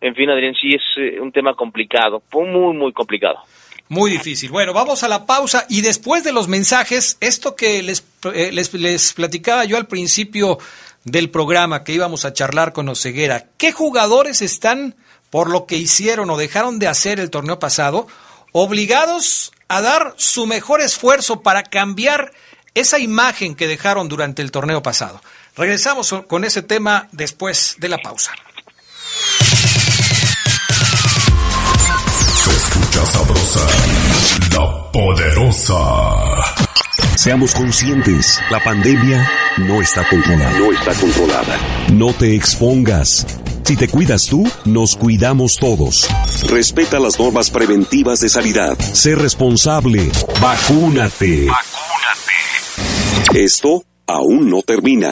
En 0.00 0.14
fin, 0.14 0.28
Adrián, 0.30 0.54
sí 0.54 0.74
es 0.74 0.82
eh, 0.98 1.18
un 1.18 1.32
tema 1.32 1.54
complicado, 1.54 2.22
muy, 2.32 2.76
muy 2.76 2.92
complicado. 2.92 3.38
Muy 3.88 4.10
difícil. 4.10 4.50
Bueno, 4.50 4.74
vamos 4.74 5.02
a 5.02 5.08
la 5.08 5.24
pausa 5.24 5.64
y 5.70 5.80
después 5.80 6.22
de 6.22 6.32
los 6.32 6.46
mensajes, 6.46 7.16
esto 7.22 7.56
que 7.56 7.82
les, 7.82 8.06
eh, 8.34 8.50
les, 8.52 8.74
les, 8.74 9.14
platicaba 9.14 9.64
yo 9.64 9.78
al 9.78 9.86
principio 9.86 10.58
del 11.04 11.30
programa 11.30 11.84
que 11.84 11.94
íbamos 11.94 12.26
a 12.26 12.34
charlar 12.34 12.74
con 12.74 12.90
Oseguera, 12.90 13.46
¿qué 13.56 13.72
jugadores 13.72 14.42
están, 14.42 14.94
por 15.30 15.48
lo 15.48 15.64
que 15.64 15.76
hicieron 15.76 16.28
o 16.28 16.36
dejaron 16.36 16.78
de 16.78 16.88
hacer 16.88 17.18
el 17.18 17.30
torneo 17.30 17.58
pasado, 17.58 18.06
obligados 18.52 19.52
a 19.68 19.80
dar 19.80 20.12
su 20.18 20.46
mejor 20.46 20.82
esfuerzo 20.82 21.42
para 21.42 21.62
cambiar 21.62 22.32
esa 22.80 22.98
imagen 22.98 23.54
que 23.54 23.66
dejaron 23.66 24.08
durante 24.08 24.42
el 24.42 24.50
torneo 24.50 24.82
pasado. 24.82 25.20
Regresamos 25.56 26.14
con 26.26 26.44
ese 26.44 26.62
tema 26.62 27.08
después 27.12 27.76
de 27.78 27.88
la 27.88 27.98
pausa. 27.98 28.32
Se 32.44 32.50
escucha 32.50 33.06
sabrosa, 33.06 33.66
la 34.52 34.92
poderosa. 34.92 35.74
Seamos 37.16 37.52
conscientes, 37.52 38.40
la 38.50 38.62
pandemia 38.62 39.28
no 39.56 39.82
está 39.82 40.08
controlada. 40.08 40.56
No 40.58 40.72
está 40.72 40.94
controlada. 40.94 41.58
No 41.92 42.12
te 42.12 42.34
expongas. 42.34 43.26
Si 43.64 43.76
te 43.76 43.88
cuidas 43.88 44.26
tú, 44.26 44.48
nos 44.64 44.96
cuidamos 44.96 45.56
todos. 45.56 46.08
Respeta 46.48 46.98
las 46.98 47.18
normas 47.18 47.50
preventivas 47.50 48.20
de 48.20 48.28
sanidad. 48.30 48.78
Sé 48.78 49.14
responsable. 49.14 50.10
Vacúnate. 50.40 51.48
Esto 53.34 53.84
aún 54.06 54.50
no 54.50 54.62
termina. 54.62 55.10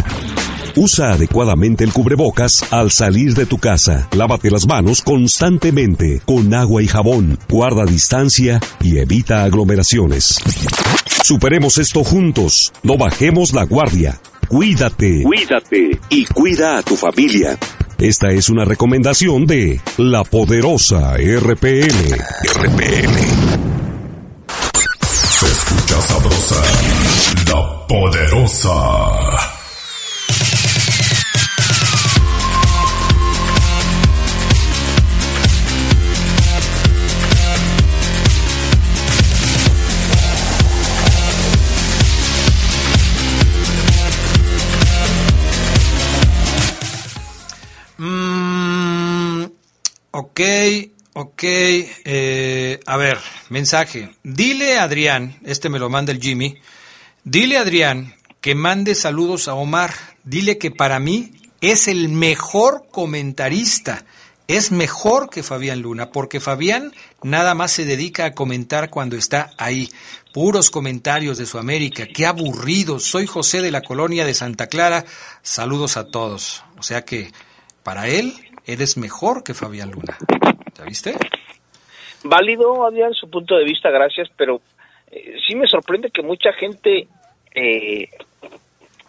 Usa 0.76 1.12
adecuadamente 1.12 1.84
el 1.84 1.92
cubrebocas 1.92 2.70
al 2.70 2.90
salir 2.90 3.34
de 3.34 3.46
tu 3.46 3.56
casa. 3.56 4.08
Lávate 4.14 4.50
las 4.50 4.66
manos 4.66 5.00
constantemente 5.00 6.20
con 6.26 6.52
agua 6.52 6.82
y 6.82 6.86
jabón. 6.86 7.38
Guarda 7.48 7.86
distancia 7.86 8.60
y 8.82 8.98
evita 8.98 9.44
aglomeraciones. 9.44 10.38
Superemos 11.22 11.78
esto 11.78 12.04
juntos. 12.04 12.72
No 12.82 12.98
bajemos 12.98 13.54
la 13.54 13.64
guardia. 13.64 14.20
Cuídate. 14.48 15.22
Cuídate. 15.22 15.98
Y 16.10 16.26
cuida 16.26 16.78
a 16.78 16.82
tu 16.82 16.94
familia. 16.94 17.58
Esta 17.98 18.30
es 18.30 18.50
una 18.50 18.66
recomendación 18.66 19.46
de 19.46 19.80
la 19.96 20.24
poderosa 20.24 21.16
RPL. 21.16 22.12
RPL. 22.54 23.75
Escucha 25.96 26.02
sabrosa 26.02 26.62
la 27.48 27.86
Poderosa. 27.86 29.56
Mm, 47.98 49.44
ok, 50.10 50.40
ok. 51.16 51.42
Eh, 51.42 52.80
a 52.86 52.96
ver, 52.96 53.18
mensaje. 53.48 54.10
Dile 54.22 54.78
a 54.78 54.84
Adrián, 54.84 55.38
este 55.44 55.68
me 55.68 55.78
lo 55.78 55.90
manda 55.90 56.12
el 56.12 56.20
Jimmy, 56.20 56.58
Dile 57.28 57.58
a 57.58 57.62
Adrián 57.62 58.14
que 58.40 58.54
mande 58.54 58.94
saludos 58.94 59.48
a 59.48 59.54
Omar. 59.54 59.92
Dile 60.22 60.58
que 60.58 60.70
para 60.70 61.00
mí 61.00 61.32
es 61.60 61.88
el 61.88 62.08
mejor 62.08 62.84
comentarista. 62.92 64.04
Es 64.46 64.70
mejor 64.70 65.28
que 65.28 65.42
Fabián 65.42 65.82
Luna, 65.82 66.12
porque 66.12 66.38
Fabián 66.38 66.92
nada 67.24 67.56
más 67.56 67.72
se 67.72 67.84
dedica 67.84 68.26
a 68.26 68.32
comentar 68.32 68.90
cuando 68.90 69.16
está 69.16 69.50
ahí. 69.58 69.90
Puros 70.32 70.70
comentarios 70.70 71.36
de 71.36 71.46
su 71.46 71.58
América. 71.58 72.06
Qué 72.06 72.26
aburrido. 72.26 73.00
Soy 73.00 73.26
José 73.26 73.60
de 73.60 73.72
la 73.72 73.82
colonia 73.82 74.24
de 74.24 74.32
Santa 74.32 74.68
Clara. 74.68 75.04
Saludos 75.42 75.96
a 75.96 76.06
todos. 76.06 76.62
O 76.78 76.84
sea 76.84 77.04
que 77.04 77.32
para 77.82 78.06
él 78.06 78.34
eres 78.66 78.96
mejor 78.96 79.42
que 79.42 79.52
Fabián 79.52 79.90
Luna. 79.90 80.16
¿Ya 80.76 80.84
viste? 80.84 81.14
Válido, 82.24 82.86
Adrián, 82.86 83.14
su 83.14 83.30
punto 83.30 83.56
de 83.56 83.64
vista, 83.64 83.90
gracias, 83.90 84.28
pero 84.36 84.60
eh, 85.10 85.36
sí 85.46 85.54
me 85.54 85.66
sorprende 85.66 86.10
que 86.10 86.22
mucha 86.22 86.52
gente 86.52 87.08
eh, 87.54 88.08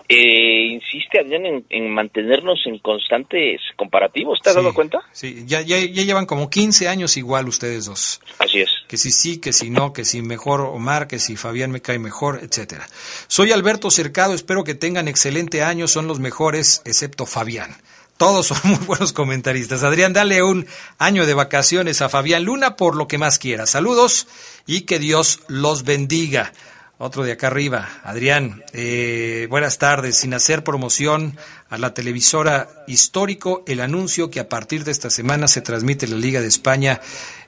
eh, 0.09 0.68
insiste 0.72 1.20
en, 1.20 1.65
en, 1.70 1.93
mantenernos 1.93 2.59
en 2.65 2.80
constantes 2.80 3.59
comparativos. 3.76 4.39
¿Te 4.41 4.49
has 4.49 4.55
dado 4.55 4.74
cuenta? 4.74 5.01
Sí, 5.11 5.43
ya, 5.45 5.61
ya, 5.61 5.78
ya, 5.80 6.03
llevan 6.03 6.26
como 6.26 6.49
15 6.49 6.88
años 6.88 7.18
igual 7.18 7.47
ustedes 7.49 7.86
dos. 7.86 8.22
Así 8.39 8.61
es. 8.61 8.70
Que 8.88 8.95
si 8.97 9.11
sí, 9.11 9.41
que 9.41 9.51
si 9.51 9.70
no, 9.70 9.91
que 9.91 10.05
si 10.05 10.22
mejor 10.22 10.61
Omar, 10.61 11.07
que 11.07 11.20
si 11.20 11.36
Fabián 11.36 11.72
me 11.72 11.82
cae 11.82 11.99
mejor, 11.99 12.39
etcétera. 12.41 12.86
Soy 13.28 13.51
Alberto 13.51 13.91
Cercado, 13.91 14.34
espero 14.34 14.63
que 14.63 14.76
tengan 14.76 15.09
excelente 15.09 15.61
año, 15.61 15.88
son 15.88 16.07
los 16.07 16.20
mejores, 16.20 16.82
excepto 16.86 17.26
Fabián. 17.26 17.76
Todos 18.18 18.47
son 18.47 18.59
muy 18.63 18.86
buenos 18.86 19.13
comentaristas. 19.13 19.84
Adrián, 19.84 20.13
dale 20.13 20.41
un 20.41 20.65
año 20.97 21.26
de 21.26 21.34
vacaciones 21.34 22.01
a 22.01 22.09
Fabián 22.09 22.43
Luna 22.43 22.76
por 22.76 22.95
lo 22.95 23.07
que 23.07 23.18
más 23.18 23.38
quiera. 23.38 23.68
Saludos 23.68 24.28
y 24.65 24.82
que 24.82 24.99
Dios 24.99 25.41
los 25.47 25.84
bendiga. 25.84 26.51
Otro 26.99 27.24
de 27.24 27.34
acá 27.34 27.47
arriba, 27.47 28.01
Adrián, 28.03 28.63
eh, 28.74 29.45
buenas 29.51 29.78
tardes. 29.78 30.18
Sin 30.18 30.34
hacer 30.34 30.63
promoción 30.63 31.38
a 31.70 31.78
la 31.78 31.93
televisora 31.93 32.70
histórico, 32.88 33.63
el 33.68 33.82
anuncio 33.82 34.32
que 34.32 34.39
a 34.39 34.49
partir 34.49 34.84
de 34.84 34.91
esta 34.91 35.11
semana 35.11 35.47
se 35.47 35.61
transmite 35.61 36.07
la 36.07 36.18
Liga 36.18 36.41
de 36.41 36.47
España 36.47 36.99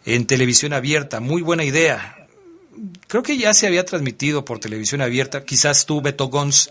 en 0.05 0.27
televisión 0.27 0.73
abierta. 0.73 1.19
Muy 1.19 1.41
buena 1.41 1.63
idea. 1.63 2.27
Creo 3.07 3.23
que 3.23 3.39
ya 3.39 3.55
se 3.55 3.65
había 3.65 3.85
transmitido 3.85 4.45
por 4.45 4.59
televisión 4.59 5.01
abierta. 5.01 5.43
Quizás 5.43 5.87
tú, 5.87 5.99
Beto 5.99 6.27
Gons, 6.27 6.69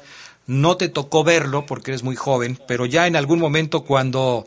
no 0.49 0.77
te 0.77 0.89
tocó 0.89 1.23
verlo 1.23 1.67
porque 1.67 1.93
eres 1.93 2.03
muy 2.03 2.17
joven, 2.17 2.59
pero 2.67 2.87
ya 2.87 3.07
en 3.07 3.15
algún 3.15 3.39
momento 3.39 3.85
cuando 3.85 4.47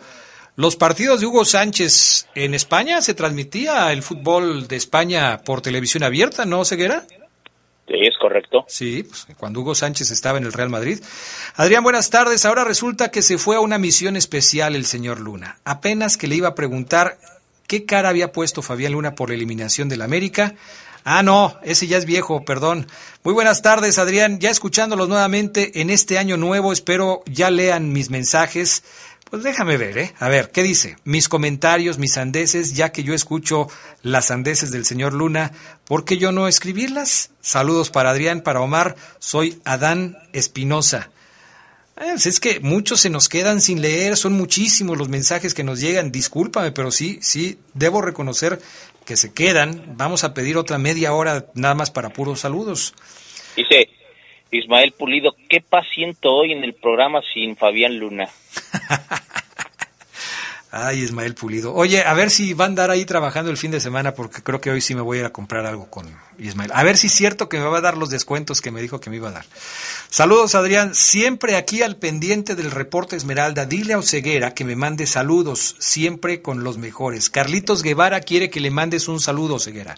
los 0.56 0.76
partidos 0.76 1.22
de 1.22 1.28
Hugo 1.28 1.45
Sánchez 1.45 2.28
en 2.36 2.54
España 2.54 3.02
se 3.02 3.14
transmitía 3.14 3.93
el 3.93 4.02
fútbol 4.02 4.68
de 4.68 4.76
España 4.76 5.41
por 5.45 5.62
televisión 5.62 6.04
abierta, 6.04 6.43
¿no, 6.45 6.66
Ceguera? 6.66 7.06
Sí, 7.88 7.97
es 7.99 8.18
correcto. 8.20 8.66
Sí, 8.68 9.04
pues, 9.04 9.28
cuando 9.38 9.62
Hugo 9.62 9.76
Sánchez 9.76 10.12
estaba 10.12 10.39
en 10.39 10.45
el 10.45 10.54
Real 10.54 10.70
Madrid. 10.70 10.99
Adrián, 11.56 11.84
buenas 11.84 12.10
tardes. 12.10 12.45
Ahora 12.45 12.64
resulta 12.64 13.12
que 13.12 13.22
se 13.22 13.38
fue 13.38 13.58
a 13.58 13.60
una 13.60 13.78
misión 13.78 14.16
especial 14.16 14.76
el 14.76 14.86
señor 14.86 15.20
Luna. 15.20 15.60
Apenas 15.66 16.18
que 16.18 16.28
le 16.28 16.36
iba 16.36 16.47
a 16.47 16.56
preguntar 16.56 17.18
qué 17.68 17.86
cara 17.86 18.10
había 18.10 18.32
puesto 18.32 18.62
Fabián 18.62 18.93
Luna 18.93 19.14
por 19.14 19.30
la 19.30 19.36
eliminación 19.36 19.88
del 19.88 20.02
América. 20.02 20.56
Ah, 21.04 21.24
no, 21.24 21.58
ese 21.64 21.88
ya 21.88 21.97
es 21.97 22.06
viejo, 22.06 22.45
perdón. 22.45 22.88
Muy 23.24 23.34
buenas 23.34 23.62
tardes, 23.62 23.97
Adrián. 23.97 24.39
Ya 24.39 24.49
escuchándolos 24.49 25.10
nuevamente 25.10 25.82
en 25.82 25.89
este 25.89 26.18
año 26.18 26.38
nuevo, 26.38 26.72
espero 26.72 27.24
ya 27.26 27.49
lean 27.49 27.91
mis 27.91 28.10
mensajes. 28.10 28.84
Pues 29.32 29.43
déjame 29.43 29.78
ver, 29.78 29.97
¿eh? 29.97 30.14
A 30.20 30.28
ver, 30.28 30.52
¿qué 30.52 30.62
dice? 30.62 30.97
Mis 31.06 31.30
comentarios, 31.30 31.97
mis 31.97 32.14
sandeces, 32.14 32.74
ya 32.74 32.91
que 32.91 33.04
yo 33.04 33.14
escucho 33.14 33.68
las 34.04 34.26
sandeces 34.26 34.72
del 34.72 34.86
señor 34.86 35.14
Luna, 35.14 35.54
¿por 35.86 36.04
qué 36.04 36.18
yo 36.18 36.32
no 36.32 36.49
escribirlas? 36.49 37.30
Saludos 37.39 37.89
para 37.89 38.10
Adrián, 38.10 38.41
para 38.41 38.60
Omar, 38.60 38.97
soy 39.20 39.62
Adán 39.64 40.18
Espinosa. 40.34 41.12
Eh, 41.95 42.08
pues 42.10 42.26
es 42.26 42.39
que 42.39 42.60
muchos 42.60 42.99
se 42.99 43.10
nos 43.10 43.30
quedan 43.30 43.62
sin 43.62 43.82
leer, 43.82 44.18
son 44.18 44.34
muchísimos 44.34 44.97
los 44.97 45.08
mensajes 45.08 45.54
que 45.54 45.64
nos 45.64 45.80
llegan, 45.80 46.12
discúlpame, 46.12 46.72
pero 46.72 46.91
sí, 46.91 47.20
sí, 47.22 47.58
debo 47.74 48.02
reconocer 48.02 48.60
que 49.12 49.18
se 49.18 49.34
quedan. 49.34 49.97
Vamos 49.97 50.24
a 50.24 50.34
pedir 50.34 50.55
otra 50.55 50.78
media 50.78 51.12
hora 51.12 51.47
nada 51.53 51.76
más 51.76 51.91
para 51.91 52.12
puros 52.12 52.39
saludos. 52.39 52.93
Dice 53.57 53.89
Ismael 54.51 54.93
Pulido, 54.93 55.36
qué 55.49 55.59
paciento 55.59 56.30
hoy 56.30 56.53
en 56.53 56.64
el 56.64 56.74
programa 56.74 57.20
sin 57.34 57.57
Fabián 57.57 57.99
Luna. 57.99 58.30
Ay, 60.74 61.00
Ismael 61.00 61.36
Pulido. 61.36 61.74
Oye, 61.74 62.02
a 62.02 62.14
ver 62.14 62.30
si 62.30 62.54
va 62.54 62.64
a 62.64 62.68
andar 62.68 62.92
ahí 62.92 63.04
trabajando 63.04 63.52
el 63.52 63.58
fin 63.58 63.72
de 63.72 63.82
semana, 63.82 64.14
porque 64.14 64.42
creo 64.42 64.62
que 64.62 64.72
hoy 64.72 64.80
sí 64.80 64.96
me 64.96 65.02
voy 65.02 65.18
a 65.18 65.20
ir 65.22 65.26
a 65.26 65.34
comprar 65.34 65.66
algo 65.66 65.90
con 65.90 66.06
Ismael. 66.40 66.72
A 66.74 66.82
ver 66.84 66.96
si 66.96 67.08
es 67.08 67.14
cierto 67.14 67.50
que 67.50 67.58
me 67.58 67.66
va 67.66 67.80
a 67.80 67.82
dar 67.82 67.98
los 67.98 68.10
descuentos 68.10 68.62
que 68.62 68.72
me 68.72 68.80
dijo 68.80 69.02
que 69.02 69.10
me 69.10 69.18
iba 69.18 69.28
a 69.28 69.34
dar. 69.34 69.44
Saludos, 69.44 70.56
Adrián. 70.56 70.96
Siempre 70.96 71.58
aquí 71.58 71.82
al 71.82 71.98
pendiente 71.98 72.56
del 72.56 72.72
reporte 72.72 73.18
Esmeralda. 73.18 73.66
Dile 73.66 73.94
a 73.94 73.98
Oceguera 73.98 74.54
que 74.54 74.64
me 74.64 74.78
mande 74.78 75.08
saludos, 75.08 75.76
siempre 75.80 76.42
con 76.42 76.64
los 76.64 76.78
mejores. 76.78 77.30
Carlitos 77.30 77.84
Guevara 77.84 78.22
quiere 78.22 78.50
que 78.50 78.62
le 78.62 78.72
mandes 78.72 79.10
un 79.10 79.20
saludo, 79.20 79.56
Oceguera. 79.56 79.96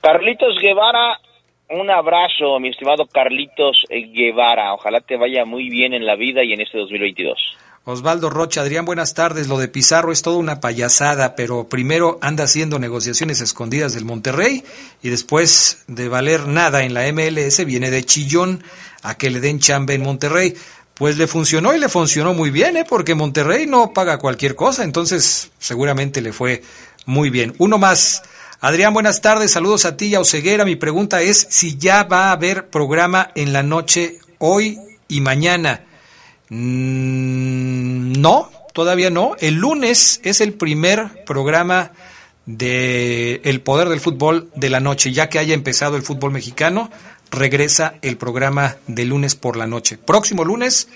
Carlitos 0.00 0.58
Guevara, 0.62 1.20
un 1.68 1.90
abrazo, 1.90 2.58
mi 2.60 2.70
estimado 2.70 3.04
Carlitos 3.06 3.84
Guevara. 3.90 4.72
Ojalá 4.72 5.02
te 5.02 5.18
vaya 5.18 5.44
muy 5.44 5.68
bien 5.68 5.92
en 5.92 6.06
la 6.06 6.16
vida 6.16 6.42
y 6.42 6.54
en 6.54 6.62
este 6.62 6.78
2022. 6.78 7.58
Osvaldo 7.90 8.28
Rocha, 8.28 8.60
Adrián, 8.60 8.84
buenas 8.84 9.14
tardes. 9.14 9.48
Lo 9.48 9.56
de 9.56 9.66
Pizarro 9.66 10.12
es 10.12 10.20
toda 10.20 10.36
una 10.36 10.60
payasada, 10.60 11.34
pero 11.34 11.70
primero 11.70 12.18
anda 12.20 12.44
haciendo 12.44 12.78
negociaciones 12.78 13.40
escondidas 13.40 13.94
del 13.94 14.04
Monterrey 14.04 14.62
y 15.02 15.08
después 15.08 15.78
de 15.86 16.10
valer 16.10 16.48
nada 16.48 16.82
en 16.82 16.92
la 16.92 17.10
MLS 17.10 17.64
viene 17.64 17.90
de 17.90 18.04
chillón 18.04 18.62
a 19.02 19.14
que 19.14 19.30
le 19.30 19.40
den 19.40 19.58
chamba 19.58 19.94
en 19.94 20.02
Monterrey. 20.02 20.54
Pues 20.92 21.16
le 21.16 21.26
funcionó 21.26 21.74
y 21.74 21.78
le 21.78 21.88
funcionó 21.88 22.34
muy 22.34 22.50
bien, 22.50 22.76
¿eh? 22.76 22.84
porque 22.86 23.14
Monterrey 23.14 23.66
no 23.66 23.94
paga 23.94 24.18
cualquier 24.18 24.54
cosa, 24.54 24.84
entonces 24.84 25.50
seguramente 25.58 26.20
le 26.20 26.34
fue 26.34 26.62
muy 27.06 27.30
bien. 27.30 27.54
Uno 27.56 27.78
más. 27.78 28.22
Adrián, 28.60 28.92
buenas 28.92 29.22
tardes, 29.22 29.52
saludos 29.52 29.86
a 29.86 29.96
ti 29.96 30.08
y 30.08 30.14
a 30.14 30.20
Oceguera. 30.20 30.66
Mi 30.66 30.76
pregunta 30.76 31.22
es 31.22 31.46
si 31.48 31.78
ya 31.78 32.04
va 32.04 32.26
a 32.28 32.32
haber 32.32 32.68
programa 32.68 33.30
en 33.34 33.54
la 33.54 33.62
noche 33.62 34.18
hoy 34.36 34.78
y 35.08 35.22
mañana. 35.22 35.87
Mm, 36.50 38.20
no, 38.20 38.50
todavía 38.72 39.10
no. 39.10 39.36
El 39.40 39.54
lunes 39.54 40.20
es 40.24 40.40
el 40.40 40.54
primer 40.54 41.24
programa 41.24 41.92
de 42.46 43.42
El 43.44 43.60
Poder 43.60 43.88
del 43.88 44.00
Fútbol 44.00 44.50
de 44.54 44.70
la 44.70 44.80
noche. 44.80 45.12
Ya 45.12 45.28
que 45.28 45.38
haya 45.38 45.54
empezado 45.54 45.96
el 45.96 46.02
fútbol 46.02 46.32
mexicano, 46.32 46.90
regresa 47.30 47.94
el 48.02 48.16
programa 48.16 48.76
de 48.86 49.04
lunes 49.04 49.34
por 49.34 49.56
la 49.56 49.66
noche. 49.66 49.98
Próximo 49.98 50.44
lunes 50.44 50.88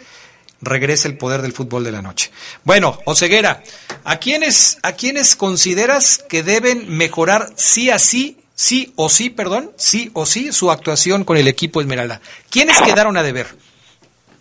regresa 0.62 1.08
el 1.08 1.18
Poder 1.18 1.42
del 1.42 1.52
Fútbol 1.52 1.84
de 1.84 1.92
la 1.92 2.02
noche. 2.02 2.30
Bueno, 2.64 2.98
Oceguera, 3.04 3.62
¿a 4.04 4.18
quiénes, 4.18 4.78
¿a 4.82 4.92
quiénes 4.92 5.36
consideras 5.36 6.24
que 6.28 6.42
deben 6.42 6.88
mejorar 6.88 7.52
sí 7.56 7.90
así, 7.90 8.38
sí 8.54 8.92
o 8.96 9.08
sí, 9.08 9.28
perdón, 9.28 9.72
sí 9.76 10.10
o 10.14 10.24
sí 10.24 10.52
su 10.52 10.70
actuación 10.70 11.24
con 11.24 11.36
el 11.36 11.48
equipo 11.48 11.80
Esmeralda? 11.80 12.22
¿Quiénes 12.48 12.80
quedaron 12.80 13.16
a 13.16 13.22
deber? 13.22 13.48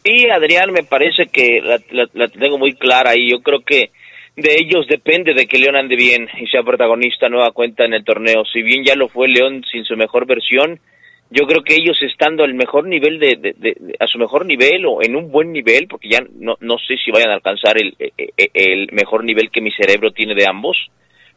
Y 0.04 0.30
Adrián, 0.30 0.72
me 0.72 0.84
parece 0.84 1.28
que 1.28 1.62
la, 1.62 2.28
tengo 2.28 2.58
muy 2.58 2.74
clara 2.74 3.16
y 3.16 3.30
yo 3.30 3.41
creo 3.41 3.60
que 3.62 3.91
de 4.36 4.56
ellos 4.56 4.88
depende 4.88 5.34
de 5.34 5.45
que 5.45 5.60
León 5.60 5.76
ande 5.76 5.95
bien 5.95 6.28
y 6.39 6.47
sea 6.47 6.64
protagonista 6.64 7.30
nueva 7.30 7.52
cuenta 7.52 7.86
en 7.86 7.93
el 7.93 8.04
torneo. 8.04 8.43
Si 8.52 8.62
bien 8.64 8.84
ya 8.84 8.95
lo 8.95 9.10
fue 9.10 9.28
León 9.28 9.64
sin 9.72 9.86
su 9.86 9.95
mejor 9.95 10.26
versión, 10.26 10.80
yo 11.30 11.45
creo 11.45 11.64
que 11.64 11.76
ellos 11.76 11.97
estando 12.02 12.43
al 12.43 12.56
mejor 12.56 12.88
nivel 12.88 13.20
de, 13.20 13.93
a 13.99 14.08
su 14.08 14.18
mejor 14.18 14.45
nivel 14.45 14.86
o 14.86 15.04
en 15.04 15.16
un 15.16 15.32
buen 15.32 15.52
nivel, 15.52 15.88
porque 15.88 16.10
ya 16.10 16.20
no, 16.36 16.58
no 16.60 16.78
sé 16.78 16.97
si 16.97 17.12
vayan 17.12 17.30
a 17.30 17.36
alcanzar 17.36 17.78
el, 17.78 17.95
e, 17.99 18.12
e, 18.18 18.49
el 18.54 18.89
mejor 18.91 19.24
nivel 19.24 19.52
que 19.52 19.62
mi 19.62 19.72
cerebro 19.72 20.12
tiene 20.12 20.34
de 20.34 20.47
ambos, 20.49 20.78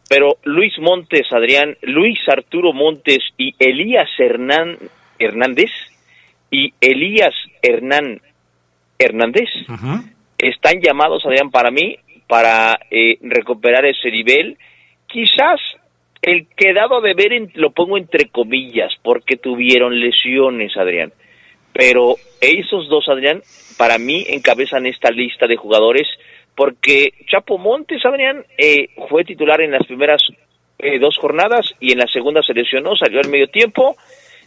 pero 0.08 0.38
Luis 0.44 0.78
Montes, 0.78 1.26
Adrián, 1.32 1.76
Luis 1.82 2.18
Arturo 2.28 2.72
Montes 2.72 3.20
y 3.38 3.54
Elías 3.58 4.08
Hernán, 4.18 4.78
Hernández 5.18 5.70
y 6.50 6.72
Elías 6.80 7.34
Hernán 7.62 8.20
Hernández. 9.04 9.48
Están 10.38 10.80
llamados, 10.80 11.24
Adrián, 11.24 11.50
para 11.50 11.70
mí, 11.70 11.96
para 12.26 12.78
eh, 12.90 13.18
recuperar 13.22 13.84
ese 13.86 14.10
nivel. 14.10 14.58
Quizás 15.06 15.60
el 16.22 16.46
quedado 16.56 17.00
de 17.00 17.14
ver, 17.14 17.50
lo 17.54 17.70
pongo 17.70 17.98
entre 17.98 18.28
comillas, 18.28 18.92
porque 19.02 19.36
tuvieron 19.36 20.00
lesiones, 20.00 20.76
Adrián. 20.76 21.12
Pero 21.72 22.16
esos 22.40 22.88
dos, 22.88 23.08
Adrián, 23.08 23.42
para 23.76 23.98
mí 23.98 24.24
encabezan 24.28 24.86
esta 24.86 25.10
lista 25.10 25.46
de 25.46 25.56
jugadores, 25.56 26.06
porque 26.54 27.12
Chapo 27.26 27.58
Montes, 27.58 28.04
Adrián, 28.06 28.44
eh, 28.56 28.88
fue 29.08 29.24
titular 29.24 29.60
en 29.60 29.72
las 29.72 29.86
primeras 29.86 30.22
eh, 30.78 30.98
dos 30.98 31.16
jornadas 31.18 31.74
y 31.80 31.92
en 31.92 31.98
la 31.98 32.06
segunda 32.06 32.42
se 32.42 32.54
lesionó, 32.54 32.96
salió 32.96 33.20
al 33.20 33.28
medio 33.28 33.48
tiempo. 33.48 33.96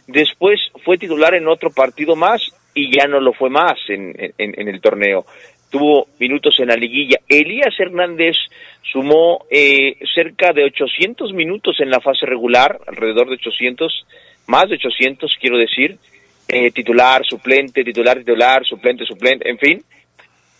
Después 0.06 0.58
fue 0.84 0.96
titular 0.96 1.34
en 1.34 1.48
otro 1.48 1.70
partido 1.70 2.16
más 2.16 2.40
y 2.78 2.96
ya 2.96 3.08
no 3.08 3.18
lo 3.18 3.32
fue 3.32 3.50
más 3.50 3.76
en, 3.88 4.14
en, 4.38 4.68
el 4.68 4.80
torneo. 4.80 5.26
Tuvo 5.68 6.06
minutos 6.20 6.54
en 6.60 6.68
la 6.68 6.76
liguilla. 6.76 7.18
Elías 7.28 7.74
Hernández 7.76 8.36
sumó 8.82 9.46
eh, 9.50 9.96
cerca 10.14 10.52
de 10.52 10.62
800 10.62 11.32
minutos 11.32 11.80
en 11.80 11.90
la 11.90 11.98
fase 11.98 12.24
regular, 12.24 12.78
alrededor 12.86 13.26
de 13.26 13.34
800, 13.34 14.06
más 14.46 14.68
de 14.68 14.76
800 14.76 15.36
quiero 15.40 15.58
decir, 15.58 15.98
eh, 16.46 16.70
titular, 16.70 17.26
suplente, 17.26 17.82
titular, 17.82 18.18
titular, 18.18 18.64
suplente, 18.64 19.04
suplente, 19.04 19.50
en 19.50 19.58
fin. 19.58 19.82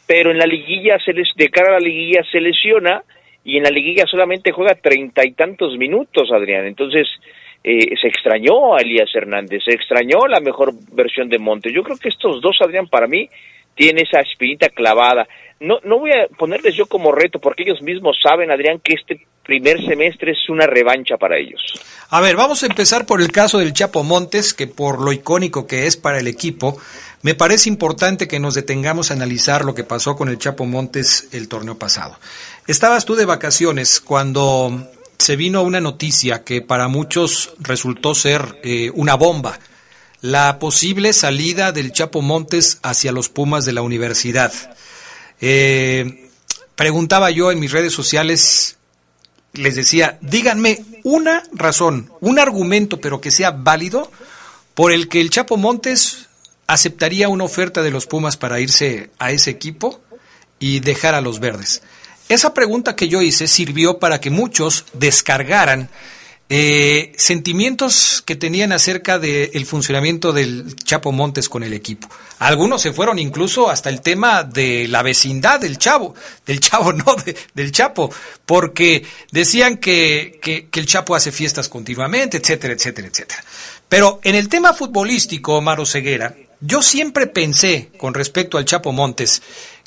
Pero 0.04 0.32
en 0.32 0.38
la 0.38 0.46
liguilla, 0.46 0.98
se 0.98 1.12
les, 1.12 1.28
de 1.36 1.50
cara 1.50 1.68
a 1.68 1.78
la 1.78 1.86
liguilla, 1.86 2.22
se 2.32 2.40
lesiona 2.40 3.02
y 3.44 3.58
en 3.58 3.62
la 3.62 3.70
liguilla 3.70 4.06
solamente 4.06 4.50
juega 4.50 4.74
treinta 4.74 5.24
y 5.24 5.34
tantos 5.34 5.78
minutos, 5.78 6.32
Adrián. 6.32 6.66
Entonces, 6.66 7.06
eh, 7.70 7.94
se 8.00 8.08
extrañó 8.08 8.74
a 8.74 8.80
Elías 8.80 9.10
Hernández, 9.14 9.62
se 9.62 9.74
extrañó 9.74 10.26
la 10.26 10.40
mejor 10.40 10.72
versión 10.90 11.28
de 11.28 11.38
Montes. 11.38 11.70
Yo 11.74 11.82
creo 11.82 11.98
que 11.98 12.08
estos 12.08 12.40
dos, 12.40 12.56
Adrián, 12.64 12.88
para 12.88 13.06
mí, 13.06 13.28
tienen 13.74 14.06
esa 14.06 14.20
espinita 14.20 14.70
clavada. 14.70 15.28
No, 15.60 15.78
no 15.84 15.98
voy 15.98 16.12
a 16.12 16.34
ponerles 16.34 16.74
yo 16.74 16.86
como 16.86 17.12
reto, 17.12 17.38
porque 17.38 17.64
ellos 17.64 17.82
mismos 17.82 18.16
saben, 18.22 18.50
Adrián, 18.50 18.80
que 18.82 18.94
este 18.94 19.26
primer 19.44 19.84
semestre 19.84 20.32
es 20.32 20.48
una 20.48 20.66
revancha 20.66 21.18
para 21.18 21.36
ellos. 21.36 21.60
A 22.08 22.22
ver, 22.22 22.36
vamos 22.36 22.62
a 22.62 22.66
empezar 22.66 23.04
por 23.04 23.20
el 23.20 23.30
caso 23.30 23.58
del 23.58 23.74
Chapo 23.74 24.02
Montes, 24.02 24.54
que 24.54 24.66
por 24.66 25.02
lo 25.02 25.12
icónico 25.12 25.66
que 25.66 25.86
es 25.86 25.98
para 25.98 26.20
el 26.20 26.26
equipo, 26.26 26.78
me 27.20 27.34
parece 27.34 27.68
importante 27.68 28.28
que 28.28 28.40
nos 28.40 28.54
detengamos 28.54 29.10
a 29.10 29.14
analizar 29.14 29.66
lo 29.66 29.74
que 29.74 29.84
pasó 29.84 30.16
con 30.16 30.30
el 30.30 30.38
Chapo 30.38 30.64
Montes 30.64 31.28
el 31.32 31.48
torneo 31.48 31.78
pasado. 31.78 32.18
Estabas 32.66 33.04
tú 33.04 33.14
de 33.14 33.26
vacaciones 33.26 34.00
cuando 34.00 34.88
se 35.18 35.36
vino 35.36 35.62
una 35.62 35.80
noticia 35.80 36.44
que 36.44 36.62
para 36.62 36.88
muchos 36.88 37.52
resultó 37.58 38.14
ser 38.14 38.60
eh, 38.62 38.90
una 38.94 39.14
bomba, 39.14 39.58
la 40.20 40.58
posible 40.58 41.12
salida 41.12 41.72
del 41.72 41.92
Chapo 41.92 42.22
Montes 42.22 42.78
hacia 42.82 43.12
los 43.12 43.28
Pumas 43.28 43.64
de 43.64 43.72
la 43.72 43.82
universidad. 43.82 44.52
Eh, 45.40 46.30
preguntaba 46.74 47.30
yo 47.30 47.50
en 47.50 47.60
mis 47.60 47.72
redes 47.72 47.92
sociales, 47.92 48.76
les 49.52 49.74
decía, 49.74 50.18
díganme 50.20 50.84
una 51.04 51.42
razón, 51.52 52.12
un 52.20 52.38
argumento, 52.38 53.00
pero 53.00 53.20
que 53.20 53.30
sea 53.30 53.50
válido, 53.50 54.10
por 54.74 54.92
el 54.92 55.08
que 55.08 55.20
el 55.20 55.30
Chapo 55.30 55.56
Montes 55.56 56.28
aceptaría 56.68 57.28
una 57.28 57.44
oferta 57.44 57.82
de 57.82 57.90
los 57.90 58.06
Pumas 58.06 58.36
para 58.36 58.60
irse 58.60 59.10
a 59.18 59.32
ese 59.32 59.50
equipo 59.50 60.00
y 60.60 60.80
dejar 60.80 61.14
a 61.14 61.20
los 61.20 61.40
verdes. 61.40 61.82
Esa 62.28 62.52
pregunta 62.52 62.94
que 62.94 63.08
yo 63.08 63.22
hice 63.22 63.48
sirvió 63.48 63.98
para 63.98 64.20
que 64.20 64.30
muchos 64.30 64.84
descargaran 64.92 65.88
eh, 66.50 67.12
sentimientos 67.16 68.22
que 68.24 68.34
tenían 68.34 68.72
acerca 68.72 69.18
del 69.18 69.66
funcionamiento 69.66 70.32
del 70.32 70.76
Chapo 70.76 71.12
Montes 71.12 71.46
con 71.48 71.62
el 71.62 71.74
equipo. 71.74 72.08
Algunos 72.38 72.80
se 72.80 72.94
fueron 72.94 73.18
incluso 73.18 73.68
hasta 73.68 73.90
el 73.90 74.00
tema 74.00 74.44
de 74.44 74.88
la 74.88 75.02
vecindad 75.02 75.60
del 75.60 75.76
Chavo, 75.76 76.14
del 76.46 76.60
Chavo, 76.60 76.92
no, 76.94 77.16
del 77.52 77.70
Chapo, 77.70 78.10
porque 78.46 79.04
decían 79.30 79.76
que, 79.76 80.38
que, 80.40 80.68
que, 80.68 80.80
el 80.80 80.86
Chapo 80.86 81.14
hace 81.14 81.32
fiestas 81.32 81.68
continuamente, 81.68 82.38
etcétera, 82.38 82.72
etcétera, 82.72 83.08
etcétera. 83.08 83.44
Pero 83.86 84.20
en 84.22 84.34
el 84.34 84.48
tema 84.48 84.72
futbolístico, 84.72 85.60
Maro 85.60 85.84
Ceguera, 85.84 86.34
yo 86.60 86.82
siempre 86.82 87.26
pensé, 87.26 87.90
con 87.98 88.14
respecto 88.14 88.56
al 88.56 88.64
Chapo 88.64 88.92
Montes, 88.92 89.42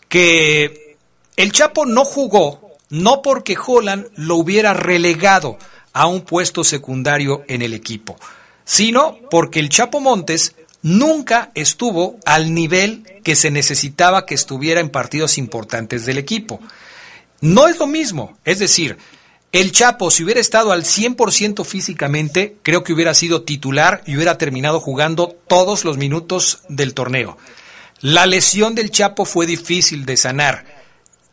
que 0.08 0.91
el 1.36 1.52
Chapo 1.52 1.86
no 1.86 2.06
jugó, 2.06 2.72
no 2.90 3.22
porque 3.22 3.56
Holland 3.58 4.08
lo 4.16 4.36
hubiera 4.36 4.74
relegado, 4.74 5.58
a 5.94 6.08
un 6.08 6.22
puesto 6.22 6.64
secundario 6.64 7.44
en 7.48 7.62
el 7.62 7.74
equipo, 7.74 8.18
sino 8.64 9.18
porque 9.30 9.60
el 9.60 9.70
Chapo 9.70 10.00
Montes 10.00 10.56
nunca 10.82 11.52
estuvo 11.54 12.18
al 12.26 12.54
nivel 12.54 13.04
que 13.24 13.36
se 13.36 13.52
necesitaba 13.52 14.26
que 14.26 14.36
estuviera 14.36 14.80
en 14.80 14.90
partidos 14.90 15.38
importantes 15.38 16.06
del 16.06 16.18
equipo. 16.18 16.60
No 17.42 17.68
es 17.68 17.78
lo 17.78 17.88
mismo, 17.88 18.38
es 18.46 18.60
decir, 18.60 18.98
el 19.52 19.74
Chapo, 19.74 20.12
si 20.12 20.24
hubiera 20.24 20.40
estado 20.40 20.72
al 20.72 20.84
100% 20.84 21.66
físicamente, 21.66 22.56
creo 22.64 22.84
que 22.84 22.94
hubiera 22.94 23.14
sido 23.14 23.42
titular 23.42 24.02
y 24.06 24.16
hubiera 24.16 24.38
terminado 24.38 24.80
jugando 24.80 25.36
todos 25.48 25.84
los 25.84 25.98
minutos 25.98 26.60
del 26.70 26.94
torneo. 26.94 27.38
La 28.00 28.26
lesión 28.26 28.76
del 28.76 28.92
Chapo 28.92 29.26
fue 29.26 29.46
difícil 29.46 30.06
de 30.06 30.16
sanar, 30.16 30.81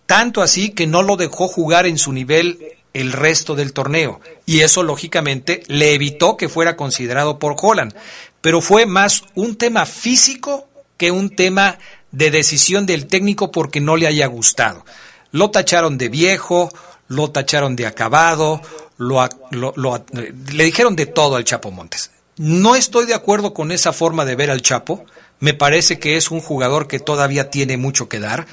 tanto 0.09 0.41
así 0.41 0.71
que 0.71 0.87
no 0.87 1.03
lo 1.03 1.19
dejó 1.19 1.49
jugar 1.49 1.87
en 1.87 1.99
su 1.99 2.15
nivel 2.15 2.59
el 2.95 3.13
resto 3.13 3.55
del 3.55 3.75
torneo. 3.75 4.23
Y 4.47 4.61
eso, 4.61 4.83
lógicamente, 4.83 5.63
le 5.67 5.93
evitó 5.93 6.39
que 6.39 6.49
fuera 6.49 6.77
considerado 6.77 7.39
por 7.39 7.57
Holland. 7.61 7.95
Pero 8.41 8.63
fue 8.63 8.87
más 8.87 9.25
un 9.35 9.57
tema 9.57 9.85
físico 9.85 10.67
que 10.97 11.11
un 11.11 11.29
tema 11.37 11.79
de 12.11 12.31
decisión 12.31 12.87
del 12.87 13.07
técnico 13.07 13.53
porque 13.53 13.83
no 13.83 13.99
le 13.99 14.07
haya 14.07 14.27
gustado. 14.29 14.83
Lo 15.31 15.51
tacharon 15.51 15.99
de 15.99 16.09
viejo, 16.09 16.73
lo 17.09 17.31
tacharon 17.31 17.77
de 17.77 17.87
acabado, 17.87 18.63
lo, 18.97 19.29
le 19.53 20.65
dijeron 20.65 20.97
de 20.97 21.05
todo 21.05 21.37
al 21.37 21.45
Chapo 21.45 21.71
Montes. 21.71 22.13
No 22.39 22.77
estoy 22.77 23.05
de 23.05 23.15
acuerdo 23.15 23.53
con 23.53 23.73
esa 23.73 23.93
forma 23.93 24.25
de 24.25 24.37
ver 24.37 24.51
al 24.51 24.63
Chapo. 24.63 25.05
Me 25.39 25.53
parece 25.53 25.99
que 25.99 26.17
es 26.17 26.31
un 26.31 26.41
jugador 26.41 26.89
que 26.89 26.99
todavía 26.99 27.51
tiene 27.51 27.77
mucho 27.77 28.09
que 28.09 28.21
dar 28.21 28.47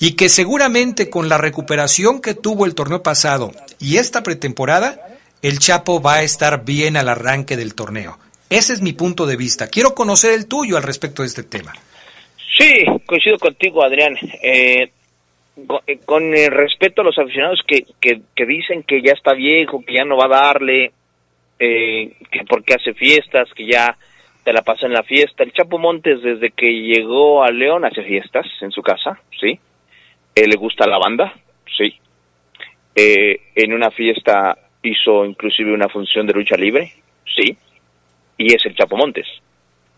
y 0.00 0.14
que 0.14 0.28
seguramente 0.28 1.10
con 1.10 1.28
la 1.28 1.38
recuperación 1.38 2.20
que 2.20 2.34
tuvo 2.34 2.66
el 2.66 2.74
torneo 2.74 3.02
pasado 3.02 3.52
y 3.80 3.96
esta 3.96 4.22
pretemporada, 4.22 5.00
el 5.42 5.58
Chapo 5.58 6.00
va 6.00 6.16
a 6.16 6.22
estar 6.22 6.64
bien 6.64 6.96
al 6.96 7.08
arranque 7.08 7.56
del 7.56 7.74
torneo. 7.74 8.18
Ese 8.50 8.72
es 8.72 8.80
mi 8.80 8.92
punto 8.92 9.26
de 9.26 9.36
vista. 9.36 9.68
Quiero 9.68 9.94
conocer 9.94 10.32
el 10.32 10.46
tuyo 10.46 10.76
al 10.76 10.82
respecto 10.82 11.22
de 11.22 11.28
este 11.28 11.42
tema. 11.42 11.72
Sí, 12.56 12.84
coincido 13.06 13.38
contigo, 13.38 13.84
Adrián. 13.84 14.16
Eh, 14.42 14.90
con, 16.04 16.34
el 16.34 16.50
respeto 16.50 17.02
a 17.02 17.04
los 17.04 17.18
aficionados 17.18 17.60
que, 17.66 17.84
que, 18.00 18.46
dicen 18.46 18.82
que 18.84 19.02
ya 19.02 19.12
está 19.12 19.34
viejo, 19.34 19.84
que 19.84 19.94
ya 19.94 20.04
no 20.04 20.16
va 20.16 20.26
a 20.26 20.42
darle, 20.44 20.92
eh, 21.58 22.12
que 22.30 22.44
porque 22.48 22.74
hace 22.74 22.94
fiestas, 22.94 23.48
que 23.54 23.66
ya 23.66 23.96
te 24.44 24.52
la 24.52 24.62
pasa 24.62 24.86
en 24.86 24.92
la 24.92 25.02
fiesta. 25.02 25.42
El 25.42 25.52
Chapo 25.52 25.78
Montes, 25.78 26.22
desde 26.22 26.50
que 26.50 26.66
llegó 26.66 27.42
a 27.42 27.50
León, 27.50 27.84
hace 27.84 28.02
fiestas 28.02 28.46
en 28.60 28.70
su 28.70 28.82
casa, 28.82 29.20
¿sí? 29.38 29.58
Le 30.46 30.56
gusta 30.56 30.86
la 30.86 30.98
banda, 30.98 31.32
sí. 31.76 31.94
Eh, 32.94 33.40
en 33.54 33.72
una 33.72 33.90
fiesta 33.90 34.56
hizo 34.82 35.24
inclusive 35.24 35.72
una 35.72 35.88
función 35.88 36.26
de 36.26 36.34
lucha 36.34 36.56
libre, 36.56 36.92
sí. 37.24 37.56
Y 38.36 38.54
es 38.54 38.64
el 38.66 38.74
Chapo 38.74 38.96
Montes. 38.96 39.26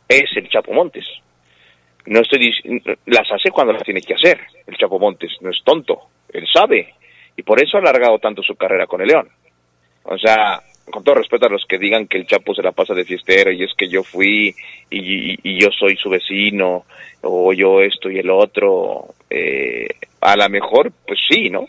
Es 0.08 0.30
el 0.36 0.48
Chapo 0.48 0.72
Montes. 0.72 1.04
No 2.06 2.20
estoy 2.20 2.52
las 3.06 3.30
hace 3.30 3.50
cuando 3.50 3.72
las 3.72 3.84
tiene 3.84 4.00
que 4.00 4.14
hacer. 4.14 4.40
El 4.66 4.76
Chapo 4.76 4.98
Montes 4.98 5.30
no 5.40 5.50
es 5.50 5.62
tonto, 5.64 6.08
él 6.32 6.46
sabe 6.52 6.94
y 7.36 7.42
por 7.42 7.62
eso 7.62 7.76
ha 7.76 7.80
alargado 7.80 8.18
tanto 8.18 8.42
su 8.42 8.54
carrera 8.54 8.86
con 8.86 9.00
el 9.00 9.08
León. 9.08 9.28
O 10.04 10.18
sea, 10.18 10.60
con 10.90 11.04
todo 11.04 11.14
respeto 11.16 11.46
a 11.46 11.50
los 11.50 11.64
que 11.66 11.78
digan 11.78 12.06
que 12.06 12.18
el 12.18 12.26
Chapo 12.26 12.54
se 12.54 12.62
la 12.62 12.72
pasa 12.72 12.94
de 12.94 13.04
fiestero 13.04 13.50
y 13.50 13.62
es 13.62 13.72
que 13.74 13.88
yo 13.88 14.02
fui 14.02 14.54
y, 14.90 15.58
yo 15.58 15.70
soy 15.70 15.96
su 15.96 16.10
vecino 16.10 16.84
o 17.22 17.52
yo 17.52 17.80
esto 17.80 18.10
y 18.10 18.18
el 18.18 18.30
otro, 18.30 19.14
eh, 19.28 19.88
a 20.20 20.36
lo 20.36 20.48
mejor, 20.48 20.92
pues 21.06 21.18
sí, 21.28 21.50
¿no? 21.50 21.68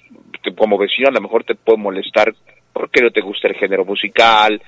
Como 0.58 0.78
vecino 0.78 1.08
a 1.10 1.12
lo 1.12 1.22
mejor 1.22 1.44
te 1.44 1.56
puede 1.56 1.78
molestar 1.78 2.34
porque 2.74 3.02
no 3.02 3.12
te 3.12 3.22
gusta 3.22 3.48
el 3.48 3.56
género 3.56 3.86
musical, 3.86 4.62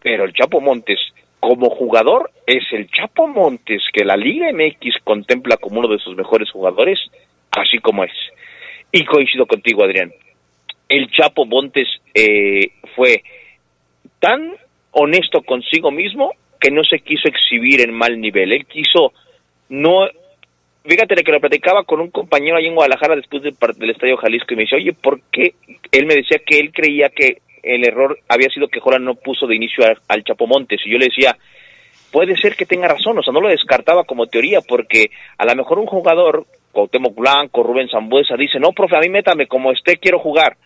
pero 0.00 0.24
el 0.24 0.32
Chapo 0.32 0.60
Montes 0.60 0.98
como 1.40 1.70
jugador 1.70 2.30
es 2.46 2.64
el 2.72 2.90
Chapo 2.90 3.26
Montes 3.26 3.82
que 3.92 4.04
la 4.04 4.16
Liga 4.16 4.52
MX 4.52 5.02
contempla 5.04 5.56
como 5.56 5.80
uno 5.80 5.88
de 5.88 5.98
sus 5.98 6.16
mejores 6.16 6.50
jugadores, 6.50 6.98
así 7.50 7.78
como 7.78 8.04
es. 8.04 8.12
Y 8.92 9.04
coincido 9.04 9.46
contigo, 9.46 9.84
Adrián. 9.84 10.12
El 10.88 11.10
Chapo 11.10 11.46
Montes 11.46 11.88
eh, 12.14 12.72
fue 12.94 13.22
tan 14.18 14.54
honesto 14.92 15.42
consigo 15.42 15.90
mismo 15.90 16.32
que 16.60 16.70
no 16.70 16.84
se 16.84 17.00
quiso 17.00 17.28
exhibir 17.28 17.80
en 17.80 17.94
mal 17.94 18.20
nivel. 18.20 18.52
Él 18.52 18.66
quiso 18.66 19.12
no 19.68 20.08
fíjate 20.84 21.14
que 21.22 21.32
lo 21.32 21.40
platicaba 21.40 21.84
con 21.84 22.00
un 22.00 22.10
compañero 22.10 22.56
ahí 22.56 22.66
en 22.66 22.74
Guadalajara 22.74 23.16
después 23.16 23.42
del, 23.42 23.54
Estadio 23.90 24.16
Jalisco 24.16 24.54
y 24.54 24.56
me 24.56 24.62
dice, 24.62 24.76
oye, 24.76 24.92
¿por 24.92 25.20
qué? 25.30 25.54
Él 25.92 26.06
me 26.06 26.14
decía 26.14 26.38
que 26.44 26.58
él 26.58 26.72
creía 26.72 27.08
que 27.10 27.38
el 27.62 27.86
error 27.86 28.18
había 28.28 28.48
sido 28.48 28.68
que 28.68 28.80
Joran 28.80 29.04
no 29.04 29.14
puso 29.14 29.46
de 29.46 29.56
inicio 29.56 29.84
al, 30.08 30.24
Chapo 30.24 30.46
Montes. 30.46 30.80
Y 30.84 30.90
yo 30.90 30.98
le 30.98 31.06
decía, 31.06 31.36
puede 32.10 32.36
ser 32.36 32.56
que 32.56 32.66
tenga 32.66 32.88
razón, 32.88 33.18
o 33.18 33.22
sea, 33.22 33.32
no 33.32 33.40
lo 33.40 33.48
descartaba 33.48 34.04
como 34.04 34.26
teoría, 34.26 34.60
porque 34.66 35.10
a 35.36 35.44
lo 35.44 35.54
mejor 35.54 35.78
un 35.78 35.86
jugador, 35.86 36.46
Cuauhtémoc 36.72 37.14
Blanco, 37.14 37.62
Rubén 37.62 37.88
Zambuesa, 37.88 38.36
dice, 38.36 38.58
no, 38.58 38.72
profe, 38.72 38.96
a 38.96 39.00
mí 39.00 39.08
métame 39.08 39.46
como 39.46 39.72
esté, 39.72 39.98
quiero 39.98 40.18
jugar. 40.18 40.56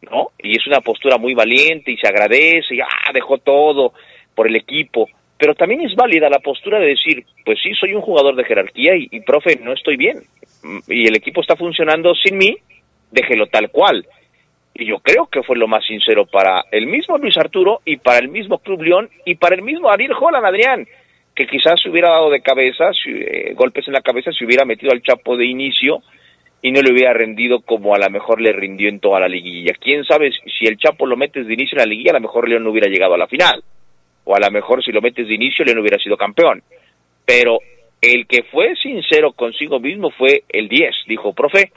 ¿No? 0.00 0.28
Y 0.38 0.56
es 0.56 0.64
una 0.68 0.80
postura 0.80 1.18
muy 1.18 1.34
valiente 1.34 1.90
y 1.90 1.96
se 1.96 2.06
agradece, 2.06 2.76
y 2.76 2.80
ah, 2.80 3.10
dejó 3.12 3.38
todo 3.38 3.94
por 4.32 4.46
el 4.46 4.54
equipo 4.54 5.08
pero 5.38 5.54
también 5.54 5.82
es 5.82 5.94
válida 5.94 6.28
la 6.28 6.40
postura 6.40 6.80
de 6.80 6.88
decir, 6.88 7.24
pues 7.44 7.58
sí, 7.62 7.72
soy 7.74 7.94
un 7.94 8.02
jugador 8.02 8.34
de 8.34 8.44
jerarquía 8.44 8.92
y, 8.96 9.20
profe, 9.20 9.56
no 9.62 9.72
estoy 9.72 9.96
bien. 9.96 10.18
Y 10.88 11.06
el 11.06 11.16
equipo 11.16 11.40
está 11.40 11.54
funcionando 11.54 12.12
sin 12.14 12.36
mí, 12.36 12.56
déjelo 13.12 13.46
tal 13.46 13.70
cual. 13.70 14.04
Y 14.74 14.86
yo 14.86 14.98
creo 14.98 15.26
que 15.26 15.44
fue 15.44 15.56
lo 15.56 15.68
más 15.68 15.86
sincero 15.86 16.26
para 16.26 16.64
el 16.72 16.88
mismo 16.88 17.18
Luis 17.18 17.36
Arturo 17.36 17.80
y 17.84 17.98
para 17.98 18.18
el 18.18 18.28
mismo 18.28 18.58
Club 18.58 18.82
León 18.82 19.08
y 19.24 19.36
para 19.36 19.54
el 19.54 19.62
mismo 19.62 19.90
Ariel 19.90 20.12
Holland, 20.18 20.44
Adrián, 20.44 20.86
que 21.36 21.46
quizás 21.46 21.80
se 21.80 21.88
hubiera 21.88 22.10
dado 22.10 22.30
de 22.30 22.40
cabeza, 22.40 22.90
eh, 23.06 23.52
golpes 23.54 23.86
en 23.86 23.94
la 23.94 24.02
cabeza, 24.02 24.32
si 24.32 24.44
hubiera 24.44 24.64
metido 24.64 24.90
al 24.92 25.02
Chapo 25.02 25.36
de 25.36 25.46
inicio 25.46 26.02
y 26.62 26.72
no 26.72 26.82
le 26.82 26.92
hubiera 26.92 27.12
rendido 27.12 27.60
como 27.60 27.94
a 27.94 27.98
lo 27.98 28.10
mejor 28.10 28.40
le 28.40 28.52
rindió 28.52 28.88
en 28.88 28.98
toda 28.98 29.20
la 29.20 29.28
liguilla. 29.28 29.72
¿Quién 29.80 30.04
sabe 30.04 30.32
si 30.32 30.66
el 30.66 30.78
Chapo 30.78 31.06
lo 31.06 31.16
metes 31.16 31.46
de 31.46 31.54
inicio 31.54 31.76
en 31.76 31.82
la 31.82 31.90
liguilla, 31.90 32.10
a 32.10 32.14
lo 32.14 32.22
mejor 32.22 32.48
León 32.48 32.64
no 32.64 32.70
hubiera 32.70 32.90
llegado 32.90 33.14
a 33.14 33.18
la 33.18 33.28
final 33.28 33.62
o 34.28 34.36
a 34.36 34.40
lo 34.40 34.50
mejor 34.50 34.84
si 34.84 34.92
lo 34.92 35.00
metes 35.00 35.26
de 35.26 35.34
inicio 35.34 35.64
le 35.64 35.74
no 35.74 35.80
hubiera 35.80 35.98
sido 35.98 36.18
campeón. 36.18 36.62
Pero 37.24 37.60
el 37.98 38.26
que 38.26 38.42
fue 38.42 38.74
sincero 38.76 39.32
consigo 39.32 39.80
mismo 39.80 40.10
fue 40.10 40.44
el 40.50 40.68
10. 40.68 40.94
Dijo, 41.06 41.32
profe, 41.32 41.72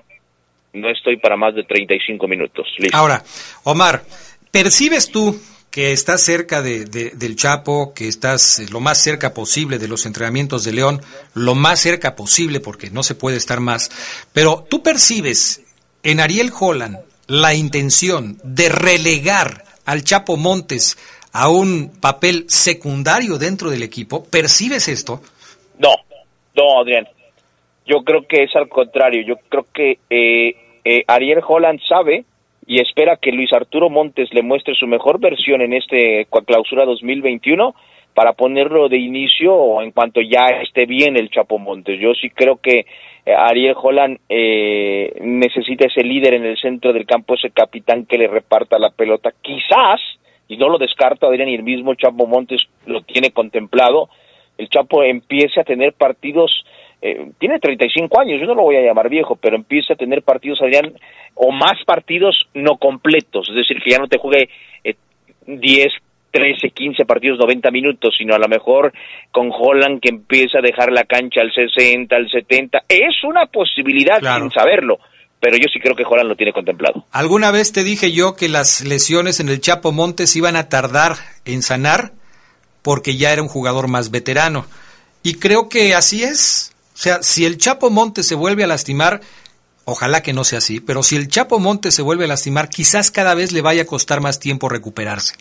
no 0.73 0.89
estoy 0.89 1.15
para 1.15 1.37
más 1.37 1.55
de 1.55 1.63
35 1.63 2.27
minutos. 2.27 2.67
Ahora, 2.91 3.23
Omar, 3.63 4.03
¿percibes 4.51 5.09
tú 5.09 5.33
que 5.69 5.93
estás 5.93 6.21
cerca 6.21 6.61
de, 6.61 6.83
del 6.83 7.37
Chapo, 7.37 7.93
que 7.93 8.09
estás 8.09 8.69
lo 8.69 8.81
más 8.81 9.01
cerca 9.01 9.33
posible 9.33 9.79
de 9.79 9.87
los 9.87 10.05
entrenamientos 10.05 10.65
de 10.65 10.73
León, 10.73 10.99
lo 11.33 11.55
más 11.55 11.79
cerca 11.79 12.17
posible 12.17 12.59
porque 12.59 12.89
no 12.89 13.01
se 13.01 13.15
puede 13.15 13.37
estar 13.37 13.61
más, 13.61 13.89
pero 14.33 14.67
tú 14.69 14.83
percibes 14.83 15.63
en 16.03 16.19
Ariel 16.19 16.51
Holland 16.59 16.97
la 17.27 17.53
intención 17.53 18.37
de 18.43 18.67
relegar 18.67 19.63
al 19.85 20.03
Chapo 20.03 20.35
Montes 20.35 20.97
a 21.33 21.49
un 21.49 21.91
papel 22.01 22.45
secundario 22.47 23.37
dentro 23.37 23.69
del 23.69 23.83
equipo. 23.83 24.23
¿Percibes 24.29 24.87
esto? 24.87 25.21
No, 25.79 25.93
no, 26.55 26.81
Adrián. 26.81 27.07
Yo 27.85 28.03
creo 28.03 28.27
que 28.27 28.43
es 28.43 28.55
al 28.55 28.69
contrario. 28.69 29.23
Yo 29.25 29.35
creo 29.49 29.65
que 29.73 29.99
eh, 30.09 30.55
eh, 30.83 31.03
Ariel 31.07 31.41
Holland 31.45 31.79
sabe 31.87 32.25
y 32.67 32.79
espera 32.79 33.17
que 33.17 33.31
Luis 33.31 33.51
Arturo 33.53 33.89
Montes 33.89 34.29
le 34.33 34.43
muestre 34.43 34.75
su 34.75 34.87
mejor 34.87 35.19
versión 35.19 35.61
en 35.61 35.73
este 35.73 36.27
clausura 36.45 36.85
2021 36.85 37.73
para 38.13 38.33
ponerlo 38.33 38.89
de 38.89 38.97
inicio 38.97 39.81
en 39.81 39.91
cuanto 39.91 40.21
ya 40.21 40.45
esté 40.61 40.85
bien 40.85 41.17
el 41.17 41.29
Chapo 41.29 41.57
Montes. 41.57 41.99
Yo 41.99 42.13
sí 42.13 42.29
creo 42.29 42.57
que 42.57 42.85
eh, 43.25 43.33
Ariel 43.35 43.75
Holland 43.81 44.19
necesita 44.29 45.87
ese 45.87 46.03
líder 46.03 46.35
en 46.35 46.45
el 46.45 46.57
centro 46.57 46.93
del 46.93 47.05
campo, 47.05 47.35
ese 47.35 47.51
capitán 47.51 48.05
que 48.05 48.17
le 48.17 48.27
reparta 48.27 48.77
la 48.77 48.91
pelota. 48.91 49.31
Quizás 49.41 49.99
y 50.51 50.57
no 50.57 50.67
lo 50.67 50.77
descarto, 50.77 51.27
Adrián, 51.27 51.47
y 51.47 51.55
el 51.55 51.63
mismo 51.63 51.95
Chapo 51.95 52.27
Montes 52.27 52.59
lo 52.85 53.01
tiene 53.03 53.31
contemplado, 53.31 54.09
el 54.57 54.67
Chapo 54.67 55.01
empiece 55.01 55.61
a 55.61 55.63
tener 55.63 55.93
partidos, 55.93 56.51
eh, 57.01 57.31
tiene 57.39 57.57
35 57.57 58.19
años, 58.19 58.41
yo 58.41 58.47
no 58.47 58.55
lo 58.55 58.63
voy 58.63 58.75
a 58.75 58.81
llamar 58.81 59.07
viejo, 59.07 59.37
pero 59.37 59.55
empieza 59.55 59.93
a 59.93 59.95
tener 59.95 60.23
partidos, 60.23 60.61
Adrián, 60.61 60.93
o 61.35 61.53
más 61.53 61.81
partidos 61.85 62.49
no 62.53 62.75
completos, 62.75 63.47
es 63.49 63.55
decir, 63.55 63.81
que 63.81 63.91
ya 63.91 63.99
no 63.99 64.09
te 64.09 64.17
juegue 64.17 64.49
10 65.47 65.85
eh, 65.85 65.89
13, 66.31 66.69
15 66.69 67.05
partidos, 67.05 67.39
90 67.39 67.71
minutos, 67.71 68.13
sino 68.17 68.35
a 68.35 68.39
lo 68.39 68.47
mejor 68.47 68.93
con 69.31 69.51
Holland 69.53 70.01
que 70.01 70.09
empieza 70.09 70.59
a 70.59 70.61
dejar 70.61 70.91
la 70.91 71.03
cancha 71.03 71.41
al 71.41 71.53
60, 71.53 72.13
al 72.13 72.29
70. 72.29 72.83
Es 72.89 73.23
una 73.23 73.45
posibilidad 73.45 74.21
sin 74.21 74.49
saberlo, 74.49 74.99
pero 75.41 75.57
yo 75.57 75.65
sí 75.73 75.79
creo 75.79 75.95
que 75.95 76.03
Holland 76.07 76.29
lo 76.29 76.37
tiene 76.37 76.53
contemplado. 76.53 77.05
¿Alguna 77.11 77.51
vez 77.51 77.73
te 77.73 77.83
dije 77.83 78.11
yo 78.13 78.35
que 78.35 78.47
las 78.47 78.81
lesiones 78.81 79.39
en 79.39 79.49
el 79.49 79.59
Chapo 79.59 79.91
Montes 79.91 80.35
iban 80.35 80.55
a 80.55 80.69
tardar 80.69 81.17
en 81.43 81.63
sanar 81.63 82.13
porque 82.83 83.17
ya 83.17 83.33
era 83.33 83.41
un 83.41 83.49
jugador 83.49 83.87
más 83.87 84.11
veterano? 84.11 84.65
Y 85.23 85.35
creo 85.35 85.67
que 85.67 85.95
así 85.95 86.23
es. 86.23 86.73
O 86.93 86.97
sea, 86.97 87.23
si 87.23 87.45
el 87.45 87.57
Chapo 87.57 87.89
Montes 87.89 88.27
se 88.27 88.35
vuelve 88.35 88.63
a 88.63 88.67
lastimar, 88.67 89.21
Ojalá 89.83 90.21
que 90.21 90.31
no 90.31 90.43
sea 90.43 90.59
así, 90.59 90.79
pero 90.79 91.01
si 91.01 91.15
el 91.15 91.27
Chapo 91.27 91.57
Monte 91.57 91.91
se 91.91 92.03
vuelve 92.03 92.25
a 92.25 92.27
lastimar, 92.27 92.69
quizás 92.69 93.09
cada 93.09 93.33
vez 93.33 93.51
le 93.51 93.61
vaya 93.61 93.81
a 93.81 93.87
costar 93.87 94.21
más 94.21 94.39
tiempo 94.39 94.69
recuperarse. 94.69 95.33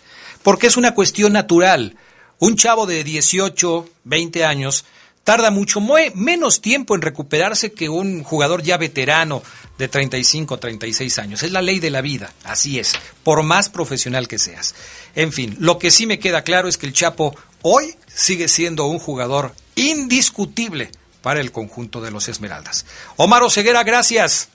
Porque 0.43 0.67
es 0.67 0.79
una 0.79 0.95
cuestión 0.95 1.35
natural. 1.35 1.97
Un 2.39 2.57
chavo 2.57 2.87
de 2.87 3.05
18, 3.05 3.87
20 4.05 4.45
años 4.47 4.87
tarda 5.25 5.51
mucho 5.51 5.81
menos 5.81 6.61
tiempo 6.61 6.95
en 6.95 7.03
recuperarse 7.03 7.73
que 7.73 7.89
un 7.89 8.23
jugador 8.25 8.63
ya 8.63 8.77
veterano 8.77 9.43
de 9.79 9.89
35, 9.89 10.59
36 10.59 11.19
años. 11.19 11.43
Es 11.43 11.53
la 11.53 11.63
ley 11.63 11.79
de 11.79 11.91
la 11.91 12.01
vida, 12.01 12.33
así 12.45 12.79
es, 12.79 12.95
por 13.23 13.43
más 13.43 13.69
profesional 13.69 14.29
que 14.29 14.39
seas. 14.39 14.75
En 15.15 15.33
fin, 15.33 15.57
lo 15.59 15.79
que 15.79 15.91
sí 15.91 16.07
me 16.07 16.19
queda 16.19 16.43
claro 16.43 16.69
es 16.69 16.79
que 16.79 16.87
el 16.87 16.93
Chapo 16.93 17.35
hoy 17.63 17.95
sigue 18.07 18.49
siendo 18.49 18.87
un 18.87 18.99
jugador 18.99 19.53
indiscutible 19.77 20.91
para 21.23 21.41
el 21.41 21.53
conjunto 21.53 22.01
de 22.01 22.11
los 22.11 22.29
Esmeraldas. 22.29 22.87
Omar 23.17 23.43
Oseguera, 23.43 23.83
gracias. 23.85 24.51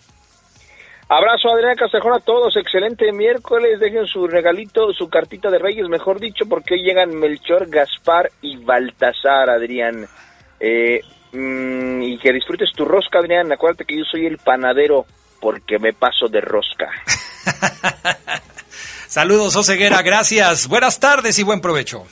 Abrazo 1.07 1.49
Adrián 1.49 1.76
Castejón 1.76 2.13
a 2.13 2.20
todos, 2.20 2.57
excelente 2.57 3.11
miércoles, 3.11 3.80
dejen 3.80 4.07
su 4.07 4.28
regalito, 4.28 4.91
su 4.91 5.07
cartita 5.07 5.51
de 5.51 5.59
reyes, 5.59 5.88
mejor 5.88 6.20
dicho, 6.20 6.45
porque 6.49 6.78
llegan 6.78 7.16
Melchor, 7.16 7.70
Gaspar 7.70 8.32
y 8.41 8.57
Baltasar, 8.57 9.51
Adrián. 9.51 10.07
Eh, 10.68 10.99
mm, 11.32 12.01
y 12.01 12.18
que 12.18 12.34
disfrutes 12.34 12.72
tu 12.76 12.86
rosca, 12.86 13.20
Adrián, 13.20 13.51
acuérdate 13.51 13.86
que 13.86 13.99
yo 13.99 14.03
soy 14.03 14.26
el 14.26 14.39
panadero 14.39 15.05
porque 15.39 15.78
me 15.78 15.93
paso 15.93 16.28
de 16.28 16.41
rosca. 16.41 16.89
Saludos, 19.07 19.55
Oseguera, 19.55 20.01
gracias, 20.01 20.68
buenas 20.68 20.99
tardes 20.99 21.38
y 21.38 21.43
buen 21.43 21.61
provecho. 21.61 22.07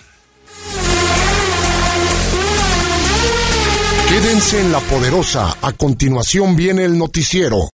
Quédense 4.08 4.62
en 4.62 4.72
la 4.72 4.80
poderosa. 4.82 5.58
A 5.60 5.72
continuación 5.72 6.56
viene 6.56 6.86
el 6.86 6.95
noticiero. 6.95 7.72